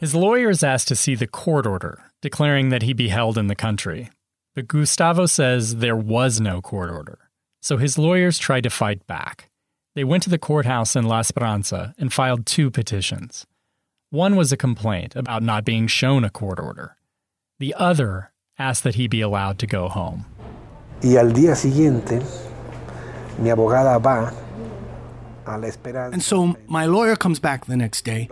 His 0.00 0.14
lawyers 0.14 0.62
asked 0.62 0.88
to 0.88 0.96
see 0.96 1.14
the 1.14 1.26
court 1.26 1.66
order 1.66 1.98
declaring 2.20 2.70
that 2.70 2.82
he 2.82 2.92
be 2.92 3.08
held 3.08 3.38
in 3.38 3.46
the 3.46 3.54
country, 3.54 4.10
but 4.54 4.66
Gustavo 4.66 5.26
says 5.26 5.76
there 5.76 5.96
was 5.96 6.40
no 6.40 6.60
court 6.60 6.90
order. 6.90 7.18
So 7.60 7.76
his 7.76 7.98
lawyers 7.98 8.38
tried 8.38 8.64
to 8.64 8.70
fight 8.70 9.06
back. 9.06 9.50
They 9.94 10.04
went 10.04 10.22
to 10.24 10.30
the 10.30 10.38
courthouse 10.38 10.96
in 10.96 11.06
La 11.06 11.20
Esperanza 11.20 11.94
and 11.98 12.12
filed 12.12 12.46
two 12.46 12.70
petitions. 12.70 13.46
One 14.10 14.36
was 14.36 14.52
a 14.52 14.56
complaint 14.56 15.14
about 15.16 15.42
not 15.42 15.64
being 15.64 15.86
shown 15.86 16.24
a 16.24 16.30
court 16.30 16.58
order. 16.58 16.96
The 17.58 17.74
other 17.76 18.32
asked 18.58 18.84
that 18.84 18.94
he 18.94 19.08
be 19.08 19.20
allowed 19.20 19.58
to 19.60 19.66
go 19.66 19.88
home. 19.88 20.26
Y 21.02 21.16
al 21.16 21.32
día 21.32 21.54
siguiente, 21.54 22.20
mi 23.38 23.50
abogada 23.50 24.00
va 24.02 24.18
a 24.18 24.22
la 24.22 24.28
esperanza. 24.28 24.47
And 25.48 26.22
so 26.22 26.56
my 26.66 26.86
lawyer 26.86 27.16
comes 27.16 27.38
back 27.38 27.66
the 27.66 27.76
next 27.76 28.04
day, 28.04 28.28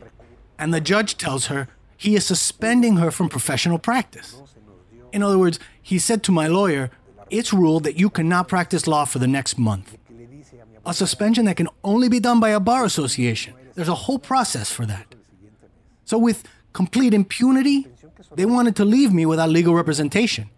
and 0.58 0.72
the 0.72 0.80
judge 0.80 1.16
tells 1.16 1.46
her 1.46 1.68
he 1.96 2.14
is 2.14 2.26
suspending 2.26 2.96
her 2.96 3.10
from 3.10 3.28
professional 3.28 3.78
practice. 3.78 4.36
In 5.12 5.22
other 5.22 5.38
words, 5.38 5.58
he 5.80 5.98
said 5.98 6.22
to 6.24 6.32
my 6.32 6.46
lawyer, 6.46 6.90
It's 7.30 7.52
ruled 7.52 7.84
that 7.84 7.98
you 7.98 8.10
cannot 8.10 8.48
practice 8.48 8.86
law 8.86 9.04
for 9.04 9.18
the 9.18 9.26
next 9.26 9.58
month. 9.58 9.96
A 10.84 10.94
suspension 10.94 11.46
that 11.46 11.56
can 11.56 11.68
only 11.82 12.08
be 12.08 12.20
done 12.20 12.38
by 12.38 12.50
a 12.50 12.60
bar 12.60 12.84
association. 12.84 13.54
There's 13.74 13.88
a 13.88 13.94
whole 13.94 14.18
process 14.18 14.70
for 14.70 14.86
that. 14.86 15.14
So, 16.04 16.18
with 16.18 16.44
complete 16.72 17.12
impunity, 17.14 17.88
they 18.34 18.44
wanted 18.44 18.76
to 18.76 18.84
leave 18.84 19.12
me 19.12 19.26
without 19.26 19.48
legal 19.48 19.74
representation 19.74 20.50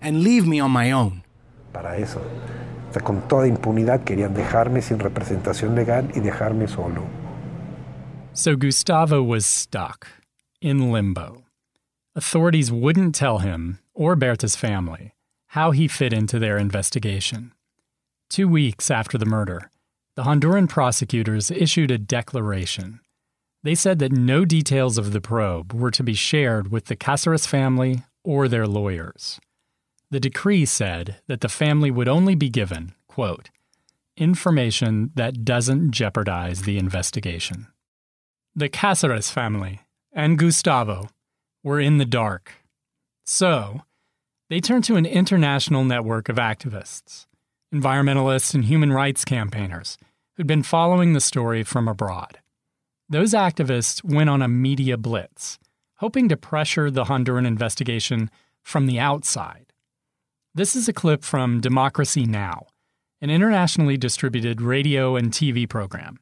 and 0.00 0.22
leave 0.22 0.46
me 0.46 0.60
on 0.60 0.70
my 0.70 0.92
own. 0.92 1.22
Para 1.72 1.98
eso. 1.98 2.20
Sea, 2.92 3.00
con 3.00 3.26
toda 3.28 3.46
impunidad 3.46 4.04
querían 4.04 4.34
dejarme 4.34 4.82
sin 4.82 4.98
representación 4.98 5.74
legal 5.74 6.10
y 6.14 6.20
dejarme 6.20 6.68
solo. 6.68 7.02
So 8.34 8.56
Gustavo 8.56 9.22
was 9.22 9.44
stuck 9.44 10.08
in 10.60 10.92
limbo. 10.92 11.44
Authorities 12.14 12.70
wouldn't 12.70 13.14
tell 13.14 13.38
him 13.38 13.78
or 13.94 14.16
Berta's 14.16 14.56
family 14.56 15.14
how 15.48 15.70
he 15.70 15.86
fit 15.86 16.14
into 16.14 16.38
their 16.38 16.56
investigation. 16.56 17.52
Two 18.30 18.48
weeks 18.48 18.90
after 18.90 19.18
the 19.18 19.26
murder, 19.26 19.70
the 20.16 20.22
Honduran 20.22 20.66
prosecutors 20.66 21.50
issued 21.50 21.90
a 21.90 21.98
declaration. 21.98 23.00
They 23.62 23.74
said 23.74 23.98
that 23.98 24.12
no 24.12 24.46
details 24.46 24.96
of 24.96 25.12
the 25.12 25.20
probe 25.20 25.74
were 25.74 25.90
to 25.90 26.02
be 26.02 26.14
shared 26.14 26.72
with 26.72 26.86
the 26.86 26.96
Caceres 26.96 27.46
family 27.46 28.02
or 28.24 28.48
their 28.48 28.66
lawyers. 28.66 29.38
The 30.12 30.20
decree 30.20 30.66
said 30.66 31.16
that 31.26 31.40
the 31.40 31.48
family 31.48 31.90
would 31.90 32.06
only 32.06 32.34
be 32.34 32.50
given, 32.50 32.92
quote, 33.08 33.48
information 34.14 35.10
that 35.14 35.42
doesn't 35.42 35.92
jeopardize 35.92 36.62
the 36.62 36.76
investigation. 36.76 37.68
The 38.54 38.68
Caceres 38.68 39.30
family 39.30 39.80
and 40.12 40.38
Gustavo 40.38 41.08
were 41.64 41.80
in 41.80 41.96
the 41.96 42.04
dark. 42.04 42.56
So, 43.24 43.80
they 44.50 44.60
turned 44.60 44.84
to 44.84 44.96
an 44.96 45.06
international 45.06 45.82
network 45.82 46.28
of 46.28 46.36
activists, 46.36 47.24
environmentalists, 47.74 48.54
and 48.54 48.66
human 48.66 48.92
rights 48.92 49.24
campaigners 49.24 49.96
who'd 50.36 50.46
been 50.46 50.62
following 50.62 51.14
the 51.14 51.22
story 51.22 51.62
from 51.62 51.88
abroad. 51.88 52.38
Those 53.08 53.32
activists 53.32 54.04
went 54.04 54.28
on 54.28 54.42
a 54.42 54.48
media 54.48 54.98
blitz, 54.98 55.58
hoping 55.96 56.28
to 56.28 56.36
pressure 56.36 56.90
the 56.90 57.04
Honduran 57.04 57.46
investigation 57.46 58.30
from 58.60 58.84
the 58.84 58.98
outside. 58.98 59.71
This 60.54 60.76
is 60.76 60.86
a 60.86 60.92
clip 60.92 61.24
from 61.24 61.62
Democracy 61.62 62.26
Now! 62.26 62.66
an 63.22 63.30
internationally 63.30 63.96
distributed 63.96 64.60
radio 64.60 65.16
and 65.16 65.32
TV 65.32 65.66
program. 65.66 66.18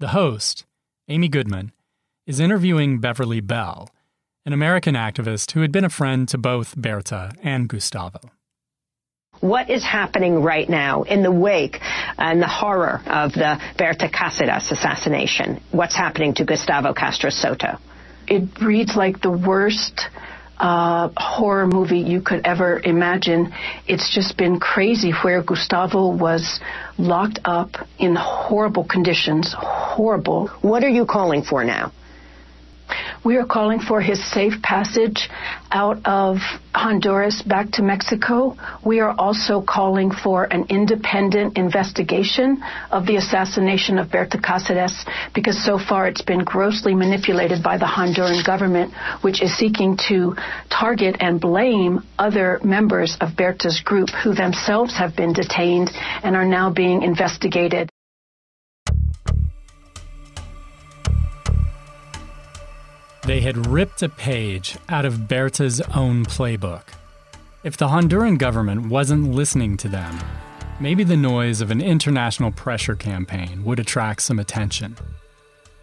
The 0.00 0.08
host, 0.08 0.66
Amy 1.08 1.28
Goodman, 1.28 1.72
is 2.26 2.40
interviewing 2.40 2.98
Beverly 2.98 3.40
Bell, 3.40 3.88
an 4.44 4.52
American 4.52 4.96
activist 4.96 5.52
who 5.52 5.62
had 5.62 5.72
been 5.72 5.84
a 5.84 5.88
friend 5.88 6.28
to 6.28 6.36
both 6.36 6.76
Berta 6.76 7.32
and 7.42 7.70
Gustavo. 7.70 8.20
What 9.40 9.70
is 9.70 9.82
happening 9.82 10.42
right 10.42 10.68
now 10.68 11.04
in 11.04 11.22
the 11.22 11.32
wake 11.32 11.78
and 12.18 12.42
the 12.42 12.48
horror 12.48 13.00
of 13.06 13.32
the 13.32 13.58
Berta 13.78 14.08
Cáceres 14.08 14.70
assassination? 14.70 15.58
What's 15.70 15.96
happening 15.96 16.34
to 16.34 16.44
Gustavo 16.44 16.92
Castro 16.92 17.30
Soto? 17.30 17.78
It 18.26 18.60
reads 18.60 18.94
like 18.94 19.22
the 19.22 19.30
worst 19.30 20.10
uh, 20.58 21.10
horror 21.16 21.66
movie 21.66 22.00
you 22.00 22.20
could 22.20 22.42
ever 22.44 22.80
imagine. 22.82 23.52
It's 23.86 24.14
just 24.14 24.36
been 24.36 24.58
crazy 24.60 25.12
where 25.22 25.42
Gustavo 25.42 26.08
was 26.08 26.60
locked 26.98 27.40
up 27.44 27.70
in 27.98 28.16
horrible 28.16 28.84
conditions. 28.84 29.54
Horrible. 29.56 30.48
What 30.60 30.84
are 30.84 30.88
you 30.88 31.06
calling 31.06 31.42
for 31.42 31.64
now? 31.64 31.92
We 33.24 33.36
are 33.36 33.46
calling 33.46 33.80
for 33.80 34.00
his 34.00 34.24
safe 34.32 34.62
passage 34.62 35.28
out 35.70 35.98
of 36.04 36.38
Honduras 36.74 37.42
back 37.42 37.70
to 37.72 37.82
Mexico. 37.82 38.56
We 38.84 39.00
are 39.00 39.14
also 39.18 39.60
calling 39.60 40.10
for 40.10 40.44
an 40.44 40.66
independent 40.68 41.58
investigation 41.58 42.62
of 42.90 43.06
the 43.06 43.16
assassination 43.16 43.98
of 43.98 44.10
Berta 44.10 44.38
Cáceres 44.38 45.04
because 45.34 45.62
so 45.64 45.78
far 45.78 46.06
it's 46.06 46.22
been 46.22 46.44
grossly 46.44 46.94
manipulated 46.94 47.62
by 47.62 47.78
the 47.78 47.84
Honduran 47.84 48.46
government, 48.46 48.94
which 49.22 49.42
is 49.42 49.56
seeking 49.56 49.98
to 50.08 50.36
target 50.70 51.16
and 51.20 51.40
blame 51.40 52.00
other 52.18 52.60
members 52.62 53.16
of 53.20 53.36
Berta's 53.36 53.80
group 53.84 54.10
who 54.22 54.34
themselves 54.34 54.96
have 54.96 55.16
been 55.16 55.32
detained 55.32 55.90
and 56.22 56.36
are 56.36 56.46
now 56.46 56.70
being 56.70 57.02
investigated. 57.02 57.90
They 63.28 63.42
had 63.42 63.66
ripped 63.66 64.00
a 64.00 64.08
page 64.08 64.78
out 64.88 65.04
of 65.04 65.28
Berta's 65.28 65.82
own 65.94 66.24
playbook. 66.24 66.84
If 67.62 67.76
the 67.76 67.88
Honduran 67.88 68.38
government 68.38 68.88
wasn't 68.88 69.32
listening 69.32 69.76
to 69.76 69.88
them, 69.88 70.18
maybe 70.80 71.04
the 71.04 71.14
noise 71.14 71.60
of 71.60 71.70
an 71.70 71.82
international 71.82 72.52
pressure 72.52 72.94
campaign 72.94 73.64
would 73.64 73.80
attract 73.80 74.22
some 74.22 74.38
attention. 74.38 74.96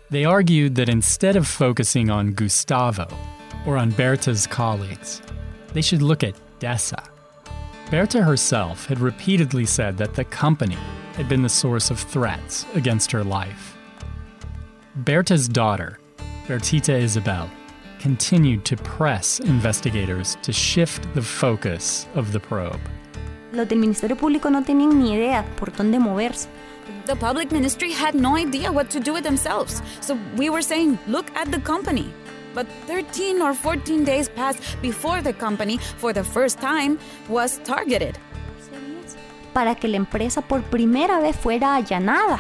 They 0.10 0.26
argued 0.26 0.74
that 0.74 0.89
instead 0.89 1.36
of 1.36 1.48
focusing 1.48 2.10
on 2.10 2.34
Gustavo 2.34 3.08
or 3.68 3.78
on 3.78 3.91
Berta's 3.91 4.48
colleagues, 4.48 5.22
they 5.72 5.84
should 5.84 6.02
look 6.02 6.24
at 6.24 6.34
DESA. 6.60 7.08
Berta 7.91 8.24
herself 8.24 8.88
had 8.88 9.00
repeatedly 9.00 9.68
said 9.68 10.00
that 10.00 10.16
the 10.16 10.26
company 10.26 10.80
had 11.14 11.30
been 11.30 11.43
the 11.43 11.50
source 11.50 11.91
of 11.91 12.00
threats 12.00 12.66
against 12.74 13.12
her 13.12 13.24
life. 13.24 13.78
Berta's 14.96 15.48
daughter, 15.48 16.00
Bertita 16.48 16.93
Isabel, 16.93 17.50
continued 17.98 18.64
to 18.66 18.78
press 18.78 19.39
investigators 19.39 20.38
to 20.43 20.54
shift 20.54 21.12
the 21.16 21.22
focus 21.22 22.08
of 22.14 22.32
the 22.34 22.39
probe. 22.39 22.80
Los 23.52 23.68
del 23.68 23.80
Ministerio 23.80 24.16
Público 24.16 24.52
no 24.52 24.62
tenían 24.62 25.00
ni 25.00 25.16
idea 25.16 25.43
por 25.56 25.72
dónde 25.72 26.00
moverse. 26.00 26.48
The 27.08 27.16
public 27.16 27.52
ministry 27.52 27.91
had 27.91 28.14
no 28.14 28.38
idea 28.38 28.72
what 28.72 28.91
to 28.91 29.00
do 29.00 29.12
with 29.12 29.24
themselves. 29.24 29.82
So 30.02 30.20
we 30.38 30.52
were 30.52 30.62
saying, 30.62 31.00
look 31.08 31.36
at 31.36 31.50
the 31.50 31.60
company. 31.62 32.14
But 32.54 32.68
13 32.86 33.41
or 33.41 33.56
14 33.56 34.04
days 34.04 34.30
passed 34.30 34.62
before 34.84 35.24
the 35.24 35.34
company, 35.34 35.80
for 35.98 36.14
the 36.14 36.24
first 36.24 36.60
time, 36.60 37.00
was 37.28 37.58
targeted. 37.64 38.20
Para 39.52 39.74
que 39.74 39.89
la 39.89 39.98
empresa 39.98 40.43
por 40.43 40.62
primera 40.62 41.20
vez 41.22 41.36
fuera 41.36 41.76
allanada. 41.76 42.39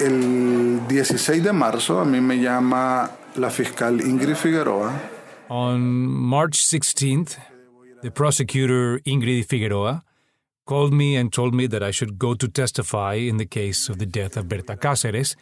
El 0.00 0.86
16 0.86 1.42
de 1.42 1.52
marzo 1.52 2.00
a 2.00 2.04
mí 2.04 2.20
me 2.20 2.38
llama 2.38 3.10
la 3.36 3.50
fiscal 3.50 4.00
Ingrid 4.00 4.36
Figueroa. 4.36 4.92
On 5.48 5.80
March 5.80 6.58
16th, 6.58 7.36
the 8.02 8.10
prosecutor 8.10 9.00
Ingrid 9.04 9.46
Figueroa 9.46 10.04
called 10.66 10.92
me 10.92 11.16
and 11.16 11.32
told 11.32 11.52
me 11.52 11.66
that 11.66 11.82
I 11.82 11.90
should 11.90 12.18
go 12.18 12.34
to 12.34 12.46
testify 12.46 13.14
in 13.14 13.38
the 13.38 13.46
case 13.46 13.88
of 13.88 13.98
the 13.98 14.06
death 14.06 14.36
of 14.36 14.48
Berta 14.48 14.76
Cáceres 14.76 15.34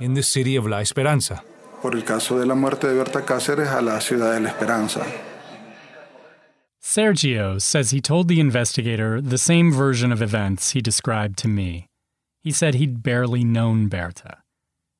in 0.00 0.14
the 0.14 0.22
city 0.22 0.56
of 0.56 0.66
La 0.66 0.78
Esperanza. 0.78 1.42
Por 1.82 1.94
el 1.94 2.02
caso 2.02 2.38
de 2.38 2.46
la 2.46 2.54
muerte 2.54 2.86
de 2.86 2.94
Berta 2.94 3.22
Cáceres 3.26 3.68
a 3.68 3.82
la 3.82 4.00
ciudad 4.00 4.32
de 4.32 4.40
La 4.40 4.48
Esperanza. 4.48 5.04
Sergio 6.80 7.60
says 7.60 7.90
he 7.90 8.00
told 8.00 8.28
the 8.28 8.40
investigator 8.40 9.20
the 9.20 9.36
same 9.36 9.70
version 9.70 10.10
of 10.10 10.22
events 10.22 10.70
he 10.70 10.80
described 10.80 11.36
to 11.36 11.48
me. 11.48 11.89
He 12.42 12.52
said 12.52 12.74
he'd 12.74 13.02
barely 13.02 13.44
known 13.44 13.88
Berta. 13.88 14.38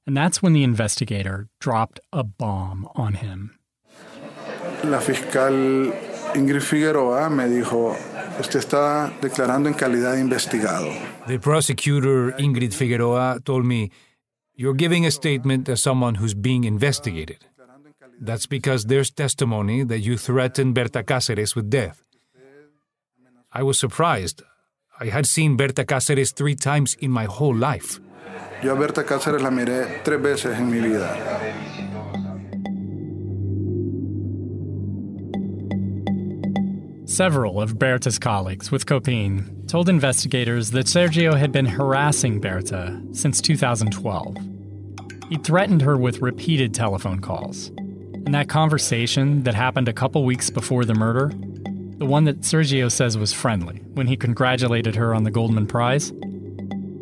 And 0.06 0.16
that's 0.16 0.42
when 0.42 0.52
the 0.52 0.64
investigator 0.64 1.48
dropped 1.60 2.00
a 2.12 2.24
bomb 2.24 2.88
on 2.94 3.14
him. 3.14 3.58
La 4.84 5.00
fiscal 5.00 5.92
Ingrid 6.34 6.62
Figueroa 6.62 7.28
me 7.30 7.44
dijo, 7.44 7.96
usted 8.38 8.60
está 8.60 9.12
declarando 9.20 9.68
en 9.68 9.74
calidad 9.74 10.14
de 10.14 10.20
investigado. 10.20 10.90
The 11.26 11.38
prosecutor 11.38 12.32
Ingrid 12.38 12.72
Figueroa 12.72 13.40
told 13.44 13.64
me, 13.64 13.90
You're 14.54 14.74
giving 14.74 15.06
a 15.06 15.10
statement 15.10 15.68
as 15.68 15.82
someone 15.82 16.16
who's 16.16 16.34
being 16.34 16.64
investigated. 16.64 17.46
That's 18.20 18.46
because 18.46 18.84
there's 18.86 19.10
testimony 19.10 19.82
that 19.84 20.00
you 20.00 20.18
threatened 20.18 20.74
Berta 20.74 21.02
Cáceres 21.02 21.56
with 21.56 21.70
death. 21.70 22.02
I 23.52 23.62
was 23.62 23.78
surprised. 23.78 24.42
I 25.02 25.06
had 25.06 25.26
seen 25.26 25.56
Berta 25.56 25.82
Cáceres 25.82 26.34
three 26.34 26.54
times 26.54 26.94
in 27.00 27.10
my 27.10 27.24
whole 27.24 27.56
life. 27.56 27.98
Yo 28.62 28.74
a 28.74 28.78
Berta 28.78 29.02
Cáceres 29.02 29.40
la 29.40 29.48
miré 29.48 30.04
tres 30.04 30.20
veces 30.20 30.58
en 30.58 30.70
mi 30.70 30.78
vida. 30.78 31.16
Several 37.06 37.62
of 37.62 37.78
Berta's 37.78 38.18
colleagues 38.18 38.70
with 38.70 38.84
COPIN 38.84 39.64
told 39.66 39.88
investigators 39.88 40.70
that 40.72 40.84
Sergio 40.84 41.34
had 41.34 41.50
been 41.50 41.64
harassing 41.64 42.38
Berta 42.38 43.00
since 43.12 43.40
2012. 43.40 44.36
He 45.30 45.36
threatened 45.36 45.80
her 45.80 45.96
with 45.96 46.20
repeated 46.20 46.74
telephone 46.74 47.20
calls. 47.20 47.68
And 48.26 48.34
that 48.34 48.50
conversation 48.50 49.44
that 49.44 49.54
happened 49.54 49.88
a 49.88 49.94
couple 49.94 50.24
weeks 50.24 50.50
before 50.50 50.84
the 50.84 50.94
murder, 50.94 51.32
the 52.00 52.06
one 52.06 52.24
that 52.24 52.40
Sergio 52.40 52.90
says 52.90 53.18
was 53.18 53.34
friendly 53.34 53.76
when 53.92 54.06
he 54.06 54.16
congratulated 54.16 54.96
her 54.96 55.14
on 55.14 55.24
the 55.24 55.30
Goldman 55.30 55.66
Prize, 55.66 56.12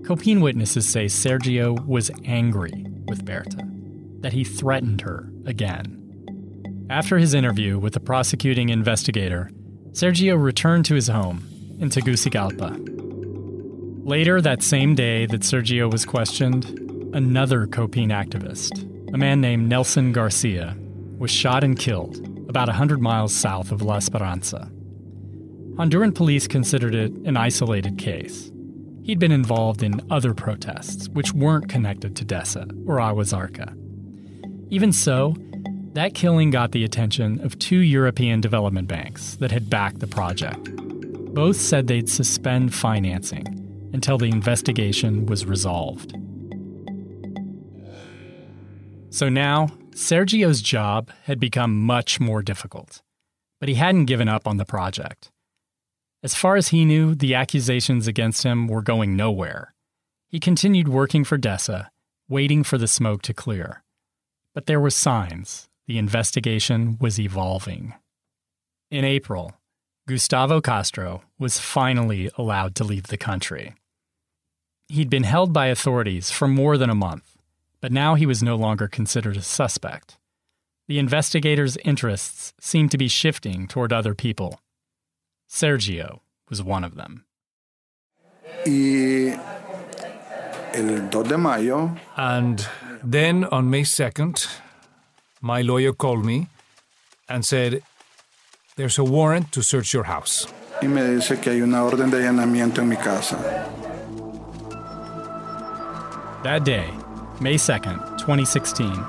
COPIN 0.05 0.41
witnesses 0.41 0.89
say 0.89 1.05
Sergio 1.05 1.87
was 1.87 2.11
angry 2.25 2.85
with 3.07 3.25
Berta, 3.25 3.63
that 4.23 4.33
he 4.33 4.43
threatened 4.43 5.03
her 5.03 5.31
again. 5.47 5.95
After 6.91 7.17
his 7.17 7.33
interview 7.33 7.79
with 7.79 7.93
the 7.93 8.01
prosecuting 8.01 8.71
investigator, 8.71 9.53
Sergio 9.93 10.37
returned 10.37 10.85
to 10.87 10.97
his 10.97 11.07
home 11.07 11.47
in 11.79 11.91
Tegucigalpa. 11.91 12.77
Later 14.05 14.41
that 14.41 14.65
same 14.65 14.97
day 14.97 15.27
that 15.27 15.43
Sergio 15.43 15.89
was 15.89 16.05
questioned, 16.05 16.65
another 17.15 17.69
COPIN 17.69 18.09
activist, 18.09 18.83
a 19.15 19.17
man 19.17 19.41
named 19.41 19.69
Nelson 19.69 20.11
Garcia, 20.11 20.77
was 21.19 21.31
shot 21.31 21.63
and 21.63 21.79
killed 21.79 22.17
about 22.49 22.67
100 22.67 23.01
miles 23.01 23.33
south 23.33 23.71
of 23.71 23.81
La 23.81 23.99
Esperanza. 23.99 24.73
Honduran 25.79 26.12
police 26.12 26.49
considered 26.49 26.93
it 26.93 27.12
an 27.24 27.37
isolated 27.37 27.99
case. 27.99 28.51
He'd 29.05 29.20
been 29.20 29.31
involved 29.31 29.85
in 29.85 30.01
other 30.11 30.35
protests, 30.35 31.09
which 31.11 31.33
weren't 31.33 31.68
connected 31.68 32.16
to 32.16 32.24
DESA 32.24 32.89
or 32.89 32.99
Agua 32.99 33.22
Zarca. 33.22 33.76
Even 34.70 34.93
so, 34.93 35.37
that 35.93 36.14
killing 36.14 36.51
got 36.51 36.72
the 36.72 36.83
attention 36.83 37.41
of 37.45 37.61
two 37.61 37.79
European 37.79 38.41
development 38.41 38.89
banks 38.89 39.37
that 39.37 39.53
had 39.53 39.70
backed 39.70 40.01
the 40.01 40.09
project. 40.09 40.68
Both 41.33 41.57
said 41.57 41.87
they'd 41.87 42.11
suspend 42.11 42.74
financing 42.74 43.47
until 43.93 44.18
the 44.18 44.31
investigation 44.31 45.26
was 45.26 45.47
resolved. 45.47 46.11
So 49.11 49.29
now, 49.29 49.68
Sergio's 49.93 50.61
job 50.61 51.11
had 51.22 51.39
become 51.39 51.81
much 51.81 52.18
more 52.18 52.43
difficult, 52.43 53.01
but 53.61 53.68
he 53.68 53.76
hadn't 53.76 54.07
given 54.07 54.29
up 54.29 54.49
on 54.49 54.57
the 54.57 54.64
project. 54.64 55.31
As 56.23 56.35
far 56.35 56.57
as 56.57 56.69
he 56.69 56.85
knew, 56.85 57.14
the 57.14 57.35
accusations 57.35 58.09
against 58.09 58.43
him 58.43 58.66
were 58.66 58.83
going 58.83 59.16
nowhere. 59.16 59.75
He 60.27 60.41
continued 60.41 60.89
working 60.89 61.25
for 61.25 61.39
DESA, 61.39 61.89
waiting 62.29 62.64
for 62.64 62.77
the 62.77 62.89
smoke 62.89 63.23
to 63.23 63.35
clear. 63.35 63.83
But 64.53 64.66
there 64.66 64.81
were 64.81 64.91
signs 64.91 65.69
the 65.87 65.99
investigation 65.99 66.99
was 67.01 67.19
evolving. 67.19 67.95
In 68.91 69.05
April, 69.05 69.55
Gustavo 70.07 70.61
Castro 70.61 71.23
was 71.39 71.59
finally 71.59 72.31
allowed 72.37 72.75
to 72.77 72.85
leave 72.85 73.07
the 73.07 73.16
country. 73.16 73.75
He'd 74.89 75.11
been 75.11 75.25
held 75.25 75.53
by 75.53 75.66
authorities 75.66 76.31
for 76.31 76.49
more 76.49 76.77
than 76.77 76.91
a 76.91 76.95
month, 76.95 77.37
but 77.81 77.93
now 77.93 78.16
he 78.16 78.27
was 78.27 78.43
no 78.43 78.57
longer 78.57 78.89
considered 78.89 79.37
a 79.37 79.43
suspect. 79.43 80.19
The 80.89 80.99
investigators' 80.99 81.77
interests 81.85 82.55
seemed 82.59 82.91
to 82.91 82.99
be 82.99 83.09
shifting 83.09 83.69
toward 83.69 83.93
other 83.93 84.14
people. 84.14 84.61
Sergio 85.51 86.21
was 86.49 86.63
one 86.63 86.85
of 86.85 86.95
them. 86.95 87.25
Y 88.67 89.39
el 90.75 91.09
2 91.11 91.23
de 91.25 91.39
mayo, 91.39 91.97
And 92.17 92.67
then 93.03 93.45
on 93.45 93.71
May 93.71 93.83
2nd, 93.83 94.47
my 95.41 95.63
lawyer 95.63 95.93
called 95.93 96.25
me 96.25 96.49
and 97.29 97.45
said, 97.45 97.83
There's 98.77 98.99
a 98.99 99.05
warrant 99.05 99.53
to 99.53 99.63
search 99.63 99.93
your 99.95 100.05
house. 100.05 100.47
y 100.81 100.87
me 100.87 101.01
dice 101.03 101.41
que 101.41 101.53
hay 101.53 101.61
una 101.63 101.83
orden 101.85 102.11
de 102.11 102.19
allanamiento 102.19 102.79
en 102.79 102.89
mi 102.89 102.97
casa. 102.97 103.37
That 106.45 106.65
day, 106.65 106.89
May 107.41 107.55
2nd, 107.57 108.19
2016, 108.19 109.05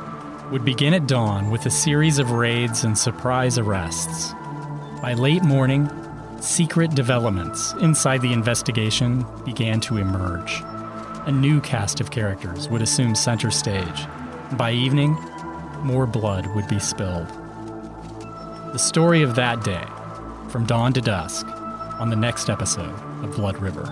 would 0.52 0.66
begin 0.66 0.94
at 0.96 1.08
dawn 1.08 1.52
with 1.52 1.66
a 1.68 1.70
series 1.70 2.18
of 2.18 2.32
raids 2.32 2.84
and 2.84 2.98
surprise 2.98 3.58
arrests. 3.60 4.34
By 5.02 5.14
late 5.14 5.44
morning, 5.44 5.88
secret 6.44 6.96
developments 6.96 7.74
inside 7.82 8.22
the 8.22 8.34
investigation 8.34 9.26
began 9.46 9.80
to 9.82 9.98
emerge. 9.98 10.62
A 11.26 11.32
new 11.32 11.60
cast 11.62 12.00
of 12.00 12.12
characters 12.12 12.70
would 12.70 12.82
assume 12.82 13.16
center 13.16 13.52
stage. 13.52 14.06
By 14.54 14.72
evening, 14.72 15.14
more 15.84 16.08
blood 16.08 16.48
would 16.56 16.68
be 16.68 16.80
spilled. 16.80 17.28
The 18.72 18.80
story 18.80 19.22
of 19.22 19.36
that 19.36 19.64
day, 19.64 19.86
from 20.50 20.66
dawn 20.66 20.94
to 20.94 21.02
dusk, 21.02 21.46
on 22.00 22.10
the 22.10 22.16
next 22.16 22.50
episode 22.50 22.96
of 23.24 23.36
Blood 23.36 23.58
River. 23.58 23.86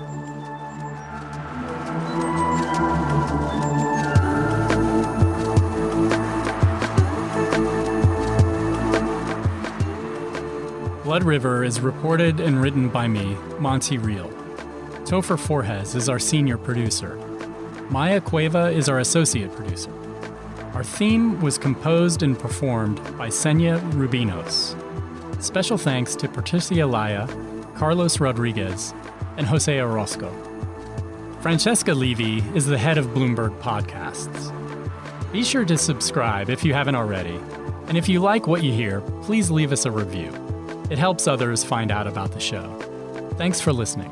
Blood 11.08 11.24
River 11.24 11.64
is 11.64 11.80
reported 11.80 12.41
and 12.41 12.62
written 12.62 12.89
by 12.89 13.08
me, 13.08 13.38
Monte 13.60 13.97
Reel. 13.97 14.28
Topher 15.05 15.38
Forhecz 15.38 15.95
is 15.95 16.10
our 16.10 16.20
senior 16.20 16.58
producer. 16.58 17.16
Maya 17.89 18.20
Cueva 18.20 18.72
is 18.72 18.89
our 18.89 18.99
associate 18.99 19.55
producer. 19.55 19.89
Our 20.74 20.84
theme 20.84 21.39
was 21.39 21.58
composed 21.58 22.24
and 22.24 22.38
performed 22.38 22.99
by 23.18 23.30
Xenia 23.30 23.80
Rubinos. 23.91 24.76
Special 25.41 25.78
thanks 25.78 26.14
to 26.18 26.28
Patricia 26.28 26.86
Laya, 26.86 27.26
Carlos 27.76 28.20
Rodriguez, 28.20 28.93
and 29.38 29.47
Jose 29.47 29.80
Orozco. 29.80 30.30
Francesca 31.39 31.93
Levy 31.93 32.43
is 32.53 32.66
the 32.66 32.78
head 32.78 32.97
of 32.97 33.05
Bloomberg 33.14 33.58
Podcasts. 33.62 34.51
Be 35.32 35.45
sure 35.45 35.64
to 35.64 35.78
subscribe 35.78 36.49
if 36.49 36.66
you 36.66 36.74
haven't 36.74 36.95
already. 36.95 37.39
And 37.88 37.97
if 37.97 38.10
you 38.10 38.20
like 38.20 38.45
what 38.45 38.62
you 38.62 38.74
hear, 38.74 38.99
please 39.22 39.49
leave 39.49 39.72
us 39.72 39.86
a 39.86 39.91
review. 39.91 40.47
It 40.89 40.97
helps 40.97 41.27
others 41.27 41.63
find 41.63 41.91
out 41.91 42.07
about 42.07 42.31
the 42.31 42.39
show. 42.39 42.77
Thanks 43.38 43.59
for 43.59 43.73
listening. 43.73 44.11